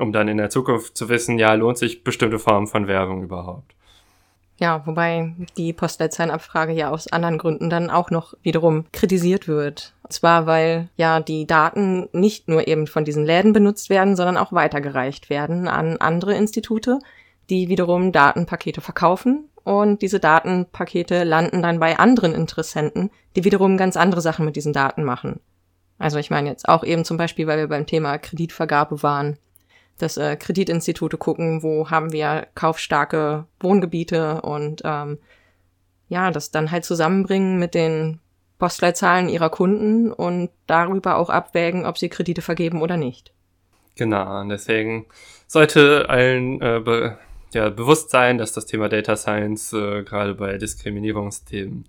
um 0.00 0.12
dann 0.12 0.28
in 0.28 0.36
der 0.36 0.50
Zukunft 0.50 0.96
zu 0.96 1.08
wissen, 1.08 1.38
ja, 1.38 1.54
lohnt 1.54 1.78
sich 1.78 2.04
bestimmte 2.04 2.38
Formen 2.38 2.66
von 2.66 2.86
Werbung 2.86 3.22
überhaupt. 3.22 3.74
Ja, 4.60 4.84
wobei 4.86 5.34
die 5.56 5.72
Postleitzahlenabfrage 5.72 6.72
ja 6.72 6.90
aus 6.90 7.06
anderen 7.12 7.38
Gründen 7.38 7.70
dann 7.70 7.90
auch 7.90 8.10
noch 8.10 8.34
wiederum 8.42 8.86
kritisiert 8.92 9.46
wird. 9.46 9.94
Und 10.02 10.12
zwar, 10.12 10.46
weil 10.46 10.88
ja 10.96 11.20
die 11.20 11.46
Daten 11.46 12.08
nicht 12.12 12.48
nur 12.48 12.66
eben 12.66 12.88
von 12.88 13.04
diesen 13.04 13.24
Läden 13.24 13.52
benutzt 13.52 13.88
werden, 13.88 14.16
sondern 14.16 14.36
auch 14.36 14.52
weitergereicht 14.52 15.30
werden 15.30 15.68
an 15.68 15.98
andere 15.98 16.34
Institute, 16.34 16.98
die 17.50 17.68
wiederum 17.68 18.10
Datenpakete 18.10 18.80
verkaufen 18.80 19.48
und 19.68 20.00
diese 20.00 20.18
Datenpakete 20.18 21.24
landen 21.24 21.60
dann 21.60 21.78
bei 21.78 21.98
anderen 21.98 22.34
Interessenten, 22.34 23.10
die 23.36 23.44
wiederum 23.44 23.76
ganz 23.76 23.98
andere 23.98 24.22
Sachen 24.22 24.46
mit 24.46 24.56
diesen 24.56 24.72
Daten 24.72 25.04
machen. 25.04 25.40
Also 25.98 26.18
ich 26.18 26.30
meine 26.30 26.48
jetzt 26.48 26.66
auch 26.66 26.84
eben 26.84 27.04
zum 27.04 27.18
Beispiel, 27.18 27.46
weil 27.46 27.58
wir 27.58 27.68
beim 27.68 27.84
Thema 27.84 28.16
Kreditvergabe 28.16 29.02
waren, 29.02 29.36
dass 29.98 30.16
äh, 30.16 30.36
Kreditinstitute 30.36 31.16
gucken, 31.16 31.62
wo 31.62 31.90
haben 31.90 32.12
wir 32.12 32.46
kaufstarke 32.54 33.46
Wohngebiete 33.60 34.40
und 34.42 34.82
ähm, 34.84 35.18
ja, 36.08 36.30
das 36.30 36.50
dann 36.50 36.70
halt 36.70 36.84
zusammenbringen 36.84 37.58
mit 37.58 37.74
den 37.74 38.20
Postleitzahlen 38.58 39.28
ihrer 39.28 39.50
Kunden 39.50 40.12
und 40.12 40.50
darüber 40.66 41.16
auch 41.16 41.30
abwägen, 41.30 41.86
ob 41.86 41.98
sie 41.98 42.08
Kredite 42.08 42.42
vergeben 42.42 42.82
oder 42.82 42.96
nicht. 42.96 43.32
Genau, 43.96 44.40
und 44.40 44.48
deswegen 44.48 45.06
sollte 45.46 46.08
allen 46.08 46.60
äh, 46.60 47.16
ja, 47.52 47.70
bewusst 47.70 48.10
sein, 48.10 48.38
dass 48.38 48.52
das 48.52 48.66
Thema 48.66 48.88
Data 48.88 49.16
Science 49.16 49.72
äh, 49.72 50.02
gerade 50.02 50.34
bei 50.34 50.58
Diskriminierungsthemen 50.58 51.86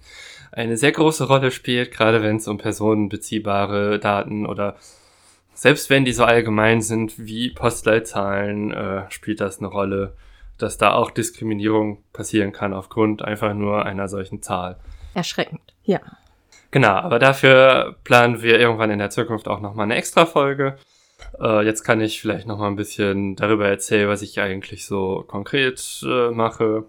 eine 0.52 0.78
sehr 0.78 0.92
große 0.92 1.28
Rolle 1.28 1.52
spielt, 1.52 1.92
gerade 1.92 2.24
wenn 2.24 2.38
es 2.38 2.48
um 2.48 2.58
personenbeziehbare 2.58 4.00
Daten 4.00 4.46
oder 4.46 4.78
selbst 5.60 5.90
wenn 5.90 6.06
die 6.06 6.14
so 6.14 6.24
allgemein 6.24 6.82
sind 6.82 7.20
wie 7.20 7.50
Postleitzahlen, 7.50 8.72
äh, 8.72 9.12
spielt 9.12 9.42
das 9.42 9.60
eine 9.60 9.68
Rolle, 9.68 10.16
dass 10.58 10.78
da 10.78 10.94
auch 10.94 11.12
Diskriminierung 11.12 12.02
passieren 12.14 12.54
kann 12.54 12.74
aufgrund 12.74 13.24
einfach 13.24 13.54
nur 13.54 13.86
einer 13.86 14.08
solchen 14.08 14.42
Zahl. 14.42 14.80
Erschreckend, 15.14 15.74
ja. 15.84 16.00
Genau, 16.72 16.94
aber 16.94 17.20
dafür 17.20 17.98
planen 18.06 18.42
wir 18.42 18.58
irgendwann 18.58 18.90
in 18.90 19.00
der 19.00 19.10
Zukunft 19.10 19.50
auch 19.50 19.60
nochmal 19.60 19.84
eine 19.84 19.98
extra 19.98 20.26
Folge. 20.26 20.78
Äh, 21.42 21.66
jetzt 21.66 21.84
kann 21.84 22.00
ich 22.00 22.22
vielleicht 22.22 22.48
noch 22.48 22.58
mal 22.58 22.68
ein 22.68 22.78
bisschen 22.78 23.36
darüber 23.36 23.68
erzählen, 23.68 24.08
was 24.08 24.22
ich 24.22 24.40
eigentlich 24.40 24.86
so 24.86 25.26
konkret 25.28 26.02
äh, 26.06 26.30
mache. 26.32 26.86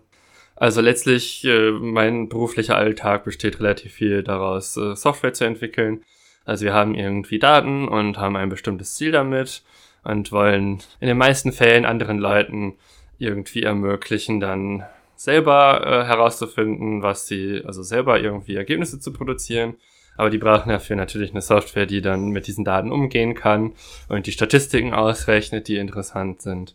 Also 0.55 0.81
letztlich, 0.81 1.45
äh, 1.45 1.73
mein 1.73 2.29
beruflicher 2.29 2.77
Alltag 2.77 3.25
besteht 3.25 3.59
relativ 3.59 3.95
viel 3.95 4.23
daraus, 4.23 4.77
äh, 4.77 4.95
Software 4.95 5.33
zu 5.33 5.45
entwickeln. 5.45 6.05
Also 6.44 6.64
wir 6.64 6.74
haben 6.74 6.94
irgendwie 6.94 7.38
Daten 7.38 7.88
und 7.88 8.18
haben 8.18 8.37
ein 8.37 8.48
bestimmtes 8.48 8.94
Ziel 8.94 9.12
damit 9.12 9.62
und 10.03 10.33
wollen 10.33 10.81
in 11.00 11.09
den 11.09 11.18
meisten 11.18 11.53
Fällen 11.53 11.85
anderen 11.85 12.18
Leuten 12.18 12.74
irgendwie 13.18 13.62
ermöglichen, 13.62 14.40
dann 14.40 14.85
selber 15.16 15.83
äh, 15.85 16.05
herauszufinden, 16.07 17.03
was 17.03 17.26
sie, 17.26 17.62
also 17.66 17.83
selber 17.83 18.18
irgendwie 18.20 18.57
Ergebnisse 18.57 18.98
zu 18.98 19.12
produzieren 19.12 19.76
aber 20.20 20.29
die 20.29 20.37
brauchen 20.37 20.68
dafür 20.68 20.96
natürlich 20.96 21.31
eine 21.31 21.40
Software, 21.40 21.87
die 21.87 22.03
dann 22.03 22.29
mit 22.29 22.46
diesen 22.46 22.62
Daten 22.62 22.92
umgehen 22.92 23.35
kann 23.35 23.72
und 24.11 24.26
die 24.26 24.33
Statistiken 24.33 24.92
ausrechnet, 24.92 25.66
die 25.66 25.76
interessant 25.76 26.42
sind. 26.42 26.74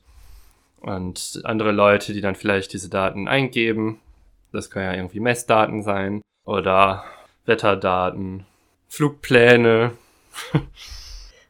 Und 0.80 1.42
andere 1.44 1.72
Leute, 1.72 2.12
die 2.12 2.22
dann 2.22 2.34
vielleicht 2.34 2.74
diese 2.74 2.90
Daten 2.90 3.28
eingeben, 3.28 4.00
das 4.52 4.72
können 4.72 4.86
ja 4.86 4.96
irgendwie 4.96 5.20
Messdaten 5.20 5.84
sein 5.84 6.24
oder 6.44 7.04
Wetterdaten, 7.46 8.48
Flugpläne. 8.96 9.92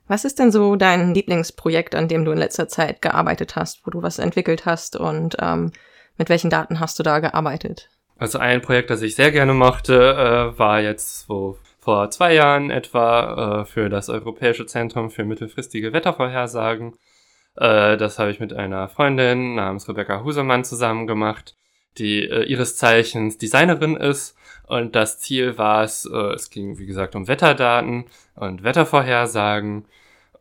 Was 0.08 0.26
ist 0.26 0.40
denn 0.40 0.52
so 0.52 0.76
dein 0.76 1.14
Lieblingsprojekt, 1.14 1.94
an 1.94 2.08
dem 2.08 2.26
du 2.26 2.32
in 2.32 2.40
letzter 2.40 2.68
Zeit 2.68 3.04
gearbeitet 3.04 3.56
hast, 3.56 3.86
wo 3.86 3.92
du 3.92 4.02
was 4.02 4.18
entwickelt 4.18 4.66
hast 4.66 4.96
und 4.96 5.38
ähm, 5.40 5.72
mit 6.18 6.30
welchen 6.30 6.50
Daten 6.50 6.80
hast 6.80 6.98
du 6.98 7.04
da 7.04 7.20
gearbeitet? 7.20 7.90
Also 8.18 8.40
ein 8.40 8.62
Projekt, 8.62 8.90
das 8.90 9.04
ich 9.04 9.16
sehr 9.16 9.32
gerne 9.32 9.54
mochte, 9.54 9.94
äh, 9.94 10.58
war 10.58 10.82
jetzt, 10.82 11.30
wo 11.30 11.58
vor 11.80 12.10
zwei 12.10 12.34
Jahren 12.34 12.72
etwa 12.72 13.62
äh, 13.62 13.66
für 13.66 13.90
das 13.90 14.10
Europäische 14.10 14.66
Zentrum 14.66 15.12
für 15.12 15.24
mittelfristige 15.24 15.94
Wettervorhersagen. 15.94 16.94
Äh, 17.58 17.98
das 17.98 18.18
habe 18.18 18.32
ich 18.32 18.40
mit 18.40 18.54
einer 18.54 18.90
Freundin 18.90 19.54
namens 19.54 19.88
Rebecca 19.88 20.24
Husermann 20.24 20.64
zusammen 20.64 21.06
gemacht, 21.06 21.56
die 22.00 22.24
äh, 22.24 22.44
ihres 22.46 22.76
Zeichens 22.76 23.38
Designerin 23.38 23.96
ist. 23.96 24.36
Und 24.68 24.96
das 24.96 25.20
Ziel 25.20 25.58
war 25.58 25.84
es, 25.84 26.06
äh, 26.06 26.34
es 26.34 26.50
ging 26.50 26.78
wie 26.80 26.86
gesagt 26.86 27.16
um 27.16 27.28
Wetterdaten 27.28 28.06
und 28.36 28.64
Wettervorhersagen. 28.64 29.86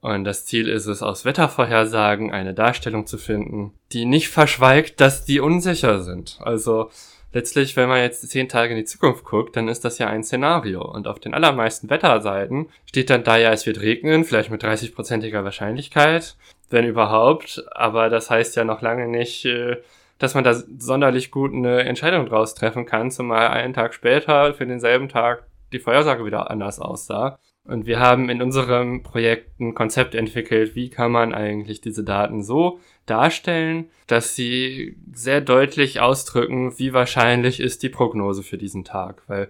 Und 0.00 0.24
das 0.24 0.44
Ziel 0.44 0.68
ist 0.68 0.86
es, 0.86 1.02
aus 1.02 1.24
Wettervorhersagen 1.24 2.30
eine 2.30 2.52
Darstellung 2.52 3.06
zu 3.06 3.16
finden, 3.16 3.72
die 3.92 4.04
nicht 4.04 4.28
verschweigt, 4.28 5.00
dass 5.00 5.24
die 5.24 5.40
unsicher 5.40 6.02
sind. 6.02 6.38
Also 6.42 6.90
letztlich, 7.32 7.74
wenn 7.76 7.88
man 7.88 8.00
jetzt 8.00 8.28
zehn 8.28 8.48
Tage 8.48 8.72
in 8.72 8.78
die 8.78 8.84
Zukunft 8.84 9.24
guckt, 9.24 9.56
dann 9.56 9.68
ist 9.68 9.84
das 9.84 9.98
ja 9.98 10.08
ein 10.08 10.22
Szenario. 10.22 10.82
Und 10.82 11.08
auf 11.08 11.20
den 11.20 11.34
allermeisten 11.34 11.90
Wetterseiten 11.90 12.68
steht 12.86 13.10
dann 13.10 13.24
da 13.24 13.36
ja, 13.36 13.52
es 13.52 13.66
wird 13.66 13.80
regnen, 13.80 14.24
vielleicht 14.24 14.50
mit 14.50 14.62
30-prozentiger 14.62 15.42
Wahrscheinlichkeit, 15.42 16.36
wenn 16.70 16.86
überhaupt. 16.86 17.64
Aber 17.72 18.10
das 18.10 18.30
heißt 18.30 18.56
ja 18.56 18.64
noch 18.64 18.82
lange 18.82 19.08
nicht, 19.08 19.46
äh, 19.46 19.78
dass 20.18 20.34
man 20.34 20.44
da 20.44 20.54
sonderlich 20.78 21.30
gut 21.30 21.52
eine 21.52 21.84
Entscheidung 21.84 22.26
draus 22.26 22.54
treffen 22.54 22.86
kann, 22.86 23.10
zumal 23.10 23.48
einen 23.48 23.74
Tag 23.74 23.94
später 23.94 24.54
für 24.54 24.66
denselben 24.66 25.08
Tag 25.08 25.46
die 25.72 25.78
Vorhersage 25.78 26.24
wieder 26.24 26.50
anders 26.50 26.78
aussah. 26.78 27.38
Und 27.66 27.86
wir 27.86 27.98
haben 27.98 28.28
in 28.28 28.42
unserem 28.42 29.02
Projekt 29.02 29.58
ein 29.58 29.74
Konzept 29.74 30.14
entwickelt, 30.14 30.74
wie 30.74 30.90
kann 30.90 31.10
man 31.10 31.32
eigentlich 31.32 31.80
diese 31.80 32.04
Daten 32.04 32.42
so 32.42 32.78
darstellen, 33.06 33.88
dass 34.06 34.36
sie 34.36 34.98
sehr 35.14 35.40
deutlich 35.40 36.00
ausdrücken, 36.00 36.78
wie 36.78 36.92
wahrscheinlich 36.92 37.60
ist 37.60 37.82
die 37.82 37.88
Prognose 37.88 38.42
für 38.42 38.58
diesen 38.58 38.84
Tag. 38.84 39.22
Weil 39.28 39.48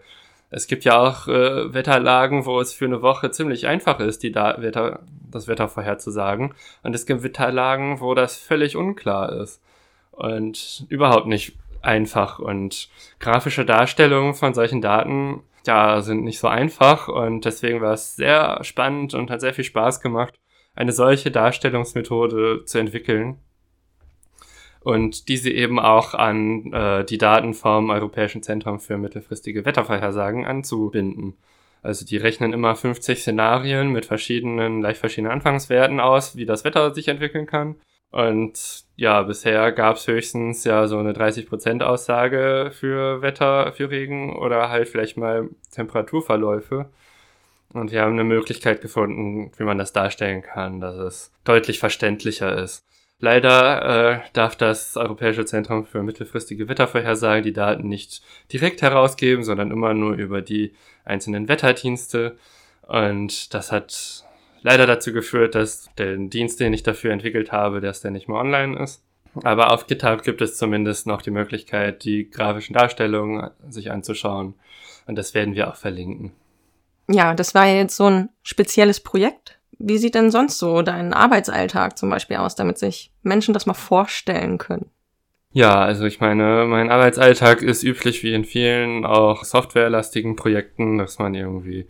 Es 0.50 0.68
gibt 0.68 0.84
ja 0.84 0.96
auch 1.00 1.26
äh, 1.26 1.74
Wetterlagen, 1.74 2.46
wo 2.46 2.60
es 2.60 2.72
für 2.72 2.84
eine 2.84 3.02
Woche 3.02 3.32
ziemlich 3.32 3.66
einfach 3.66 3.98
ist, 3.98 4.22
die 4.22 4.30
da 4.30 4.62
Wetter, 4.62 5.00
das 5.28 5.48
Wetter 5.48 5.68
vorherzusagen. 5.68 6.54
Und 6.84 6.94
es 6.94 7.06
gibt 7.06 7.24
Wetterlagen, 7.24 7.98
wo 8.00 8.14
das 8.14 8.36
völlig 8.36 8.76
unklar 8.76 9.32
ist. 9.32 9.60
Und 10.16 10.86
überhaupt 10.88 11.26
nicht 11.26 11.56
einfach. 11.82 12.38
Und 12.38 12.88
grafische 13.18 13.64
Darstellungen 13.64 14.34
von 14.34 14.54
solchen 14.54 14.80
Daten, 14.80 15.42
ja, 15.66 16.00
sind 16.02 16.24
nicht 16.24 16.38
so 16.38 16.48
einfach. 16.48 17.08
Und 17.08 17.44
deswegen 17.44 17.80
war 17.80 17.94
es 17.94 18.16
sehr 18.16 18.62
spannend 18.62 19.14
und 19.14 19.30
hat 19.30 19.40
sehr 19.40 19.54
viel 19.54 19.64
Spaß 19.64 20.00
gemacht, 20.00 20.34
eine 20.74 20.92
solche 20.92 21.30
Darstellungsmethode 21.30 22.64
zu 22.64 22.78
entwickeln 22.78 23.38
und 24.84 25.28
diese 25.28 25.50
eben 25.50 25.80
auch 25.80 26.14
an 26.14 26.72
äh, 26.72 27.04
die 27.04 27.18
Daten 27.18 27.54
vom 27.54 27.88
Europäischen 27.88 28.42
Zentrum 28.42 28.78
für 28.78 28.98
mittelfristige 28.98 29.64
Wettervorhersagen 29.64 30.44
anzubinden. 30.44 31.38
Also 31.82 32.04
die 32.04 32.18
rechnen 32.18 32.52
immer 32.52 32.76
50 32.76 33.18
Szenarien 33.18 33.88
mit 33.92 34.04
verschiedenen, 34.04 34.82
leicht 34.82 35.00
verschiedenen 35.00 35.32
Anfangswerten 35.32 36.00
aus, 36.00 36.36
wie 36.36 36.44
das 36.46 36.64
Wetter 36.64 36.94
sich 36.94 37.08
entwickeln 37.08 37.46
kann. 37.46 37.76
Und 38.14 38.84
ja, 38.94 39.22
bisher 39.22 39.72
gab 39.72 39.96
es 39.96 40.06
höchstens 40.06 40.62
ja 40.62 40.86
so 40.86 40.98
eine 40.98 41.14
30% 41.14 41.82
Aussage 41.82 42.70
für 42.72 43.22
Wetter, 43.22 43.72
für 43.72 43.90
Regen 43.90 44.36
oder 44.36 44.68
halt 44.68 44.88
vielleicht 44.88 45.16
mal 45.16 45.48
Temperaturverläufe. 45.72 46.88
Und 47.72 47.90
wir 47.90 48.02
haben 48.02 48.12
eine 48.12 48.22
Möglichkeit 48.22 48.80
gefunden, 48.80 49.50
wie 49.56 49.64
man 49.64 49.78
das 49.78 49.92
darstellen 49.92 50.42
kann, 50.42 50.80
dass 50.80 50.94
es 50.94 51.32
deutlich 51.42 51.80
verständlicher 51.80 52.56
ist. 52.56 52.84
Leider 53.18 54.12
äh, 54.12 54.20
darf 54.32 54.54
das 54.54 54.96
Europäische 54.96 55.44
Zentrum 55.44 55.84
für 55.84 56.04
mittelfristige 56.04 56.68
Wettervorhersagen 56.68 57.42
die 57.42 57.52
Daten 57.52 57.88
nicht 57.88 58.22
direkt 58.52 58.80
herausgeben, 58.82 59.42
sondern 59.42 59.72
immer 59.72 59.92
nur 59.92 60.12
über 60.14 60.40
die 60.40 60.72
einzelnen 61.04 61.48
Wetterdienste. 61.48 62.36
Und 62.82 63.52
das 63.54 63.72
hat 63.72 64.24
leider 64.64 64.86
dazu 64.86 65.12
geführt, 65.12 65.54
dass 65.54 65.88
der 65.96 66.16
Dienst, 66.16 66.58
den 66.58 66.72
ich 66.72 66.82
dafür 66.82 67.12
entwickelt 67.12 67.52
habe, 67.52 67.80
dass 67.80 68.00
der 68.00 68.10
nicht 68.10 68.28
mehr 68.28 68.38
online 68.38 68.82
ist. 68.82 69.04
Aber 69.42 69.72
auf 69.72 69.86
GitHub 69.86 70.22
gibt 70.22 70.40
es 70.40 70.56
zumindest 70.56 71.06
noch 71.06 71.20
die 71.22 71.30
Möglichkeit, 71.30 72.04
die 72.04 72.30
grafischen 72.30 72.74
Darstellungen 72.74 73.50
sich 73.68 73.90
anzuschauen. 73.90 74.54
Und 75.06 75.16
das 75.16 75.34
werden 75.34 75.54
wir 75.54 75.68
auch 75.68 75.76
verlinken. 75.76 76.32
Ja, 77.08 77.34
das 77.34 77.54
war 77.54 77.66
jetzt 77.66 77.96
so 77.96 78.08
ein 78.08 78.30
spezielles 78.42 79.00
Projekt. 79.00 79.58
Wie 79.78 79.98
sieht 79.98 80.14
denn 80.14 80.30
sonst 80.30 80.58
so 80.58 80.82
dein 80.82 81.12
Arbeitsalltag 81.12 81.98
zum 81.98 82.08
Beispiel 82.08 82.36
aus, 82.36 82.54
damit 82.54 82.78
sich 82.78 83.12
Menschen 83.22 83.52
das 83.52 83.66
mal 83.66 83.74
vorstellen 83.74 84.56
können? 84.56 84.88
Ja, 85.50 85.82
also 85.82 86.04
ich 86.04 86.20
meine, 86.20 86.64
mein 86.66 86.90
Arbeitsalltag 86.90 87.60
ist 87.60 87.82
üblich 87.82 88.22
wie 88.22 88.32
in 88.32 88.44
vielen 88.44 89.04
auch 89.04 89.44
softwarelastigen 89.44 90.36
Projekten, 90.36 90.98
dass 90.98 91.18
man 91.18 91.34
irgendwie 91.34 91.88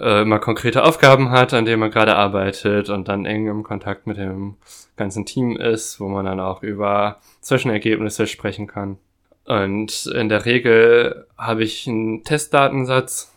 äh, 0.00 0.22
immer 0.22 0.38
konkrete 0.38 0.84
Aufgaben 0.84 1.30
hat, 1.30 1.54
an 1.54 1.64
denen 1.64 1.80
man 1.80 1.90
gerade 1.90 2.16
arbeitet 2.16 2.88
und 2.88 3.08
dann 3.08 3.26
eng 3.26 3.46
im 3.48 3.62
Kontakt 3.62 4.06
mit 4.06 4.16
dem 4.16 4.56
ganzen 4.96 5.26
Team 5.26 5.56
ist, 5.56 6.00
wo 6.00 6.08
man 6.08 6.24
dann 6.24 6.40
auch 6.40 6.62
über 6.62 7.18
Zwischenergebnisse 7.40 8.26
sprechen 8.26 8.66
kann. 8.66 8.98
Und 9.44 10.06
in 10.06 10.28
der 10.28 10.44
Regel 10.44 11.26
habe 11.38 11.64
ich 11.64 11.88
einen 11.88 12.22
Testdatensatz, 12.22 13.32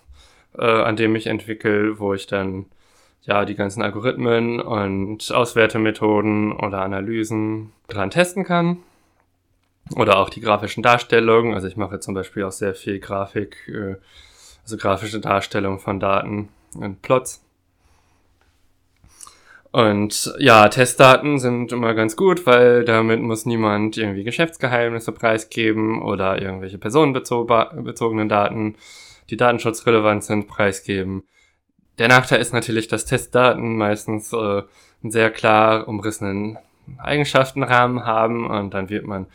äh, 0.57 0.65
an 0.65 0.97
dem 0.97 1.15
ich 1.15 1.27
entwickle, 1.27 1.99
wo 1.99 2.13
ich 2.13 2.27
dann 2.27 2.65
ja 3.23 3.45
die 3.45 3.55
ganzen 3.55 3.81
Algorithmen 3.81 4.59
und 4.59 5.31
Auswertemethoden 5.31 6.51
oder 6.51 6.81
Analysen 6.81 7.71
dran 7.87 8.09
testen 8.09 8.43
kann. 8.43 8.77
Oder 9.95 10.17
auch 10.17 10.29
die 10.29 10.41
grafischen 10.41 10.83
Darstellungen. 10.83 11.53
Also 11.53 11.67
ich 11.67 11.77
mache 11.77 11.99
zum 11.99 12.13
Beispiel 12.13 12.43
auch 12.43 12.51
sehr 12.51 12.75
viel 12.75 12.99
Grafik, 12.99 13.55
äh, 13.67 13.95
also 14.63 14.77
grafische 14.77 15.19
Darstellung 15.19 15.79
von 15.79 15.99
Daten 15.99 16.49
und 16.75 17.01
Plots. 17.01 17.43
Und 19.71 20.33
ja, 20.37 20.67
Testdaten 20.67 21.39
sind 21.39 21.71
immer 21.71 21.93
ganz 21.93 22.17
gut, 22.17 22.45
weil 22.45 22.83
damit 22.83 23.21
muss 23.21 23.45
niemand 23.45 23.95
irgendwie 23.97 24.25
Geschäftsgeheimnisse 24.25 25.13
preisgeben 25.13 26.01
oder 26.01 26.41
irgendwelche 26.41 26.77
personenbezogenen 26.77 28.27
Daten 28.27 28.75
die 29.31 29.37
datenschutzrelevant 29.37 30.23
sind, 30.23 30.47
preisgeben. 30.47 31.23
Der 31.97 32.09
Nachteil 32.09 32.41
ist 32.41 32.53
natürlich, 32.53 32.87
dass 32.87 33.05
Testdaten 33.05 33.77
meistens 33.77 34.33
äh, 34.33 34.63
einen 35.03 35.11
sehr 35.11 35.31
klar 35.31 35.87
umrissenen 35.87 36.57
Eigenschaftenrahmen 36.97 38.05
haben 38.05 38.45
und 38.45 38.73
dann 38.73 38.89
wird 38.89 39.05
man, 39.05 39.27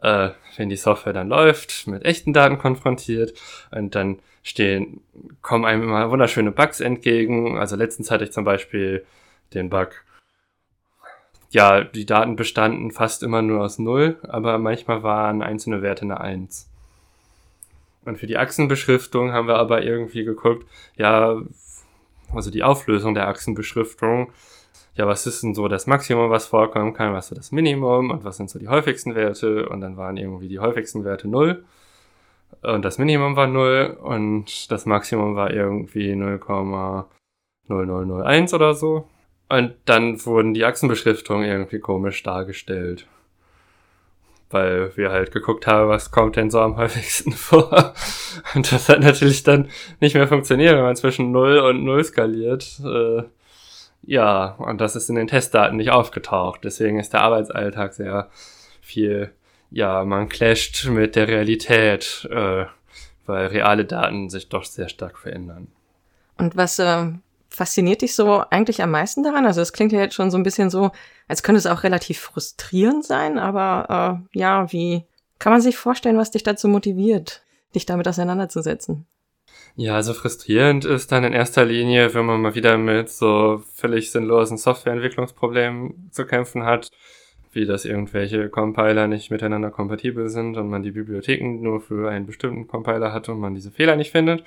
äh, 0.00 0.30
wenn 0.56 0.70
die 0.70 0.76
Software 0.76 1.12
dann 1.12 1.28
läuft, 1.28 1.86
mit 1.86 2.04
echten 2.04 2.32
Daten 2.32 2.58
konfrontiert 2.58 3.34
und 3.70 3.94
dann 3.94 4.18
stehen, 4.44 5.00
kommen 5.42 5.64
einem 5.64 5.82
immer 5.82 6.10
wunderschöne 6.10 6.52
Bugs 6.52 6.78
entgegen. 6.78 7.58
Also 7.58 7.74
letztens 7.74 8.12
hatte 8.12 8.24
ich 8.24 8.32
zum 8.32 8.44
Beispiel 8.44 9.04
den 9.54 9.70
Bug, 9.70 10.04
ja, 11.50 11.82
die 11.82 12.06
Daten 12.06 12.36
bestanden 12.36 12.90
fast 12.90 13.22
immer 13.22 13.42
nur 13.42 13.64
aus 13.64 13.78
Null, 13.78 14.18
aber 14.22 14.58
manchmal 14.58 15.02
waren 15.02 15.42
einzelne 15.42 15.82
Werte 15.82 16.02
eine 16.02 16.20
Eins. 16.20 16.68
Und 18.04 18.18
für 18.18 18.26
die 18.26 18.36
Achsenbeschriftung 18.36 19.32
haben 19.32 19.48
wir 19.48 19.56
aber 19.56 19.82
irgendwie 19.82 20.24
geguckt, 20.24 20.66
ja, 20.96 21.40
also 22.34 22.50
die 22.50 22.62
Auflösung 22.62 23.14
der 23.14 23.28
Achsenbeschriftung, 23.28 24.30
ja, 24.94 25.06
was 25.06 25.26
ist 25.26 25.42
denn 25.42 25.54
so 25.54 25.68
das 25.68 25.86
Maximum, 25.86 26.30
was 26.30 26.46
vorkommen 26.46 26.92
kann, 26.92 27.14
was 27.14 27.30
ist 27.30 27.38
das 27.38 27.52
Minimum? 27.52 28.10
Und 28.10 28.24
was 28.24 28.36
sind 28.36 28.50
so 28.50 28.58
die 28.58 28.68
häufigsten 28.68 29.14
Werte? 29.14 29.68
Und 29.68 29.80
dann 29.80 29.96
waren 29.96 30.16
irgendwie 30.16 30.48
die 30.48 30.58
häufigsten 30.58 31.04
Werte 31.04 31.28
0 31.28 31.64
und 32.62 32.84
das 32.84 32.98
Minimum 32.98 33.36
war 33.36 33.46
0 33.46 33.98
und 34.02 34.70
das 34.70 34.84
Maximum 34.86 35.36
war 35.36 35.50
irgendwie 35.50 36.12
0,0001 36.12 38.54
oder 38.54 38.74
so. 38.74 39.08
Und 39.48 39.74
dann 39.84 40.24
wurden 40.24 40.54
die 40.54 40.64
Achsenbeschriftungen 40.64 41.46
irgendwie 41.46 41.80
komisch 41.80 42.22
dargestellt 42.22 43.06
weil 44.54 44.96
wir 44.96 45.10
halt 45.10 45.32
geguckt 45.32 45.66
haben, 45.66 45.88
was 45.88 46.12
kommt 46.12 46.36
denn 46.36 46.50
so 46.50 46.60
am 46.60 46.76
häufigsten 46.76 47.32
vor. 47.32 47.92
Und 48.54 48.72
das 48.72 48.88
hat 48.88 49.00
natürlich 49.00 49.42
dann 49.42 49.68
nicht 50.00 50.14
mehr 50.14 50.28
funktioniert, 50.28 50.76
wenn 50.76 50.84
man 50.84 50.96
zwischen 50.96 51.32
0 51.32 51.58
und 51.58 51.84
0 51.84 52.04
skaliert. 52.04 52.80
Äh, 52.84 53.24
ja, 54.06 54.54
und 54.58 54.80
das 54.80 54.96
ist 54.96 55.08
in 55.08 55.16
den 55.16 55.26
Testdaten 55.26 55.76
nicht 55.76 55.90
aufgetaucht. 55.90 56.60
Deswegen 56.62 57.00
ist 57.00 57.12
der 57.12 57.22
Arbeitsalltag 57.22 57.94
sehr 57.94 58.30
viel, 58.80 59.32
ja, 59.74 60.04
man 60.04 60.28
clasht 60.28 60.86
mit 60.86 61.16
der 61.16 61.26
Realität, 61.26 62.28
äh, 62.30 62.64
weil 63.26 63.46
reale 63.48 63.84
Daten 63.84 64.30
sich 64.30 64.48
doch 64.48 64.64
sehr 64.64 64.88
stark 64.88 65.18
verändern. 65.18 65.66
Und 66.38 66.56
was 66.56 66.78
äh, 66.78 67.06
fasziniert 67.48 68.02
dich 68.02 68.14
so 68.14 68.44
eigentlich 68.50 68.82
am 68.82 68.92
meisten 68.92 69.24
daran? 69.24 69.46
Also 69.46 69.60
es 69.60 69.72
klingt 69.72 69.90
ja 69.90 69.98
jetzt 69.98 70.14
schon 70.14 70.30
so 70.30 70.38
ein 70.38 70.44
bisschen 70.44 70.70
so, 70.70 70.92
als 71.26 71.42
könnte 71.42 71.58
es 71.58 71.66
auch 71.66 71.82
relativ 71.82 72.20
frustrierend 72.20 73.04
sein, 73.04 73.36
aber 73.36 74.22
äh, 74.32 74.38
ja, 74.38 74.70
wie 74.72 75.04
kann 75.40 75.52
man 75.52 75.60
sich 75.60 75.76
vorstellen, 75.76 76.18
was 76.18 76.30
dich 76.30 76.44
dazu 76.44 76.68
motiviert, 76.68 77.42
dich 77.74 77.84
damit 77.84 78.06
auseinanderzusetzen? 78.06 79.06
Ja, 79.74 79.96
also 79.96 80.14
frustrierend 80.14 80.84
ist 80.84 81.10
dann 81.10 81.24
in 81.24 81.32
erster 81.32 81.64
Linie, 81.64 82.14
wenn 82.14 82.26
man 82.26 82.40
mal 82.40 82.54
wieder 82.54 82.78
mit 82.78 83.10
so 83.10 83.60
völlig 83.74 84.12
sinnlosen 84.12 84.56
Softwareentwicklungsproblemen 84.56 86.10
zu 86.12 86.26
kämpfen 86.26 86.64
hat, 86.64 86.92
wie 87.54 87.66
dass 87.66 87.84
irgendwelche 87.84 88.48
Compiler 88.48 89.06
nicht 89.06 89.30
miteinander 89.30 89.70
kompatibel 89.70 90.28
sind 90.28 90.56
und 90.56 90.68
man 90.68 90.82
die 90.82 90.90
Bibliotheken 90.90 91.60
nur 91.60 91.80
für 91.80 92.10
einen 92.10 92.26
bestimmten 92.26 92.66
Compiler 92.66 93.12
hat 93.12 93.28
und 93.28 93.38
man 93.38 93.54
diese 93.54 93.70
Fehler 93.70 93.96
nicht 93.96 94.10
findet. 94.12 94.44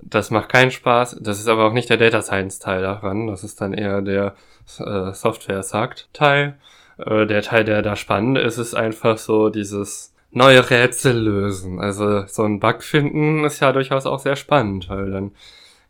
Das 0.00 0.30
macht 0.30 0.50
keinen 0.50 0.70
Spaß. 0.70 1.18
Das 1.22 1.38
ist 1.38 1.48
aber 1.48 1.64
auch 1.64 1.72
nicht 1.72 1.88
der 1.88 1.96
Data 1.96 2.20
Science 2.20 2.58
Teil 2.58 2.82
daran. 2.82 3.26
Das 3.26 3.44
ist 3.44 3.60
dann 3.60 3.72
eher 3.72 4.02
der 4.02 4.34
äh, 4.78 5.12
Software 5.12 5.62
sagt 5.62 6.08
Teil. 6.12 6.58
Äh, 6.98 7.26
der 7.26 7.42
Teil, 7.42 7.64
der 7.64 7.82
da 7.82 7.96
spannend 7.96 8.38
ist, 8.38 8.58
ist 8.58 8.74
einfach 8.74 9.18
so 9.18 9.48
dieses 9.48 10.14
neue 10.30 10.68
Rätsel 10.68 11.16
lösen. 11.16 11.80
Also 11.80 12.26
so 12.26 12.42
ein 12.44 12.60
Bug 12.60 12.82
finden 12.82 13.44
ist 13.44 13.60
ja 13.60 13.72
durchaus 13.72 14.06
auch 14.06 14.18
sehr 14.18 14.36
spannend, 14.36 14.88
weil 14.88 15.10
dann 15.10 15.32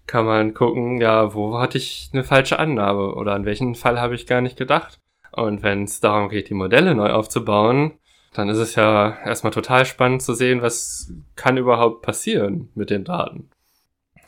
kann 0.07 0.27
man 0.27 0.55
gucken, 0.55 1.00
ja, 1.00 1.35
wo 1.35 1.59
hatte 1.59 1.79
ich 1.79 2.11
eine 2.12 2.24
falsche 2.24 2.59
Annahme 2.59 3.14
oder 3.14 3.35
an 3.35 3.46
welchen 3.46 3.74
Fall 3.74 4.00
habe 4.00 4.14
ich 4.14 4.27
gar 4.27 4.40
nicht 4.40 4.57
gedacht. 4.57 5.00
Und 5.37 5.62
wenn 5.62 5.85
es 5.85 6.01
darum 6.01 6.29
geht, 6.29 6.49
die 6.49 6.55
Modelle 6.55 6.94
neu 6.94 7.11
aufzubauen, 7.11 7.92
dann 8.35 8.49
ist 8.49 8.59
es 8.59 8.75
ja 8.75 9.16
erstmal 9.25 9.53
total 9.53 9.85
spannend 9.85 10.23
zu 10.23 10.35
sehen, 10.35 10.62
was 10.62 11.12
kann 11.37 11.57
überhaupt 11.57 12.03
passieren 12.03 12.68
mit 12.75 12.90
den 12.90 13.05
Daten. 13.05 13.51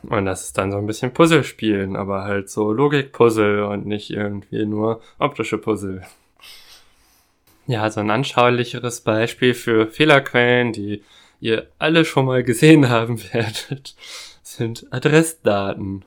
Und 0.03 0.25
das 0.25 0.45
ist 0.45 0.57
dann 0.57 0.71
so 0.71 0.77
ein 0.77 0.85
bisschen 0.85 1.13
Puzzle 1.13 1.43
spielen, 1.43 1.95
aber 1.95 2.23
halt 2.23 2.49
so 2.49 2.71
Logikpuzzle 2.71 3.67
und 3.67 3.85
nicht 3.85 4.09
irgendwie 4.09 4.65
nur 4.65 5.01
optische 5.17 5.57
Puzzle. 5.57 6.03
Ja, 7.67 7.89
so 7.89 7.99
ein 7.99 8.11
anschaulicheres 8.11 9.01
Beispiel 9.01 9.53
für 9.53 9.87
Fehlerquellen, 9.87 10.71
die 10.71 11.03
ihr 11.39 11.67
alle 11.79 12.05
schon 12.05 12.25
mal 12.25 12.43
gesehen 12.43 12.89
haben 12.89 13.21
werdet, 13.33 13.95
sind 14.41 14.85
Adressdaten. 14.91 16.05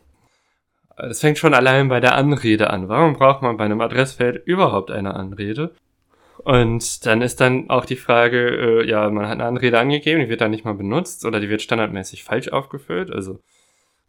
Es 1.09 1.21
fängt 1.21 1.39
schon 1.39 1.55
allein 1.55 1.89
bei 1.89 2.01
der 2.01 2.15
Anrede 2.15 2.71
an. 2.71 2.89
Warum 2.89 3.15
braucht 3.15 3.43
man 3.43 3.57
bei 3.57 3.65
einem 3.65 3.81
Adressfeld 3.81 4.47
überhaupt 4.47 4.91
eine 4.91 5.15
Anrede? 5.15 5.73
Und 6.39 7.07
dann 7.07 7.23
ist 7.23 7.41
dann 7.41 7.69
auch 7.69 7.85
die 7.85 7.97
Frage, 7.97 8.83
äh, 8.83 8.89
ja, 8.89 9.11
man 9.11 9.27
hat 9.27 9.33
eine 9.33 9.45
Anrede 9.45 9.79
angegeben, 9.79 10.21
die 10.21 10.29
wird 10.29 10.41
dann 10.41 10.51
nicht 10.51 10.65
mal 10.65 10.75
benutzt 10.75 11.25
oder 11.25 11.39
die 11.39 11.51
wird 11.51 11.63
standardmäßig 11.63 12.25
falsch 12.25 12.49
aufgefüllt. 12.49 13.11
Also, 13.11 13.41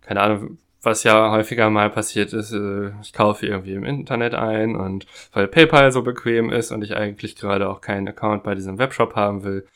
keine 0.02 0.22
Ahnung, 0.22 0.58
was 0.82 1.04
ja 1.04 1.32
häufiger 1.32 1.70
mal 1.70 1.90
passiert 1.90 2.34
ist, 2.34 2.54
äh, 2.54 2.92
ich 3.02 3.14
kaufe 3.14 3.46
irgendwie 3.46 3.74
im 3.74 3.84
Internet 3.84 4.34
ein 4.34 4.76
und 4.76 5.06
weil 5.34 5.48
PayPal 5.48 5.92
so 5.92 6.02
bequem 6.04 6.50
ist 6.50 6.72
und 6.72 6.84
ich 6.84 6.96
eigentlich 6.96 7.36
gerade 7.36 7.70
auch 7.70 7.82
keinen 7.82 8.08
Account 8.08 8.44
bei 8.44 8.56
diesem 8.56 8.80
Webshop 8.80 9.16
haben 9.16 9.44
will, 9.44 9.68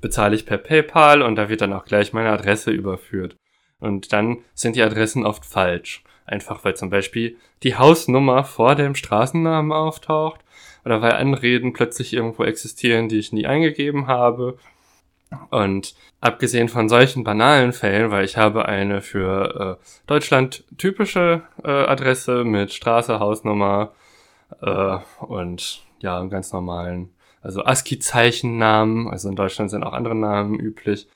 bezahle 0.00 0.34
ich 0.34 0.46
per 0.46 0.58
PayPal 0.58 1.22
und 1.22 1.36
da 1.36 1.48
wird 1.48 1.60
dann 1.60 1.72
auch 1.72 1.84
gleich 1.84 2.12
meine 2.12 2.30
Adresse 2.30 2.70
überführt. 2.70 3.36
Und 3.78 4.12
dann 4.12 4.38
sind 4.54 4.76
die 4.76 4.82
Adressen 4.82 5.26
oft 5.26 5.44
falsch. 5.44 6.02
Einfach 6.26 6.64
weil 6.64 6.76
zum 6.76 6.90
Beispiel 6.90 7.36
die 7.62 7.76
Hausnummer 7.76 8.44
vor 8.44 8.74
dem 8.74 8.94
Straßennamen 8.94 9.72
auftaucht 9.72 10.40
oder 10.84 11.02
weil 11.02 11.12
Anreden 11.12 11.72
plötzlich 11.72 12.12
irgendwo 12.12 12.44
existieren, 12.44 13.08
die 13.08 13.18
ich 13.18 13.32
nie 13.32 13.46
eingegeben 13.46 14.06
habe. 14.06 14.58
Und 15.50 15.94
abgesehen 16.20 16.68
von 16.68 16.88
solchen 16.88 17.24
banalen 17.24 17.72
Fällen, 17.72 18.10
weil 18.10 18.24
ich 18.24 18.36
habe 18.36 18.66
eine 18.66 19.00
für 19.00 19.78
äh, 19.80 19.84
Deutschland 20.06 20.64
typische 20.76 21.42
äh, 21.64 21.70
Adresse 21.70 22.44
mit 22.44 22.72
Straße, 22.72 23.18
Hausnummer 23.18 23.92
äh, 24.60 24.98
und 25.20 25.82
ja, 26.00 26.18
einen 26.20 26.30
ganz 26.30 26.52
normalen, 26.52 27.10
also 27.40 27.64
ASCII-Zeichennamen, 27.64 29.08
also 29.08 29.28
in 29.28 29.36
Deutschland 29.36 29.70
sind 29.70 29.84
auch 29.84 29.94
andere 29.94 30.14
Namen 30.14 30.58
üblich, 30.58 31.08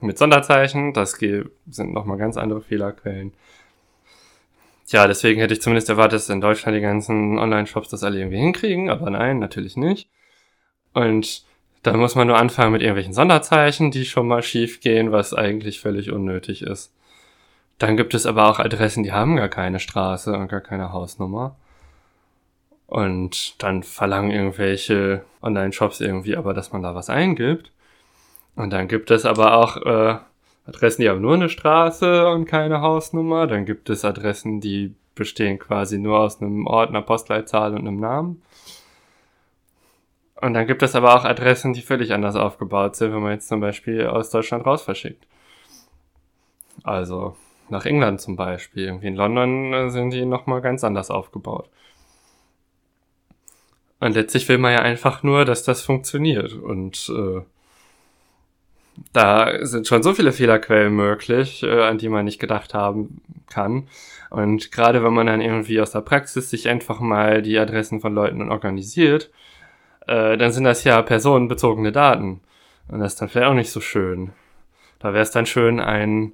mit 0.00 0.18
Sonderzeichen, 0.18 0.92
das 0.92 1.12
sind 1.12 1.92
nochmal 1.92 2.18
ganz 2.18 2.36
andere 2.36 2.60
Fehlerquellen. 2.60 3.32
Tja, 4.86 5.06
deswegen 5.06 5.40
hätte 5.40 5.54
ich 5.54 5.62
zumindest 5.62 5.88
erwartet, 5.88 6.18
dass 6.18 6.28
in 6.28 6.40
Deutschland 6.40 6.76
die 6.76 6.82
ganzen 6.82 7.38
Online-Shops 7.38 7.88
das 7.88 8.04
alle 8.04 8.18
irgendwie 8.18 8.38
hinkriegen, 8.38 8.90
aber 8.90 9.08
nein, 9.10 9.38
natürlich 9.38 9.76
nicht. 9.76 10.10
Und 10.92 11.44
dann 11.82 11.98
muss 11.98 12.14
man 12.14 12.26
nur 12.26 12.38
anfangen 12.38 12.72
mit 12.72 12.82
irgendwelchen 12.82 13.14
Sonderzeichen, 13.14 13.90
die 13.90 14.04
schon 14.04 14.28
mal 14.28 14.42
schief 14.42 14.80
gehen, 14.80 15.12
was 15.12 15.34
eigentlich 15.34 15.80
völlig 15.80 16.10
unnötig 16.10 16.62
ist. 16.62 16.92
Dann 17.78 17.96
gibt 17.96 18.14
es 18.14 18.26
aber 18.26 18.48
auch 18.48 18.58
Adressen, 18.58 19.02
die 19.02 19.12
haben 19.12 19.36
gar 19.36 19.48
keine 19.48 19.80
Straße 19.80 20.32
und 20.32 20.48
gar 20.48 20.60
keine 20.60 20.92
Hausnummer. 20.92 21.56
Und 22.86 23.62
dann 23.62 23.82
verlangen 23.82 24.30
irgendwelche 24.30 25.24
Online-Shops 25.42 26.00
irgendwie 26.00 26.36
aber, 26.36 26.54
dass 26.54 26.72
man 26.72 26.82
da 26.82 26.94
was 26.94 27.10
eingibt. 27.10 27.72
Und 28.54 28.70
dann 28.70 28.88
gibt 28.88 29.10
es 29.10 29.24
aber 29.24 29.54
auch 29.54 29.76
äh, 29.78 30.18
Adressen, 30.66 31.02
die 31.02 31.08
haben 31.08 31.20
nur 31.20 31.34
eine 31.34 31.48
Straße 31.48 32.28
und 32.28 32.46
keine 32.46 32.80
Hausnummer. 32.80 33.46
Dann 33.46 33.66
gibt 33.66 33.90
es 33.90 34.04
Adressen, 34.04 34.60
die 34.60 34.94
bestehen 35.14 35.58
quasi 35.58 35.98
nur 35.98 36.18
aus 36.18 36.40
einem 36.40 36.66
Ort, 36.66 36.90
einer 36.90 37.02
Postleitzahl 37.02 37.72
und 37.72 37.80
einem 37.80 38.00
Namen. 38.00 38.42
Und 40.40 40.54
dann 40.54 40.66
gibt 40.66 40.82
es 40.82 40.94
aber 40.94 41.14
auch 41.14 41.24
Adressen, 41.24 41.72
die 41.72 41.82
völlig 41.82 42.12
anders 42.12 42.36
aufgebaut 42.36 42.96
sind, 42.96 43.12
wenn 43.12 43.22
man 43.22 43.32
jetzt 43.32 43.48
zum 43.48 43.60
Beispiel 43.60 44.06
aus 44.06 44.30
Deutschland 44.30 44.66
raus 44.66 44.82
verschickt. 44.82 45.26
Also 46.82 47.36
nach 47.68 47.86
England 47.86 48.20
zum 48.20 48.36
Beispiel. 48.36 48.84
Irgendwie 48.84 49.08
in 49.08 49.16
London 49.16 49.72
äh, 49.72 49.90
sind 49.90 50.10
die 50.10 50.24
nochmal 50.24 50.60
ganz 50.60 50.84
anders 50.84 51.10
aufgebaut. 51.10 51.68
Und 54.00 54.14
letztlich 54.14 54.48
will 54.48 54.58
man 54.58 54.72
ja 54.72 54.80
einfach 54.80 55.22
nur, 55.22 55.44
dass 55.44 55.62
das 55.62 55.82
funktioniert. 55.82 56.52
Und 56.52 57.10
äh, 57.10 57.42
da 59.12 59.64
sind 59.64 59.86
schon 59.86 60.02
so 60.02 60.14
viele 60.14 60.32
Fehlerquellen 60.32 60.94
möglich, 60.94 61.62
äh, 61.62 61.82
an 61.82 61.98
die 61.98 62.08
man 62.08 62.24
nicht 62.24 62.38
gedacht 62.38 62.74
haben 62.74 63.20
kann. 63.48 63.88
Und 64.30 64.72
gerade 64.72 65.02
wenn 65.04 65.12
man 65.12 65.26
dann 65.26 65.40
irgendwie 65.40 65.80
aus 65.80 65.92
der 65.92 66.00
Praxis 66.00 66.50
sich 66.50 66.68
einfach 66.68 67.00
mal 67.00 67.42
die 67.42 67.58
Adressen 67.58 68.00
von 68.00 68.14
Leuten 68.14 68.50
organisiert, 68.50 69.30
äh, 70.06 70.36
dann 70.36 70.52
sind 70.52 70.64
das 70.64 70.84
ja 70.84 71.02
personenbezogene 71.02 71.92
Daten. 71.92 72.40
Und 72.88 73.00
das 73.00 73.14
ist 73.14 73.20
dann 73.20 73.28
vielleicht 73.28 73.48
auch 73.48 73.54
nicht 73.54 73.70
so 73.70 73.80
schön. 73.80 74.32
Da 74.98 75.12
wäre 75.12 75.22
es 75.22 75.30
dann 75.30 75.46
schön, 75.46 75.80
einen 75.80 76.32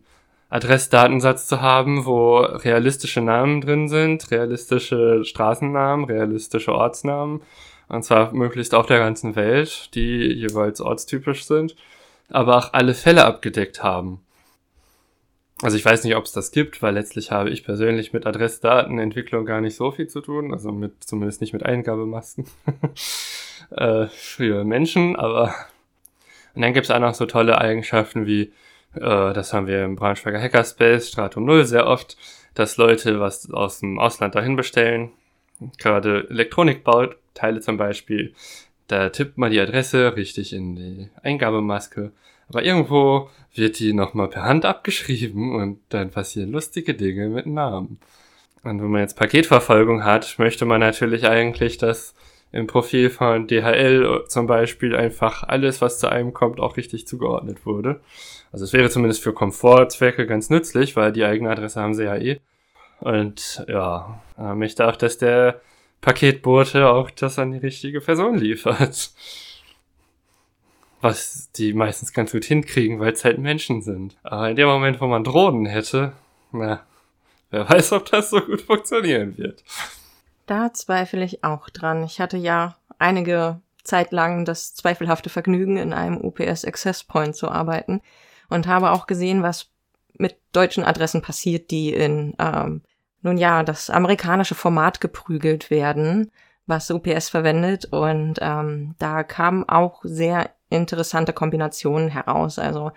Adressdatensatz 0.49 1.47
zu 1.47 1.61
haben, 1.61 2.07
wo 2.07 2.39
realistische 2.39 3.21
Namen 3.21 3.61
drin 3.61 3.89
sind, 3.89 4.31
realistische 4.31 5.25
Straßennamen, 5.25 6.07
realistische 6.07 6.73
Ortsnamen. 6.73 7.43
Und 7.89 8.05
zwar 8.05 8.33
möglichst 8.33 8.75
auf 8.75 8.87
der 8.87 8.99
ganzen 8.99 9.37
Welt, 9.37 9.95
die 9.95 10.33
jeweils 10.33 10.81
ortstypisch 10.81 11.45
sind 11.45 11.77
aber 12.31 12.57
auch 12.57 12.73
alle 12.73 12.95
Fälle 12.95 13.25
abgedeckt 13.25 13.83
haben. 13.83 14.21
Also 15.63 15.77
ich 15.77 15.85
weiß 15.85 16.05
nicht, 16.05 16.17
ob 16.17 16.25
es 16.25 16.33
das 16.33 16.53
gibt, 16.53 16.81
weil 16.83 16.95
letztlich 16.95 17.33
habe 17.33 17.51
ich 17.51 17.65
persönlich 17.65 18.15
mit 18.15 18.27
Adressdatenentwicklung 18.27 19.45
gar 19.45 19.61
nicht 19.61 19.77
so 19.77 19.91
viel 19.91 20.09
zu 20.09 20.23
tun, 20.23 20.55
also 20.55 20.73
mit 20.73 21.05
zumindest 21.05 21.43
nicht 21.43 21.53
mit 21.53 21.67
Eingabemasken 21.67 22.47
äh, 23.71 24.07
für 24.07 24.65
Menschen, 24.65 25.17
aber 25.17 25.55
und 26.55 26.63
dann 26.63 26.75
gibt 26.75 26.87
es 26.87 26.91
auch 26.91 26.99
noch 26.99 27.15
so 27.15 27.27
tolle 27.27 27.61
Eigenschaften 27.61 28.27
wie, 28.27 28.53
äh, 28.95 29.33
das 29.33 29.53
haben 29.53 29.67
wir 29.67 29.85
im 29.85 29.97
Braunschweiger 29.97 30.41
Hackerspace, 30.41 31.09
Stratum 31.09 31.45
0 31.45 31.65
sehr 31.65 31.87
oft, 31.87 32.17
dass 32.55 32.77
Leute 32.77 33.21
was 33.21 33.51
aus 33.51 33.81
dem 33.81 33.99
Ausland 33.99 34.35
dahin 34.35 34.57
bestellen, 34.57 35.11
gerade 35.79 36.27
Elektronikbauteile 36.31 37.61
zum 37.61 37.77
Beispiel, 37.77 38.35
da 38.91 39.09
tippt 39.11 39.39
man 39.39 39.51
die 39.51 39.61
Adresse 39.61 40.17
richtig 40.17 40.53
in 40.53 40.77
die 40.77 41.09
Eingabemaske. 41.23 42.13
Aber 42.49 42.65
irgendwo 42.65 43.31
wird 43.55 43.79
die 43.79 43.93
nochmal 43.93 44.29
per 44.29 44.43
Hand 44.43 44.65
abgeschrieben 44.65 45.55
und 45.55 45.79
dann 45.89 46.11
passieren 46.11 46.51
lustige 46.51 46.95
Dinge 46.95 47.29
mit 47.29 47.47
Namen. 47.47 47.99
Und 48.63 48.83
wenn 48.83 48.91
man 48.91 49.01
jetzt 49.01 49.17
Paketverfolgung 49.17 50.05
hat, 50.05 50.39
möchte 50.39 50.65
man 50.65 50.81
natürlich 50.81 51.27
eigentlich, 51.27 51.79
dass 51.79 52.15
im 52.53 52.67
Profil 52.67 53.11
von 53.11 53.47
DHL 53.47 54.25
zum 54.27 54.47
Beispiel 54.47 54.97
einfach 54.97 55.45
alles, 55.45 55.81
was 55.81 56.01
zu 56.01 56.11
einem 56.11 56.35
kommt, 56.35 56.59
auch 56.59 56.77
richtig 56.77 57.07
zugeordnet 57.07 57.65
wurde. 57.65 58.01
Also 58.51 58.65
es 58.65 58.73
wäre 58.73 58.91
zumindest 58.91 59.23
für 59.23 59.33
Komfortzwecke 59.33 60.27
ganz 60.27 60.51
nützlich, 60.51 60.97
weil 60.97 61.13
die 61.13 61.25
eigene 61.25 61.51
Adresse 61.51 61.81
haben 61.81 61.95
sie 61.95 62.05
ja 62.05 62.17
eh. 62.17 62.41
Und 62.99 63.65
ja, 63.69 64.21
möchte 64.55 64.89
auch, 64.89 64.97
dass 64.97 65.17
der 65.17 65.61
Paketbote 66.01 66.89
auch 66.89 67.11
das 67.11 67.39
an 67.39 67.53
die 67.53 67.59
richtige 67.59 68.01
Person 68.01 68.39
liefert. 68.39 69.11
Was 71.01 71.51
die 71.53 71.73
meistens 71.73 72.13
ganz 72.13 72.33
gut 72.33 72.45
hinkriegen, 72.45 73.01
weil 73.01 73.13
es 73.13 73.25
halt 73.25 73.39
Menschen 73.39 73.81
sind. 73.83 74.17
Aber 74.23 74.51
in 74.51 74.57
dem 74.57 74.69
Moment, 74.69 75.01
wo 75.01 75.07
man 75.07 75.25
Drohnen 75.25 75.67
hätte, 75.67 76.13
na, 76.53 76.85
wer 77.51 77.69
weiß, 77.69 77.93
ob 77.93 78.11
das 78.11 78.31
so 78.31 78.41
gut 78.41 78.61
funktionieren 78.63 79.37
wird. 79.39 79.65
Da 80.47 80.73
zweifle 80.73 81.25
ich 81.25 81.45
auch 81.45 81.71
dran. 81.71 82.05
Ich 82.05 82.21
hatte 82.21 82.37
ja 82.37 82.77
einige 82.99 83.61
Zeit 83.83 84.13
lang 84.13 84.45
das 84.45 84.75
zweifelhafte 84.75 85.31
Vergnügen, 85.31 85.77
in 85.77 85.93
einem 85.93 86.19
UPS 86.19 86.65
Access 86.65 87.05
Point 87.05 87.35
zu 87.35 87.49
arbeiten 87.49 88.03
und 88.49 88.67
habe 88.67 88.91
auch 88.91 89.07
gesehen, 89.07 89.43
was 89.43 89.71
mit 90.19 90.37
deutschen 90.53 90.85
Adressen 90.85 91.23
passiert, 91.23 91.71
die 91.71 91.93
in 91.95 92.35
ähm, 92.39 92.83
nun 93.23 93.39
ja, 93.39 93.63
das 93.63 93.91
amerikanische 93.91 94.55
Format 94.55 95.01
geprügelt 95.01 95.71
werden, 95.71 96.31
was 96.67 96.91
UPS 96.91 97.29
verwendet. 97.29 97.87
Und 97.87 98.39
ähm, 98.41 98.95
da 98.99 99.23
kamen 99.23 99.69
auch 99.69 100.01
sehr 100.05 100.51
interessante 100.71 101.33
Kombinationen 101.33 102.09
heraus. 102.09 102.59
Also 102.59 102.93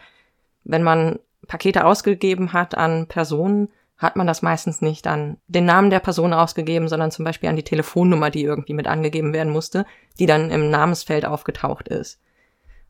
wenn 0.64 0.84
man 0.84 1.20
Pakete 1.48 1.86
ausgegeben 1.86 2.54
hat 2.54 2.76
an 2.78 3.08
Personen, 3.08 3.70
hat 3.98 4.16
man 4.16 4.28
das 4.28 4.42
meistens 4.42 4.82
nicht 4.82 5.08
an 5.08 5.38
den 5.48 5.66
Namen 5.66 5.90
der 5.90 6.00
Person 6.00 6.34
ausgegeben, 6.34 6.88
sondern 6.88 7.12
zum 7.12 7.26
Beispiel 7.26 7.50
an 7.50 7.56
die 7.56 7.64
Telefonnummer, 7.64 8.30
die 8.30 8.44
irgendwie 8.44 8.74
mit 8.74 8.88
angegeben 8.88 9.34
werden 9.34 9.52
musste, 9.52 9.86
die 10.20 10.26
dann 10.26 10.52
im 10.52 10.70
Namensfeld 10.70 11.26
aufgetaucht 11.26 11.88
ist. 11.88 12.20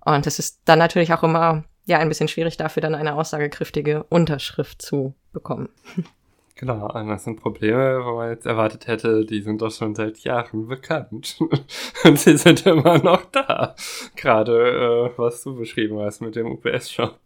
Und 0.06 0.28
es 0.28 0.40
ist 0.40 0.62
dann 0.66 0.80
natürlich 0.80 1.14
auch 1.14 1.24
immer 1.24 1.64
ja 1.86 2.00
ein 2.00 2.10
bisschen 2.10 2.28
schwierig 2.28 2.58
dafür, 2.58 2.82
dann 2.82 2.96
eine 2.96 3.16
aussagekräftige 3.16 4.04
Unterschrift 4.04 4.82
zu 4.82 5.14
bekommen. 5.32 5.70
Genau, 6.56 6.88
das 6.88 7.24
sind 7.24 7.42
Probleme, 7.42 8.06
wo 8.06 8.16
man 8.16 8.30
jetzt 8.30 8.46
erwartet 8.46 8.86
hätte, 8.86 9.26
die 9.26 9.42
sind 9.42 9.62
doch 9.62 9.72
schon 9.72 9.96
seit 9.96 10.20
Jahren 10.20 10.68
bekannt. 10.68 11.38
Und 12.04 12.20
sie 12.20 12.38
sind 12.38 12.66
immer 12.68 13.00
noch 13.00 13.26
da. 13.26 13.76
Gerade 14.16 15.12
äh, 15.12 15.18
was 15.18 15.44
du 15.44 15.56
beschrieben 15.56 16.00
hast 16.00 16.22
mit 16.22 16.36
dem 16.36 16.52
UPS-Shop. 16.52 17.20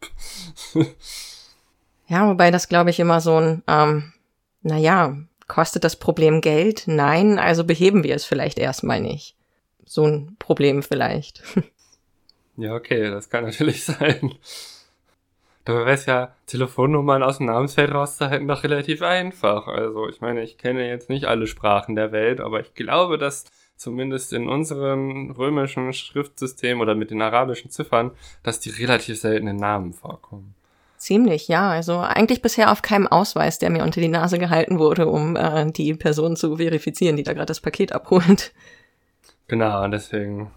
ja, 2.08 2.30
wobei 2.30 2.52
das, 2.52 2.70
glaube 2.70 2.90
ich, 2.90 3.00
immer 3.02 3.20
so 3.20 3.36
ein, 3.36 3.64
ähm, 3.68 4.14
naja, 4.62 5.18
kostet 5.48 5.84
das 5.84 5.98
Problem 5.98 6.40
Geld? 6.40 6.84
Nein, 6.86 7.38
also 7.38 7.66
beheben 7.66 8.04
wir 8.04 8.16
es 8.16 8.24
vielleicht 8.24 8.58
erstmal 8.58 9.02
nicht. 9.02 9.36
So 9.86 10.06
ein 10.06 10.38
Problem 10.40 10.84
vielleicht. 10.84 11.44
ja, 12.58 12.74
okay, 12.76 13.10
das 13.10 13.30
kann 13.30 13.44
natürlich 13.44 13.84
sein. 13.84 14.36
Dabei 15.68 15.80
wäre 15.80 15.96
es 15.96 16.06
ja, 16.06 16.34
Telefonnummern 16.46 17.24
aus 17.24 17.40
dem 17.40 17.48
Namensfeld 17.48 17.94
rauszuhalten, 17.94 18.48
doch 18.48 18.64
relativ 18.64 19.02
einfach. 19.02 19.68
Also, 19.68 20.08
ich 20.08 20.22
meine, 20.22 20.42
ich 20.42 20.58
kenne 20.58 20.88
jetzt 20.88 21.10
nicht 21.10 21.26
alle 21.26 21.46
Sprachen 21.46 21.94
der 21.94 22.14
Welt, 22.14 22.40
aber 22.40 22.62
ich 22.62 22.74
glaube, 22.74 23.18
dass 23.18 23.44
zumindest 23.76 24.32
in 24.32 24.48
unserem 24.48 25.32
römischen 25.32 25.92
Schriftsystem 25.92 26.80
oder 26.80 26.96
mit 26.96 27.12
den 27.12 27.22
arabischen 27.22 27.70
Ziffern, 27.70 28.12
dass 28.44 28.62
die 28.62 28.70
relativ 28.70 29.20
seltenen 29.20 29.58
Namen 29.58 29.92
vorkommen. 29.92 30.56
Ziemlich, 30.96 31.50
ja. 31.50 31.70
Also 31.70 32.00
eigentlich 32.00 32.42
bisher 32.42 32.72
auf 32.72 32.82
keinem 32.82 33.08
Ausweis, 33.08 33.60
der 33.60 33.70
mir 33.70 33.84
unter 33.84 34.00
die 34.00 34.08
Nase 34.08 34.40
gehalten 34.40 34.80
wurde, 34.80 35.08
um 35.08 35.36
äh, 35.36 35.70
die 35.70 35.94
Person 35.96 36.38
zu 36.38 36.56
verifizieren, 36.56 37.18
die 37.18 37.24
da 37.24 37.34
gerade 37.34 37.48
das 37.48 37.60
Paket 37.60 37.92
abholt. 37.92 38.54
Genau, 39.50 39.86
deswegen 39.90 40.50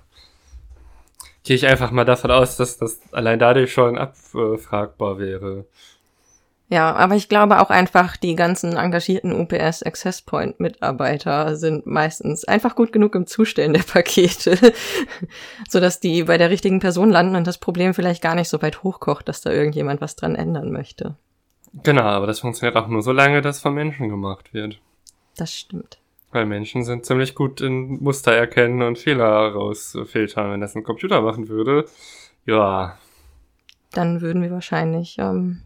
gehe 1.45 1.57
ich 1.57 1.67
einfach 1.67 1.91
mal 1.91 2.05
davon 2.05 2.31
aus, 2.31 2.57
dass 2.57 2.79
das 2.79 3.01
allein 3.13 3.39
dadurch 3.39 3.73
schon 3.73 3.99
abfragbar 3.99 5.19
wäre. 5.19 5.67
Ja, 6.69 6.95
aber 6.95 7.17
ich 7.17 7.29
glaube 7.29 7.61
auch 7.61 7.71
einfach, 7.71 8.17
die 8.17 8.37
ganzen 8.37 8.77
engagierten 8.77 9.33
UPS 9.33 9.83
Access 9.83 10.23
Point 10.23 10.61
Mitarbeiter 10.61 11.57
sind 11.57 11.85
meistens 11.85 12.45
einfach 12.45 12.77
gut 12.77 12.93
genug 12.93 13.17
im 13.17 13.27
Zustellen 13.27 13.73
der 13.73 13.83
Pakete, 13.83 14.57
sodass 15.69 15.99
die 15.99 16.23
bei 16.25 16.39
der 16.39 16.49
richtigen 16.49 16.79
Person 16.79 17.11
landen 17.11 17.35
und 17.35 17.49
das 17.49 17.59
Problem 17.59 17.93
vielleicht 17.93 18.23
gar 18.23 18.37
nicht 18.37 18.49
so 18.49 18.63
weit 18.63 18.85
hochkocht, 18.85 19.29
dass 19.29 19.41
da 19.41 19.51
irgendjemand 19.51 20.01
was 20.01 20.15
dran 20.15 20.37
ändern 20.37 20.71
möchte. 20.71 21.17
Genau, 21.83 22.03
aber 22.03 22.29
das 22.29 22.39
funktioniert 22.39 22.77
auch 22.77 22.87
nur 22.87 23.03
so 23.03 23.11
lange, 23.11 23.43
dass 23.43 23.61
von 23.61 23.75
Menschen 23.75 24.09
gemacht 24.09 24.55
wird. 24.55 24.79
Das 25.37 25.53
stimmt. 25.53 25.99
Weil 26.33 26.47
Menschen 26.47 26.85
sind 26.85 27.05
ziemlich 27.05 27.35
gut 27.35 27.61
in 27.61 28.03
Muster 28.03 28.33
erkennen 28.33 28.83
und 28.83 28.99
Fehler 28.99 29.53
rausfiltern. 29.53 30.53
Wenn 30.53 30.61
das 30.61 30.77
ein 30.77 30.85
Computer 30.85 31.23
machen 31.23 31.49
würde, 31.49 31.87
ja. 32.47 32.97
Dann 33.93 34.21
würden 34.21 34.43
wir 34.43 34.53
wahrscheinlich 34.53 35.17
ähm, 35.19 35.63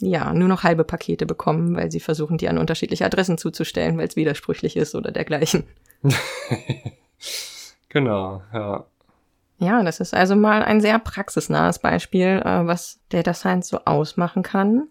ja 0.00 0.32
nur 0.32 0.48
noch 0.48 0.64
halbe 0.64 0.84
Pakete 0.84 1.26
bekommen, 1.26 1.76
weil 1.76 1.92
sie 1.92 2.00
versuchen, 2.00 2.38
die 2.38 2.48
an 2.48 2.58
unterschiedliche 2.58 3.04
Adressen 3.04 3.38
zuzustellen, 3.38 3.96
weil 3.96 4.08
es 4.08 4.16
widersprüchlich 4.16 4.76
ist 4.76 4.94
oder 4.94 5.12
dergleichen. 5.12 5.64
genau, 7.88 8.42
ja. 8.52 8.84
Ja, 9.58 9.82
das 9.84 10.00
ist 10.00 10.12
also 10.12 10.34
mal 10.34 10.64
ein 10.64 10.80
sehr 10.80 10.98
praxisnahes 10.98 11.78
Beispiel, 11.78 12.42
äh, 12.44 12.66
was 12.66 13.00
Data 13.08 13.32
Science 13.32 13.68
so 13.68 13.78
ausmachen 13.84 14.42
kann. 14.42 14.88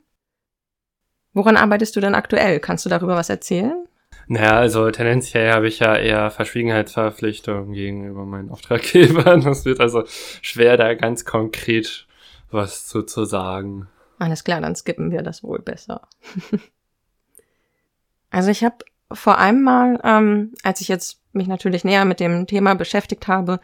Woran 1.33 1.57
arbeitest 1.57 1.95
du 1.95 1.99
denn 1.99 2.15
aktuell? 2.15 2.59
Kannst 2.59 2.85
du 2.85 2.89
darüber 2.89 3.15
was 3.15 3.29
erzählen? 3.29 3.85
Naja, 4.27 4.57
also 4.57 4.89
tendenziell 4.91 5.51
habe 5.51 5.67
ich 5.67 5.79
ja 5.79 5.95
eher 5.95 6.31
Verschwiegenheitsverpflichtungen 6.31 7.73
gegenüber 7.73 8.25
meinen 8.25 8.49
Auftraggebern. 8.49 9.41
Das 9.43 9.65
wird 9.65 9.79
also 9.79 10.03
schwer, 10.41 10.77
da 10.77 10.93
ganz 10.93 11.25
konkret 11.25 12.07
was 12.51 12.87
zu, 12.87 13.03
zu 13.03 13.25
sagen. 13.25 13.87
Alles 14.19 14.43
klar, 14.43 14.61
dann 14.61 14.75
skippen 14.75 15.11
wir 15.11 15.21
das 15.21 15.43
wohl 15.43 15.59
besser. 15.59 16.07
also 18.29 18.49
ich 18.49 18.63
habe 18.63 18.77
vor 19.11 19.37
allem 19.37 19.61
mal, 19.61 19.99
ähm, 20.03 20.53
als 20.63 20.81
ich 20.81 20.87
jetzt 20.87 21.19
mich 21.33 21.47
natürlich 21.47 21.83
näher 21.83 22.05
mit 22.05 22.19
dem 22.19 22.47
Thema 22.47 22.75
beschäftigt 22.75 23.27
habe, 23.27 23.59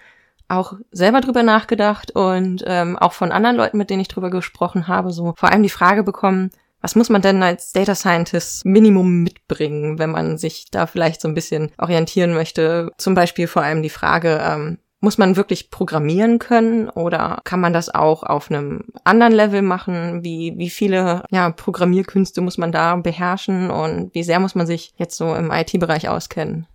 auch 0.47 0.73
selber 0.91 1.21
drüber 1.21 1.43
nachgedacht 1.43 2.11
und 2.11 2.63
ähm, 2.65 2.97
auch 2.97 3.13
von 3.13 3.31
anderen 3.31 3.55
Leuten, 3.55 3.77
mit 3.77 3.89
denen 3.89 4.01
ich 4.01 4.07
drüber 4.07 4.31
gesprochen 4.31 4.87
habe, 4.87 5.11
so 5.11 5.33
vor 5.37 5.51
allem 5.51 5.63
die 5.63 5.69
Frage 5.69 6.03
bekommen, 6.03 6.49
was 6.81 6.95
muss 6.95 7.09
man 7.09 7.21
denn 7.21 7.43
als 7.43 7.71
Data 7.71 7.95
Scientist 7.95 8.65
Minimum 8.65 9.23
mitbringen, 9.23 9.99
wenn 9.99 10.11
man 10.11 10.37
sich 10.37 10.71
da 10.71 10.87
vielleicht 10.87 11.21
so 11.21 11.27
ein 11.27 11.33
bisschen 11.33 11.71
orientieren 11.77 12.33
möchte? 12.33 12.91
Zum 12.97 13.15
Beispiel 13.15 13.47
vor 13.47 13.63
allem 13.63 13.83
die 13.83 13.89
Frage, 13.89 14.39
ähm, 14.41 14.77
muss 15.01 15.17
man 15.17 15.37
wirklich 15.37 15.71
programmieren 15.71 16.39
können 16.39 16.89
oder 16.89 17.39
kann 17.45 17.61
man 17.61 17.71
das 17.71 17.93
auch 17.93 18.23
auf 18.23 18.51
einem 18.51 18.83
anderen 19.03 19.33
Level 19.33 19.61
machen? 19.61 20.23
Wie, 20.23 20.53
wie 20.57 20.69
viele 20.69 21.23
ja, 21.31 21.49
Programmierkünste 21.51 22.41
muss 22.41 22.57
man 22.57 22.71
da 22.71 22.95
beherrschen 22.97 23.71
und 23.71 24.13
wie 24.13 24.23
sehr 24.23 24.39
muss 24.39 24.55
man 24.55 24.67
sich 24.67 24.93
jetzt 24.97 25.15
so 25.15 25.33
im 25.35 25.51
IT-Bereich 25.51 26.09
auskennen? 26.09 26.67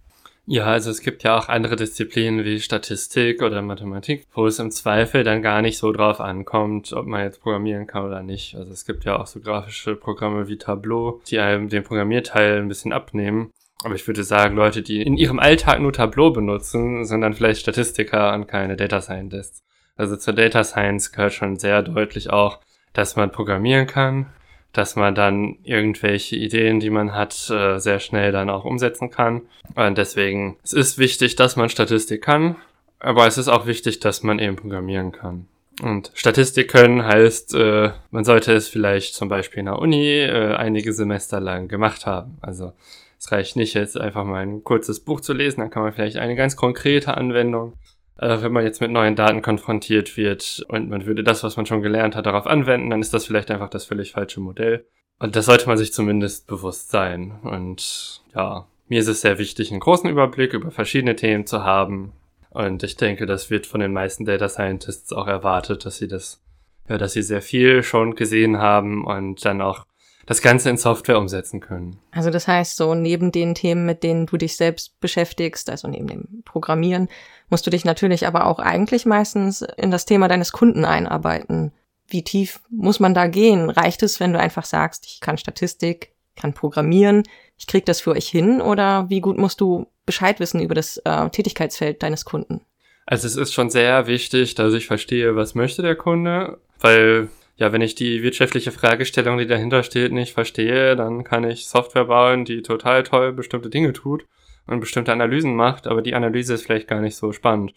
Ja, 0.47 0.67
also 0.67 0.91
es 0.91 1.01
gibt 1.01 1.23
ja 1.23 1.39
auch 1.39 1.49
andere 1.49 1.75
Disziplinen 1.75 2.45
wie 2.45 2.61
Statistik 2.61 3.41
oder 3.43 3.63
Mathematik, 3.63 4.27
wo 4.35 4.47
es 4.47 4.59
im 4.59 4.71
Zweifel 4.71 5.25
dann 5.25 5.41
gar 5.41 5.63
nicht 5.63 5.79
so 5.79 5.91
drauf 5.91 6.21
ankommt, 6.21 6.93
ob 6.93 7.07
man 7.07 7.23
jetzt 7.23 7.41
programmieren 7.41 7.87
kann 7.87 8.05
oder 8.05 8.23
nicht. 8.23 8.55
Also 8.55 8.71
es 8.71 8.85
gibt 8.85 9.05
ja 9.05 9.19
auch 9.19 9.27
so 9.27 9.41
grafische 9.41 9.97
Programme 9.97 10.47
wie 10.47 10.59
Tableau, 10.59 11.23
die 11.29 11.39
einem 11.39 11.71
den 11.71 11.83
Programmierteil 11.83 12.59
ein 12.59 12.69
bisschen 12.69 12.93
abnehmen. 12.93 13.53
Aber 13.85 13.95
ich 13.95 14.07
würde 14.07 14.23
sagen, 14.23 14.55
Leute, 14.55 14.83
die 14.83 15.01
in 15.01 15.17
ihrem 15.17 15.39
Alltag 15.39 15.81
nur 15.81 15.95
Tableau 15.95 16.31
benutzen, 16.31 17.07
sind 17.07 17.23
dann 17.23 17.35
vielleicht 17.35 17.61
Statistiker 17.61 18.35
und 18.35 18.47
keine 18.47 18.77
Data 18.77 19.01
Scientists. 19.01 19.63
Also 19.97 20.17
zur 20.17 20.35
Data 20.35 20.63
Science 20.63 21.13
gehört 21.13 21.33
schon 21.33 21.57
sehr 21.57 21.83
deutlich 21.83 22.29
auch, 22.31 22.61
dass 22.93 23.17
man 23.17 23.33
programmieren 23.33 23.87
kann, 23.87 24.27
dass 24.75 24.97
man 24.97 25.15
dann 25.15 25.57
irgendwelche 25.63 26.37
Ideen, 26.37 26.81
die 26.81 26.91
man 26.91 27.15
hat, 27.15 27.49
äh, 27.49 27.79
sehr 27.79 28.01
schnell 28.01 28.33
dann 28.33 28.51
auch 28.51 28.65
umsetzen 28.65 29.11
kann. 29.11 29.43
Und 29.75 29.97
deswegen, 29.97 30.57
es 30.63 30.73
ist 30.73 30.99
wichtig, 30.99 31.37
dass 31.37 31.57
man 31.57 31.71
Statistik 31.71 32.23
kann, 32.23 32.57
aber 32.99 33.27
es 33.27 33.39
ist 33.39 33.49
auch 33.49 33.67
wichtig, 33.67 34.01
dass 34.01 34.23
man 34.23 34.39
eben 34.39 34.57
programmieren 34.57 35.13
kann. 35.13 35.47
Und 35.83 36.11
Statistik 36.15 36.71
können 36.71 37.05
heißt, 37.05 37.55
äh, 37.55 37.91
man 38.11 38.25
sollte 38.25 38.53
es 38.53 38.69
vielleicht 38.69 39.15
zum 39.15 39.29
Beispiel 39.29 39.61
in 39.61 39.67
der 39.67 39.79
Uni 39.79 40.21
äh, 40.21 40.55
einige 40.55 40.93
Semester 40.93 41.41
lang 41.41 41.69
gemacht 41.69 42.07
haben. 42.07 42.39
Also 42.43 42.73
es 43.19 43.33
reicht 43.33 43.57
nicht 43.57 43.75
jetzt 43.75 43.99
einfach 43.99 44.25
mal 44.25 44.43
ein 44.43 44.63
kurzes 44.63 45.01
Buch 45.01 45.21
zu 45.21 45.33
lesen, 45.33 45.61
dann 45.61 45.71
kann 45.71 45.83
man 45.83 45.93
vielleicht 45.93 46.17
eine 46.17 46.37
ganz 46.37 46.57
konkrete 46.57 47.17
Anwendung 47.17 47.75
äh, 48.19 48.43
wenn 48.43 48.53
man 48.53 48.65
jetzt 48.65 48.81
mit 48.81 48.91
neuen 48.91 49.17
Daten 49.17 49.43
konfrontiert 49.43 50.17
wird 50.17 50.65
und 50.69 50.89
man 50.89 51.07
würde 51.07 51.25
das, 51.25 51.43
was 51.43 51.57
man 51.57 51.67
schon 51.67 51.83
gelernt 51.83 52.17
hat, 52.17 52.27
darauf 52.27 52.47
anwenden, 52.47 52.91
dann 52.91 53.01
ist 53.01 53.15
das 53.15 53.27
vielleicht 53.27 53.51
einfach 53.51 53.71
das 53.71 53.85
völlig 53.85 54.13
falsche 54.13 54.41
Modell. 54.41 54.87
Und 55.19 55.37
das 55.37 55.47
sollte 55.47 55.67
man 55.67 55.79
sich 55.79 55.93
zumindest 55.93 56.47
bewusst 56.47 56.91
sein. 56.91 57.39
Und 57.43 58.23
ja, 58.35 58.67
mir 58.89 59.01
ist 59.01 59.09
es 59.09 59.21
sehr 59.21 59.39
wichtig, 59.39 59.71
einen 59.71 59.81
großen 59.81 60.11
Überblick 60.11 60.53
über 60.53 60.71
verschiedene 60.71 61.17
Themen 61.17 61.47
zu 61.47 61.65
haben. 61.65 62.13
Und 62.51 62.83
ich 62.83 62.97
denke, 62.97 63.27
das 63.27 63.51
wird 63.51 63.67
von 63.67 63.81
den 63.81 63.93
meisten 63.93 64.25
Data 64.25 64.49
Scientists 64.49 65.13
auch 65.13 65.27
erwartet, 65.27 65.85
dass 65.85 65.97
sie 65.99 66.09
das, 66.09 66.43
ja, 66.89 66.99
dass 66.99 67.13
sie 67.13 67.23
sehr 67.23 67.43
viel 67.43 67.83
schon 67.83 68.15
gesehen 68.15 68.59
haben 68.59 69.05
und 69.05 69.45
dann 69.45 69.61
auch 69.61 69.85
das 70.27 70.43
Ganze 70.43 70.71
in 70.71 70.77
Software 70.77 71.19
umsetzen 71.19 71.61
können. 71.61 71.99
Also 72.11 72.31
das 72.31 72.49
heißt, 72.49 72.77
so 72.77 72.95
neben 72.95 73.33
den 73.33 73.55
Themen, 73.55 73.87
mit 73.87 74.03
denen 74.03 74.27
du 74.27 74.37
dich 74.37 74.57
selbst 74.57 74.99
beschäftigst, 75.01 75.69
also 75.71 75.89
neben 75.89 76.07
dem 76.07 76.43
Programmieren, 76.45 77.09
musst 77.51 77.67
du 77.67 77.71
dich 77.71 77.85
natürlich 77.85 78.27
aber 78.27 78.47
auch 78.47 78.59
eigentlich 78.59 79.07
meistens 79.07 79.63
in 79.63 79.91
das 79.91 80.07
Thema 80.07 80.29
deines 80.29 80.53
Kunden 80.53 80.85
einarbeiten. 80.85 81.73
Wie 82.07 82.23
tief 82.23 82.61
muss 82.71 83.01
man 83.01 83.15
da 83.15 83.27
gehen? 83.27 83.71
Reicht 83.71 84.03
es, 84.03 84.21
wenn 84.21 84.33
du 84.33 84.41
einfach 84.41 84.65
sagst, 84.65 85.07
ich 85.07 85.21
kann 85.21 85.39
Statistik, 85.39 86.13
kann 86.37 86.53
Programmieren, 86.53 87.23
ich 87.57 87.67
krieg 87.67 87.87
das 87.87 88.01
für 88.01 88.13
euch 88.13 88.29
hin? 88.29 88.61
Oder 88.61 89.09
wie 89.09 89.21
gut 89.21 89.39
musst 89.39 89.61
du 89.61 89.87
Bescheid 90.07 90.41
wissen 90.41 90.61
über 90.61 90.75
das 90.75 90.99
äh, 90.99 91.31
Tätigkeitsfeld 91.31 92.03
deines 92.03 92.25
Kunden? 92.25 92.61
Also 93.07 93.27
es 93.27 93.37
ist 93.37 93.53
schon 93.53 93.71
sehr 93.71 94.07
wichtig, 94.07 94.55
dass 94.55 94.73
ich 94.73 94.87
verstehe, 94.87 95.37
was 95.37 95.55
möchte 95.55 95.83
der 95.83 95.95
Kunde, 95.95 96.59
weil 96.81 97.29
ja, 97.57 97.73
wenn 97.73 97.83
ich 97.83 97.95
die 97.95 98.23
wirtschaftliche 98.23 98.73
Fragestellung, 98.73 99.39
die 99.39 99.47
dahinter 99.47 99.83
steht, 99.83 100.13
nicht 100.13 100.33
verstehe, 100.33 100.97
dann 100.97 101.23
kann 101.23 101.45
ich 101.45 101.69
Software 101.69 102.07
bauen, 102.07 102.45
die 102.45 102.63
total 102.63 103.05
toll 103.05 103.33
bestimmte 103.33 103.71
Dinge 103.71 103.93
tut 103.93 104.27
und 104.67 104.81
bestimmte 104.81 105.13
Analysen 105.13 105.55
macht, 105.55 105.87
aber 105.87 106.03
die 106.03 106.15
Analyse 106.15 106.55
ist 106.55 106.65
vielleicht 106.65 106.89
gar 106.89 107.01
nicht 107.01 107.17
so 107.17 107.33
spannend. 107.33 107.75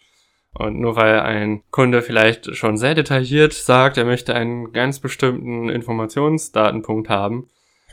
Und 0.54 0.80
nur 0.80 0.96
weil 0.96 1.20
ein 1.20 1.62
Kunde 1.70 2.02
vielleicht 2.02 2.56
schon 2.56 2.76
sehr 2.76 2.94
detailliert 2.94 3.52
sagt, 3.52 3.98
er 3.98 4.04
möchte 4.04 4.34
einen 4.34 4.72
ganz 4.72 4.98
bestimmten 4.98 5.68
Informationsdatenpunkt 5.68 7.08
haben, 7.08 7.48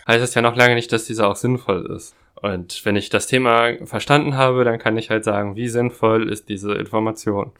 heißt 0.07 0.23
es 0.23 0.33
ja 0.33 0.41
noch 0.41 0.55
lange 0.55 0.75
nicht, 0.75 0.91
dass 0.91 1.05
dieser 1.05 1.27
auch 1.27 1.35
sinnvoll 1.35 1.85
ist. 1.95 2.15
Und 2.35 2.83
wenn 2.85 2.95
ich 2.95 3.09
das 3.09 3.27
Thema 3.27 3.73
verstanden 3.85 4.37
habe, 4.37 4.63
dann 4.63 4.79
kann 4.79 4.97
ich 4.97 5.09
halt 5.09 5.23
sagen, 5.23 5.55
wie 5.55 5.67
sinnvoll 5.67 6.29
ist 6.29 6.49
diese 6.49 6.73
Information. 6.73 7.51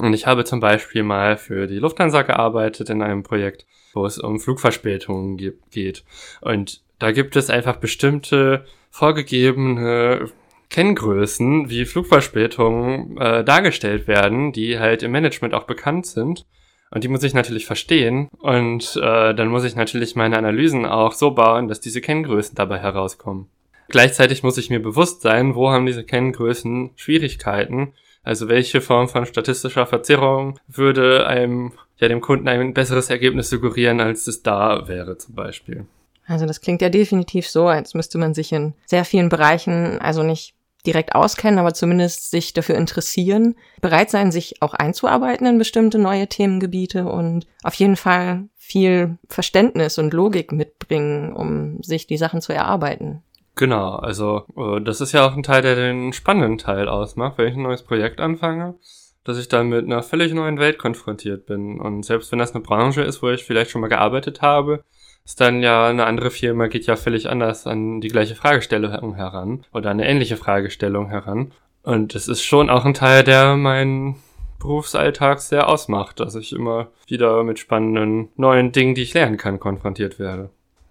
Und 0.00 0.14
ich 0.14 0.26
habe 0.26 0.44
zum 0.44 0.60
Beispiel 0.60 1.02
mal 1.02 1.36
für 1.36 1.66
die 1.66 1.78
Lufthansa 1.78 2.22
gearbeitet 2.22 2.88
in 2.88 3.02
einem 3.02 3.22
Projekt, 3.22 3.66
wo 3.92 4.06
es 4.06 4.18
um 4.18 4.40
Flugverspätungen 4.40 5.36
geht. 5.70 6.04
Und 6.40 6.80
da 6.98 7.12
gibt 7.12 7.36
es 7.36 7.50
einfach 7.50 7.76
bestimmte 7.76 8.64
vorgegebene 8.90 10.30
Kenngrößen, 10.70 11.68
wie 11.68 11.84
Flugverspätungen 11.84 13.18
äh, 13.18 13.44
dargestellt 13.44 14.08
werden, 14.08 14.52
die 14.52 14.78
halt 14.78 15.02
im 15.02 15.10
Management 15.10 15.52
auch 15.52 15.64
bekannt 15.64 16.06
sind. 16.06 16.46
Und 16.90 17.04
die 17.04 17.08
muss 17.08 17.22
ich 17.22 17.34
natürlich 17.34 17.66
verstehen. 17.66 18.28
Und 18.38 18.96
äh, 18.96 19.34
dann 19.34 19.48
muss 19.48 19.64
ich 19.64 19.76
natürlich 19.76 20.16
meine 20.16 20.38
Analysen 20.38 20.86
auch 20.86 21.12
so 21.12 21.32
bauen, 21.32 21.68
dass 21.68 21.80
diese 21.80 22.00
Kenngrößen 22.00 22.54
dabei 22.54 22.78
herauskommen. 22.78 23.48
Gleichzeitig 23.88 24.42
muss 24.42 24.56
ich 24.56 24.70
mir 24.70 24.80
bewusst 24.80 25.20
sein, 25.20 25.54
wo 25.54 25.70
haben 25.70 25.86
diese 25.86 26.04
Kenngrößen 26.04 26.90
Schwierigkeiten 26.96 27.92
also 28.22 28.48
welche 28.48 28.80
Form 28.80 29.08
von 29.08 29.26
statistischer 29.26 29.86
Verzerrung 29.86 30.58
würde 30.68 31.26
einem, 31.26 31.72
ja, 31.96 32.08
dem 32.08 32.20
Kunden 32.20 32.48
ein 32.48 32.74
besseres 32.74 33.10
Ergebnis 33.10 33.50
suggerieren, 33.50 34.00
als 34.00 34.26
es 34.26 34.42
da 34.42 34.88
wäre 34.88 35.16
zum 35.18 35.34
Beispiel. 35.34 35.86
Also 36.26 36.46
das 36.46 36.60
klingt 36.60 36.82
ja 36.82 36.90
definitiv 36.90 37.48
so, 37.48 37.66
als 37.66 37.94
müsste 37.94 38.18
man 38.18 38.34
sich 38.34 38.52
in 38.52 38.74
sehr 38.86 39.04
vielen 39.04 39.28
Bereichen, 39.28 40.00
also 40.00 40.22
nicht 40.22 40.54
direkt 40.86 41.14
auskennen, 41.14 41.58
aber 41.58 41.74
zumindest 41.74 42.30
sich 42.30 42.52
dafür 42.52 42.76
interessieren, 42.76 43.56
bereit 43.80 44.10
sein, 44.10 44.32
sich 44.32 44.62
auch 44.62 44.74
einzuarbeiten 44.74 45.46
in 45.46 45.58
bestimmte 45.58 45.98
neue 45.98 46.26
Themengebiete 46.26 47.06
und 47.06 47.46
auf 47.62 47.74
jeden 47.74 47.96
Fall 47.96 48.48
viel 48.56 49.18
Verständnis 49.28 49.98
und 49.98 50.14
Logik 50.14 50.52
mitbringen, 50.52 51.32
um 51.32 51.82
sich 51.82 52.06
die 52.06 52.16
Sachen 52.16 52.40
zu 52.40 52.52
erarbeiten. 52.52 53.22
Genau, 53.60 53.96
also 53.96 54.46
äh, 54.56 54.80
das 54.80 55.02
ist 55.02 55.12
ja 55.12 55.26
auch 55.26 55.36
ein 55.36 55.42
Teil, 55.42 55.60
der 55.60 55.74
den 55.74 56.14
spannenden 56.14 56.56
Teil 56.56 56.88
ausmacht, 56.88 57.36
wenn 57.36 57.48
ich 57.48 57.56
ein 57.56 57.62
neues 57.62 57.82
Projekt 57.82 58.18
anfange, 58.18 58.76
dass 59.22 59.36
ich 59.36 59.48
dann 59.48 59.68
mit 59.68 59.84
einer 59.84 60.02
völlig 60.02 60.32
neuen 60.32 60.58
Welt 60.58 60.78
konfrontiert 60.78 61.44
bin. 61.44 61.78
Und 61.78 62.06
selbst 62.06 62.32
wenn 62.32 62.38
das 62.38 62.54
eine 62.54 62.64
Branche 62.64 63.02
ist, 63.02 63.22
wo 63.22 63.28
ich 63.28 63.44
vielleicht 63.44 63.70
schon 63.70 63.82
mal 63.82 63.88
gearbeitet 63.88 64.40
habe, 64.40 64.82
ist 65.26 65.42
dann 65.42 65.62
ja 65.62 65.88
eine 65.88 66.06
andere 66.06 66.30
Firma 66.30 66.68
geht 66.68 66.86
ja 66.86 66.96
völlig 66.96 67.28
anders 67.28 67.66
an 67.66 68.00
die 68.00 68.08
gleiche 68.08 68.34
Fragestellung 68.34 69.14
heran 69.14 69.66
oder 69.74 69.90
eine 69.90 70.08
ähnliche 70.08 70.38
Fragestellung 70.38 71.10
heran. 71.10 71.52
Und 71.82 72.14
es 72.14 72.28
ist 72.28 72.42
schon 72.42 72.70
auch 72.70 72.86
ein 72.86 72.94
Teil, 72.94 73.24
der 73.24 73.56
meinen 73.56 74.16
Berufsalltag 74.58 75.40
sehr 75.40 75.68
ausmacht, 75.68 76.18
dass 76.18 76.34
ich 76.34 76.54
immer 76.54 76.88
wieder 77.06 77.44
mit 77.44 77.58
spannenden 77.58 78.30
neuen 78.36 78.72
Dingen, 78.72 78.94
die 78.94 79.02
ich 79.02 79.12
lernen 79.12 79.36
kann, 79.36 79.60
konfrontiert 79.60 80.18
werde. 80.18 80.48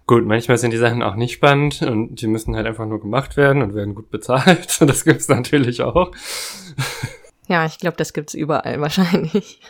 Gut, 0.09 0.25
manchmal 0.25 0.57
sind 0.57 0.71
die 0.71 0.77
Sachen 0.77 1.03
auch 1.03 1.13
nicht 1.13 1.33
spannend 1.33 1.83
und 1.83 2.19
die 2.19 2.25
müssen 2.25 2.55
halt 2.55 2.65
einfach 2.65 2.87
nur 2.87 2.99
gemacht 2.99 3.37
werden 3.37 3.61
und 3.61 3.75
werden 3.75 3.93
gut 3.93 4.09
bezahlt. 4.09 4.79
Das 4.87 5.05
gibt's 5.05 5.27
natürlich 5.27 5.83
auch. 5.83 6.11
Ja, 7.47 7.67
ich 7.67 7.77
glaube, 7.77 7.95
das 7.95 8.13
gibt's 8.13 8.33
überall 8.33 8.81
wahrscheinlich. 8.81 9.61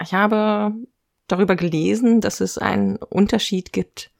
Ich 0.00 0.14
habe 0.14 0.70
darüber 1.26 1.56
gelesen, 1.56 2.20
dass 2.20 2.40
es 2.40 2.56
einen 2.56 2.98
Unterschied 2.98 3.72
gibt. 3.72 4.12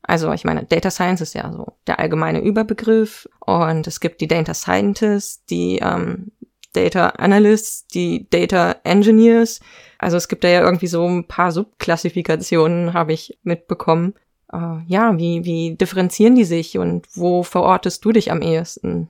Also 0.00 0.32
ich 0.32 0.44
meine, 0.44 0.64
Data 0.64 0.90
Science 0.90 1.20
ist 1.20 1.34
ja 1.34 1.52
so 1.52 1.76
der 1.86 1.98
allgemeine 1.98 2.40
Überbegriff 2.40 3.28
und 3.40 3.86
es 3.86 4.00
gibt 4.00 4.22
die 4.22 4.28
Data 4.28 4.54
Scientists, 4.54 5.44
die 5.44 5.80
ähm, 5.82 6.32
Data 6.72 7.08
Analysts, 7.18 7.86
die 7.86 8.30
Data 8.30 8.76
Engineers. 8.84 9.60
Also 9.98 10.16
es 10.16 10.28
gibt 10.28 10.42
da 10.42 10.48
ja 10.48 10.62
irgendwie 10.62 10.86
so 10.86 11.06
ein 11.06 11.28
paar 11.28 11.52
Subklassifikationen, 11.52 12.94
habe 12.94 13.12
ich 13.12 13.38
mitbekommen. 13.42 14.14
Äh, 14.52 14.82
ja, 14.86 15.18
wie, 15.18 15.44
wie 15.44 15.76
differenzieren 15.76 16.34
die 16.34 16.44
sich 16.44 16.78
und 16.78 17.06
wo 17.14 17.42
verortest 17.42 18.04
du 18.04 18.12
dich 18.12 18.30
am 18.30 18.42
ehesten? 18.42 19.08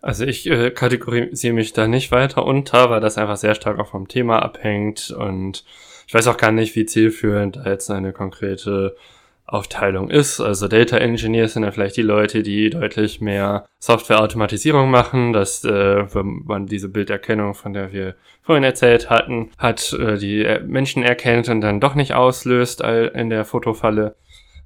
Also 0.00 0.24
ich 0.24 0.48
äh, 0.48 0.70
kategorisiere 0.70 1.54
mich 1.54 1.72
da 1.72 1.88
nicht 1.88 2.12
weiter 2.12 2.44
unter, 2.44 2.90
weil 2.90 3.00
das 3.00 3.18
einfach 3.18 3.36
sehr 3.36 3.54
stark 3.54 3.78
auch 3.78 3.88
vom 3.88 4.08
Thema 4.08 4.40
abhängt 4.40 5.10
und 5.10 5.64
ich 6.06 6.14
weiß 6.14 6.26
auch 6.28 6.36
gar 6.36 6.52
nicht, 6.52 6.76
wie 6.76 6.86
zielführend 6.86 7.56
da 7.56 7.70
jetzt 7.70 7.90
eine 7.90 8.12
konkrete 8.12 8.96
Aufteilung 9.44 10.10
ist. 10.10 10.40
Also 10.40 10.68
Data 10.68 10.98
Engineers 10.98 11.54
sind 11.54 11.64
ja 11.64 11.70
vielleicht 11.70 11.96
die 11.96 12.02
Leute, 12.02 12.42
die 12.42 12.70
deutlich 12.70 13.20
mehr 13.20 13.66
Software-Automatisierung 13.78 14.90
machen, 14.90 15.32
dass 15.32 15.64
äh, 15.64 16.14
wenn 16.14 16.42
man 16.44 16.66
diese 16.66 16.88
Bilderkennung, 16.88 17.54
von 17.54 17.72
der 17.72 17.92
wir 17.92 18.14
vorhin 18.42 18.64
erzählt 18.64 19.10
hatten, 19.10 19.50
hat, 19.58 19.92
äh, 19.94 20.16
die 20.18 20.46
Menschen 20.66 21.02
erkennt 21.02 21.48
und 21.48 21.60
dann 21.62 21.80
doch 21.80 21.94
nicht 21.94 22.14
auslöst 22.14 22.82
in 22.82 23.30
der 23.30 23.44
Fotofalle. 23.44 24.16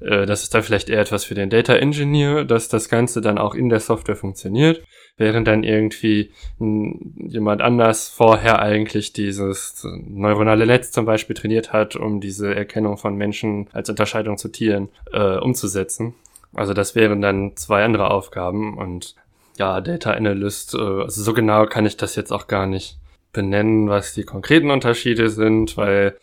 Äh, 0.05 0.27
das 0.27 0.43
ist 0.43 0.55
dann 0.55 0.63
vielleicht 0.63 0.89
eher 0.89 1.01
etwas 1.01 1.25
für 1.25 1.35
den 1.35 1.51
Data 1.51 1.75
Engineer, 1.75 2.45
dass 2.45 2.69
das 2.69 2.89
Ganze 2.89 3.21
dann 3.21 3.39
auch 3.39 3.55
in 3.55 3.69
der 3.69 3.81
Software 3.81 4.17
funktioniert 4.17 4.83
während 5.17 5.47
dann 5.47 5.63
irgendwie 5.63 6.33
jemand 6.59 7.63
anders 7.63 8.09
vorher 8.09 8.61
eigentlich 8.61 9.13
dieses 9.13 9.87
neuronale 10.07 10.67
Netz 10.67 10.91
zum 10.91 11.05
Beispiel 11.05 11.37
trainiert 11.37 11.73
hat, 11.73 11.97
um 11.97 12.21
diese 12.21 12.55
Erkennung 12.55 12.97
von 12.97 13.17
Menschen 13.17 13.69
als 13.73 13.91
Unterscheidung 13.91 14.39
zu 14.39 14.49
Tieren 14.49 14.89
äh, 15.13 15.37
umzusetzen. 15.39 16.15
Also 16.55 16.75
das 16.75 16.95
wären 16.95 17.21
dann 17.21 17.57
zwei 17.57 17.85
andere 17.85 18.11
Aufgaben 18.11 18.77
und 18.77 19.15
ja, 19.59 19.81
Data 19.81 20.13
Analyst, 20.13 20.75
äh, 20.75 20.79
also 20.79 21.23
so 21.23 21.33
genau 21.35 21.67
kann 21.67 21.87
ich 21.87 21.97
das 21.97 22.17
jetzt 22.17 22.33
auch 22.33 22.47
gar 22.47 22.67
nicht 22.67 22.99
benennen, 23.33 23.89
was 23.89 24.15
die 24.15 24.25
konkreten 24.25 24.71
Unterschiede 24.71 25.31
sind, 25.31 25.77
weil 25.77 26.17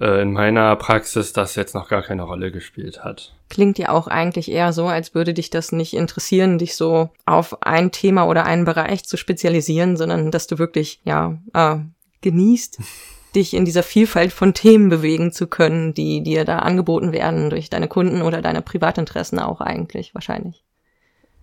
äh, 0.00 0.22
in 0.22 0.32
meiner 0.32 0.74
Praxis 0.76 1.32
das 1.32 1.54
jetzt 1.54 1.74
noch 1.74 1.88
gar 1.88 2.02
keine 2.02 2.22
Rolle 2.22 2.50
gespielt 2.50 3.04
hat. 3.04 3.32
Klingt 3.48 3.78
ja 3.78 3.90
auch 3.90 4.08
eigentlich 4.08 4.50
eher 4.50 4.72
so, 4.72 4.86
als 4.86 5.14
würde 5.14 5.34
dich 5.34 5.50
das 5.50 5.72
nicht 5.72 5.94
interessieren, 5.94 6.58
dich 6.58 6.76
so 6.76 7.10
auf 7.26 7.62
ein 7.62 7.92
Thema 7.92 8.26
oder 8.26 8.44
einen 8.44 8.64
Bereich 8.64 9.04
zu 9.04 9.16
spezialisieren, 9.16 9.96
sondern 9.96 10.30
dass 10.30 10.46
du 10.46 10.58
wirklich, 10.58 11.00
ja, 11.04 11.38
äh, 11.52 11.76
genießt, 12.22 12.80
dich 13.34 13.54
in 13.54 13.64
dieser 13.64 13.82
Vielfalt 13.82 14.32
von 14.32 14.54
Themen 14.54 14.88
bewegen 14.88 15.32
zu 15.32 15.46
können, 15.46 15.92
die 15.92 16.22
dir 16.22 16.44
da 16.44 16.60
angeboten 16.60 17.12
werden 17.12 17.50
durch 17.50 17.68
deine 17.68 17.88
Kunden 17.88 18.22
oder 18.22 18.42
deine 18.42 18.62
Privatinteressen 18.62 19.40
auch 19.40 19.60
eigentlich 19.60 20.14
wahrscheinlich. 20.14 20.62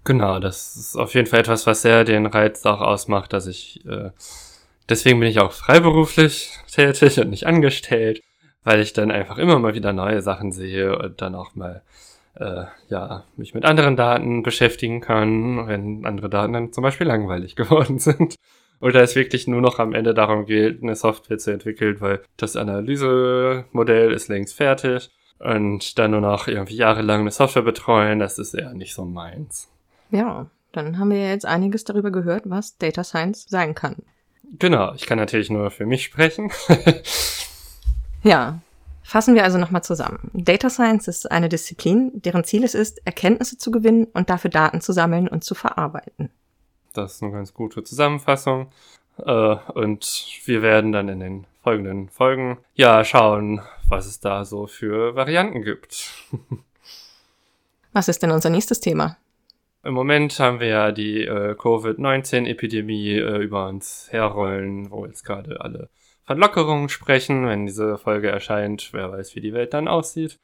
Genau, 0.05 0.39
das 0.39 0.75
ist 0.77 0.95
auf 0.95 1.13
jeden 1.13 1.27
Fall 1.27 1.41
etwas, 1.41 1.67
was 1.67 1.83
sehr 1.83 2.05
den 2.05 2.25
Reiz 2.25 2.65
auch 2.65 2.81
ausmacht, 2.81 3.33
dass 3.33 3.45
ich, 3.45 3.85
äh, 3.85 4.09
deswegen 4.89 5.19
bin 5.19 5.29
ich 5.29 5.39
auch 5.39 5.51
freiberuflich 5.51 6.57
tätig 6.71 7.19
und 7.19 7.29
nicht 7.29 7.45
angestellt 7.45 8.21
weil 8.63 8.81
ich 8.81 8.93
dann 8.93 9.11
einfach 9.11 9.37
immer 9.37 9.59
mal 9.59 9.73
wieder 9.73 9.93
neue 9.93 10.21
Sachen 10.21 10.51
sehe 10.51 10.97
und 10.97 11.21
dann 11.21 11.35
auch 11.35 11.55
mal 11.55 11.81
äh, 12.35 12.65
ja 12.89 13.23
mich 13.35 13.53
mit 13.53 13.65
anderen 13.65 13.95
Daten 13.95 14.43
beschäftigen 14.43 15.01
kann, 15.01 15.67
wenn 15.67 16.05
andere 16.05 16.29
Daten 16.29 16.53
dann 16.53 16.73
zum 16.73 16.83
Beispiel 16.83 17.07
langweilig 17.07 17.55
geworden 17.55 17.99
sind. 17.99 18.35
Oder 18.79 19.03
es 19.03 19.15
wirklich 19.15 19.47
nur 19.47 19.61
noch 19.61 19.77
am 19.77 19.93
Ende 19.93 20.15
darum 20.15 20.47
geht, 20.47 20.81
eine 20.81 20.95
Software 20.95 21.37
zu 21.37 21.51
entwickeln, 21.51 22.01
weil 22.01 22.21
das 22.37 22.55
Analysemodell 22.55 24.11
ist 24.11 24.27
längst 24.27 24.55
fertig 24.55 25.11
und 25.37 25.99
dann 25.99 26.11
nur 26.11 26.21
noch 26.21 26.47
irgendwie 26.47 26.75
jahrelang 26.75 27.21
eine 27.21 27.31
Software 27.31 27.61
betreuen, 27.61 28.17
das 28.17 28.39
ist 28.39 28.55
eher 28.55 28.73
nicht 28.73 28.95
so 28.95 29.05
meins. 29.05 29.69
Ja, 30.09 30.47
dann 30.71 30.97
haben 30.97 31.11
wir 31.11 31.29
jetzt 31.29 31.45
einiges 31.45 31.83
darüber 31.83 32.11
gehört, 32.11 32.49
was 32.49 32.77
Data 32.77 33.03
Science 33.03 33.45
sein 33.49 33.75
kann. 33.75 33.97
Genau, 34.57 34.93
ich 34.95 35.05
kann 35.05 35.17
natürlich 35.17 35.49
nur 35.51 35.69
für 35.69 35.85
mich 35.85 36.03
sprechen. 36.03 36.51
Ja, 38.23 38.59
fassen 39.03 39.35
wir 39.35 39.43
also 39.43 39.57
nochmal 39.57 39.83
zusammen. 39.83 40.29
Data 40.33 40.69
Science 40.69 41.07
ist 41.07 41.31
eine 41.31 41.49
Disziplin, 41.49 42.11
deren 42.13 42.43
Ziel 42.43 42.63
es 42.63 42.75
ist, 42.75 43.05
Erkenntnisse 43.05 43.57
zu 43.57 43.71
gewinnen 43.71 44.05
und 44.13 44.29
dafür 44.29 44.51
Daten 44.51 44.81
zu 44.81 44.93
sammeln 44.93 45.27
und 45.27 45.43
zu 45.43 45.55
verarbeiten. 45.55 46.29
Das 46.93 47.15
ist 47.15 47.23
eine 47.23 47.31
ganz 47.31 47.53
gute 47.53 47.83
Zusammenfassung. 47.83 48.71
Äh, 49.17 49.55
und 49.73 50.25
wir 50.45 50.61
werden 50.61 50.91
dann 50.91 51.09
in 51.09 51.19
den 51.19 51.47
folgenden 51.63 52.09
Folgen 52.09 52.57
ja 52.73 53.03
schauen, 53.03 53.61
was 53.87 54.05
es 54.05 54.19
da 54.19 54.45
so 54.45 54.67
für 54.67 55.15
Varianten 55.15 55.63
gibt. 55.63 56.11
was 57.93 58.07
ist 58.07 58.23
denn 58.23 58.31
unser 58.31 58.49
nächstes 58.49 58.79
Thema? 58.79 59.17
Im 59.83 59.93
Moment 59.93 60.39
haben 60.39 60.59
wir 60.59 60.67
ja 60.67 60.91
die 60.91 61.23
äh, 61.23 61.55
Covid-19-Epidemie 61.55 63.15
äh, 63.15 63.37
über 63.37 63.67
uns 63.67 64.07
herrollen, 64.11 64.91
wo 64.91 65.05
jetzt 65.05 65.23
gerade 65.23 65.59
alle 65.59 65.89
von 66.31 66.37
Lockerungen 66.37 66.87
sprechen, 66.87 67.45
wenn 67.45 67.65
diese 67.65 67.97
Folge 67.97 68.29
erscheint. 68.29 68.91
Wer 68.93 69.11
weiß, 69.11 69.35
wie 69.35 69.41
die 69.41 69.51
Welt 69.51 69.73
dann 69.73 69.89
aussieht. 69.89 70.39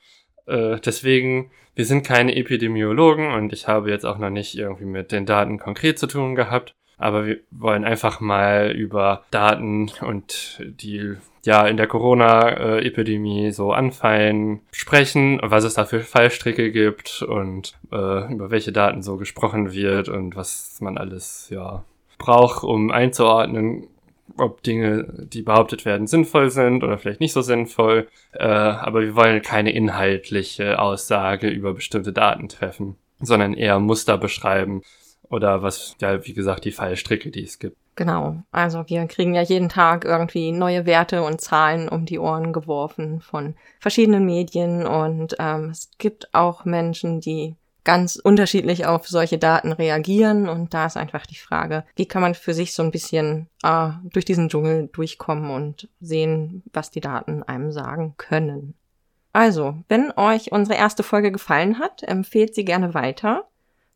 Äh, 0.45 0.81
deswegen, 0.81 1.49
wir 1.75 1.85
sind 1.85 2.05
keine 2.05 2.35
Epidemiologen 2.35 3.31
und 3.31 3.53
ich 3.53 3.69
habe 3.69 3.89
jetzt 3.89 4.05
auch 4.05 4.17
noch 4.17 4.29
nicht 4.29 4.57
irgendwie 4.57 4.83
mit 4.83 5.13
den 5.13 5.25
Daten 5.25 5.59
konkret 5.59 5.97
zu 5.97 6.07
tun 6.07 6.35
gehabt. 6.35 6.75
Aber 6.97 7.25
wir 7.25 7.39
wollen 7.51 7.85
einfach 7.85 8.19
mal 8.19 8.71
über 8.71 9.23
Daten 9.31 9.89
und 10.01 10.61
die 10.61 11.15
ja 11.45 11.65
in 11.65 11.77
der 11.77 11.87
Corona-Epidemie 11.87 13.51
so 13.51 13.71
anfallen, 13.71 14.59
sprechen, 14.73 15.39
was 15.41 15.63
es 15.63 15.75
da 15.75 15.85
für 15.85 16.01
Fallstricke 16.01 16.73
gibt 16.73 17.21
und 17.21 17.79
äh, 17.93 18.33
über 18.33 18.51
welche 18.51 18.73
Daten 18.73 19.03
so 19.03 19.15
gesprochen 19.15 19.71
wird 19.71 20.09
und 20.09 20.35
was 20.35 20.79
man 20.81 20.97
alles 20.97 21.47
ja 21.49 21.85
braucht, 22.17 22.65
um 22.65 22.91
einzuordnen, 22.91 23.87
ob 24.37 24.63
Dinge, 24.63 25.27
die 25.31 25.41
behauptet 25.41 25.85
werden, 25.85 26.07
sinnvoll 26.07 26.49
sind 26.49 26.83
oder 26.83 26.97
vielleicht 26.97 27.19
nicht 27.19 27.33
so 27.33 27.41
sinnvoll. 27.41 28.07
Äh, 28.33 28.45
aber 28.45 29.01
wir 29.01 29.15
wollen 29.15 29.41
keine 29.41 29.71
inhaltliche 29.71 30.79
Aussage 30.79 31.47
über 31.49 31.73
bestimmte 31.73 32.13
Daten 32.13 32.49
treffen, 32.49 32.97
sondern 33.19 33.53
eher 33.53 33.79
Muster 33.79 34.17
beschreiben 34.17 34.81
oder 35.29 35.61
was, 35.61 35.95
ja, 35.99 36.25
wie 36.25 36.33
gesagt, 36.33 36.65
die 36.65 36.71
Fallstricke, 36.71 37.31
die 37.31 37.43
es 37.43 37.59
gibt. 37.59 37.77
Genau. 37.95 38.43
Also 38.51 38.83
wir 38.87 39.07
kriegen 39.07 39.33
ja 39.33 39.41
jeden 39.41 39.69
Tag 39.69 40.05
irgendwie 40.05 40.51
neue 40.51 40.85
Werte 40.85 41.23
und 41.23 41.41
Zahlen 41.41 41.89
um 41.89 42.05
die 42.05 42.19
Ohren 42.19 42.53
geworfen 42.53 43.21
von 43.21 43.55
verschiedenen 43.79 44.23
Medien 44.25 44.85
und 44.85 45.35
ähm, 45.39 45.71
es 45.71 45.89
gibt 45.97 46.33
auch 46.33 46.63
Menschen, 46.63 47.21
die 47.21 47.55
ganz 47.87 48.17
unterschiedlich 48.17 48.85
auf 48.85 49.07
solche 49.07 49.37
Daten 49.37 49.71
reagieren. 49.71 50.49
Und 50.49 50.73
da 50.73 50.85
ist 50.85 50.97
einfach 50.97 51.25
die 51.25 51.37
Frage, 51.37 51.85
wie 51.95 52.05
kann 52.05 52.21
man 52.21 52.35
für 52.35 52.53
sich 52.53 52.73
so 52.73 52.83
ein 52.83 52.91
bisschen 52.91 53.47
äh, 53.63 53.91
durch 54.11 54.25
diesen 54.25 54.49
Dschungel 54.49 54.89
durchkommen 54.91 55.49
und 55.49 55.87
sehen, 56.01 56.63
was 56.73 56.91
die 56.91 56.99
Daten 56.99 57.43
einem 57.43 57.71
sagen 57.71 58.15
können. 58.17 58.73
Also, 59.31 59.77
wenn 59.87 60.11
euch 60.17 60.51
unsere 60.51 60.77
erste 60.77 61.01
Folge 61.01 61.31
gefallen 61.31 61.79
hat, 61.79 62.03
empfehlt 62.03 62.55
sie 62.55 62.65
gerne 62.65 62.93
weiter. 62.93 63.47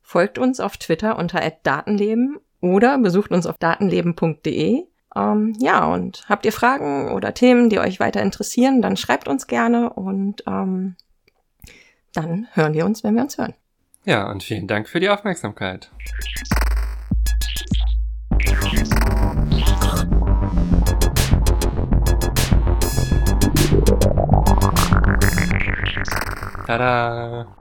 Folgt 0.02 0.38
uns 0.38 0.62
auf 0.62 0.78
Twitter 0.78 1.20
unter 1.20 1.42
@datenleben 1.64 2.40
oder 2.62 2.98
besucht 2.98 3.32
uns 3.32 3.46
auf 3.46 3.58
datenleben.de. 3.58 4.86
Ähm, 5.18 5.54
ja, 5.60 5.86
und 5.86 6.24
habt 6.30 6.46
ihr 6.46 6.54
Fragen 6.54 7.12
oder 7.12 7.34
Themen, 7.34 7.70
die 7.70 7.80
euch 7.80 8.00
weiter 8.00 8.22
interessieren, 8.22 8.82
dann 8.82 8.96
schreibt 8.96 9.28
uns 9.28 9.48
gerne 9.48 9.92
und 9.92 10.44
ähm, 10.48 10.96
dann 12.14 12.48
hören 12.54 12.74
wir 12.74 12.86
uns, 12.86 13.04
wenn 13.04 13.16
wir 13.16 13.24
uns 13.24 13.38
hören. 13.38 13.54
Ja, 14.04 14.32
und 14.32 14.44
vielen 14.44 14.68
Dank 14.68 14.90
für 14.90 15.00
die 15.00 15.10
Aufmerksamkeit. 15.10 15.92
Tada! 26.66 27.61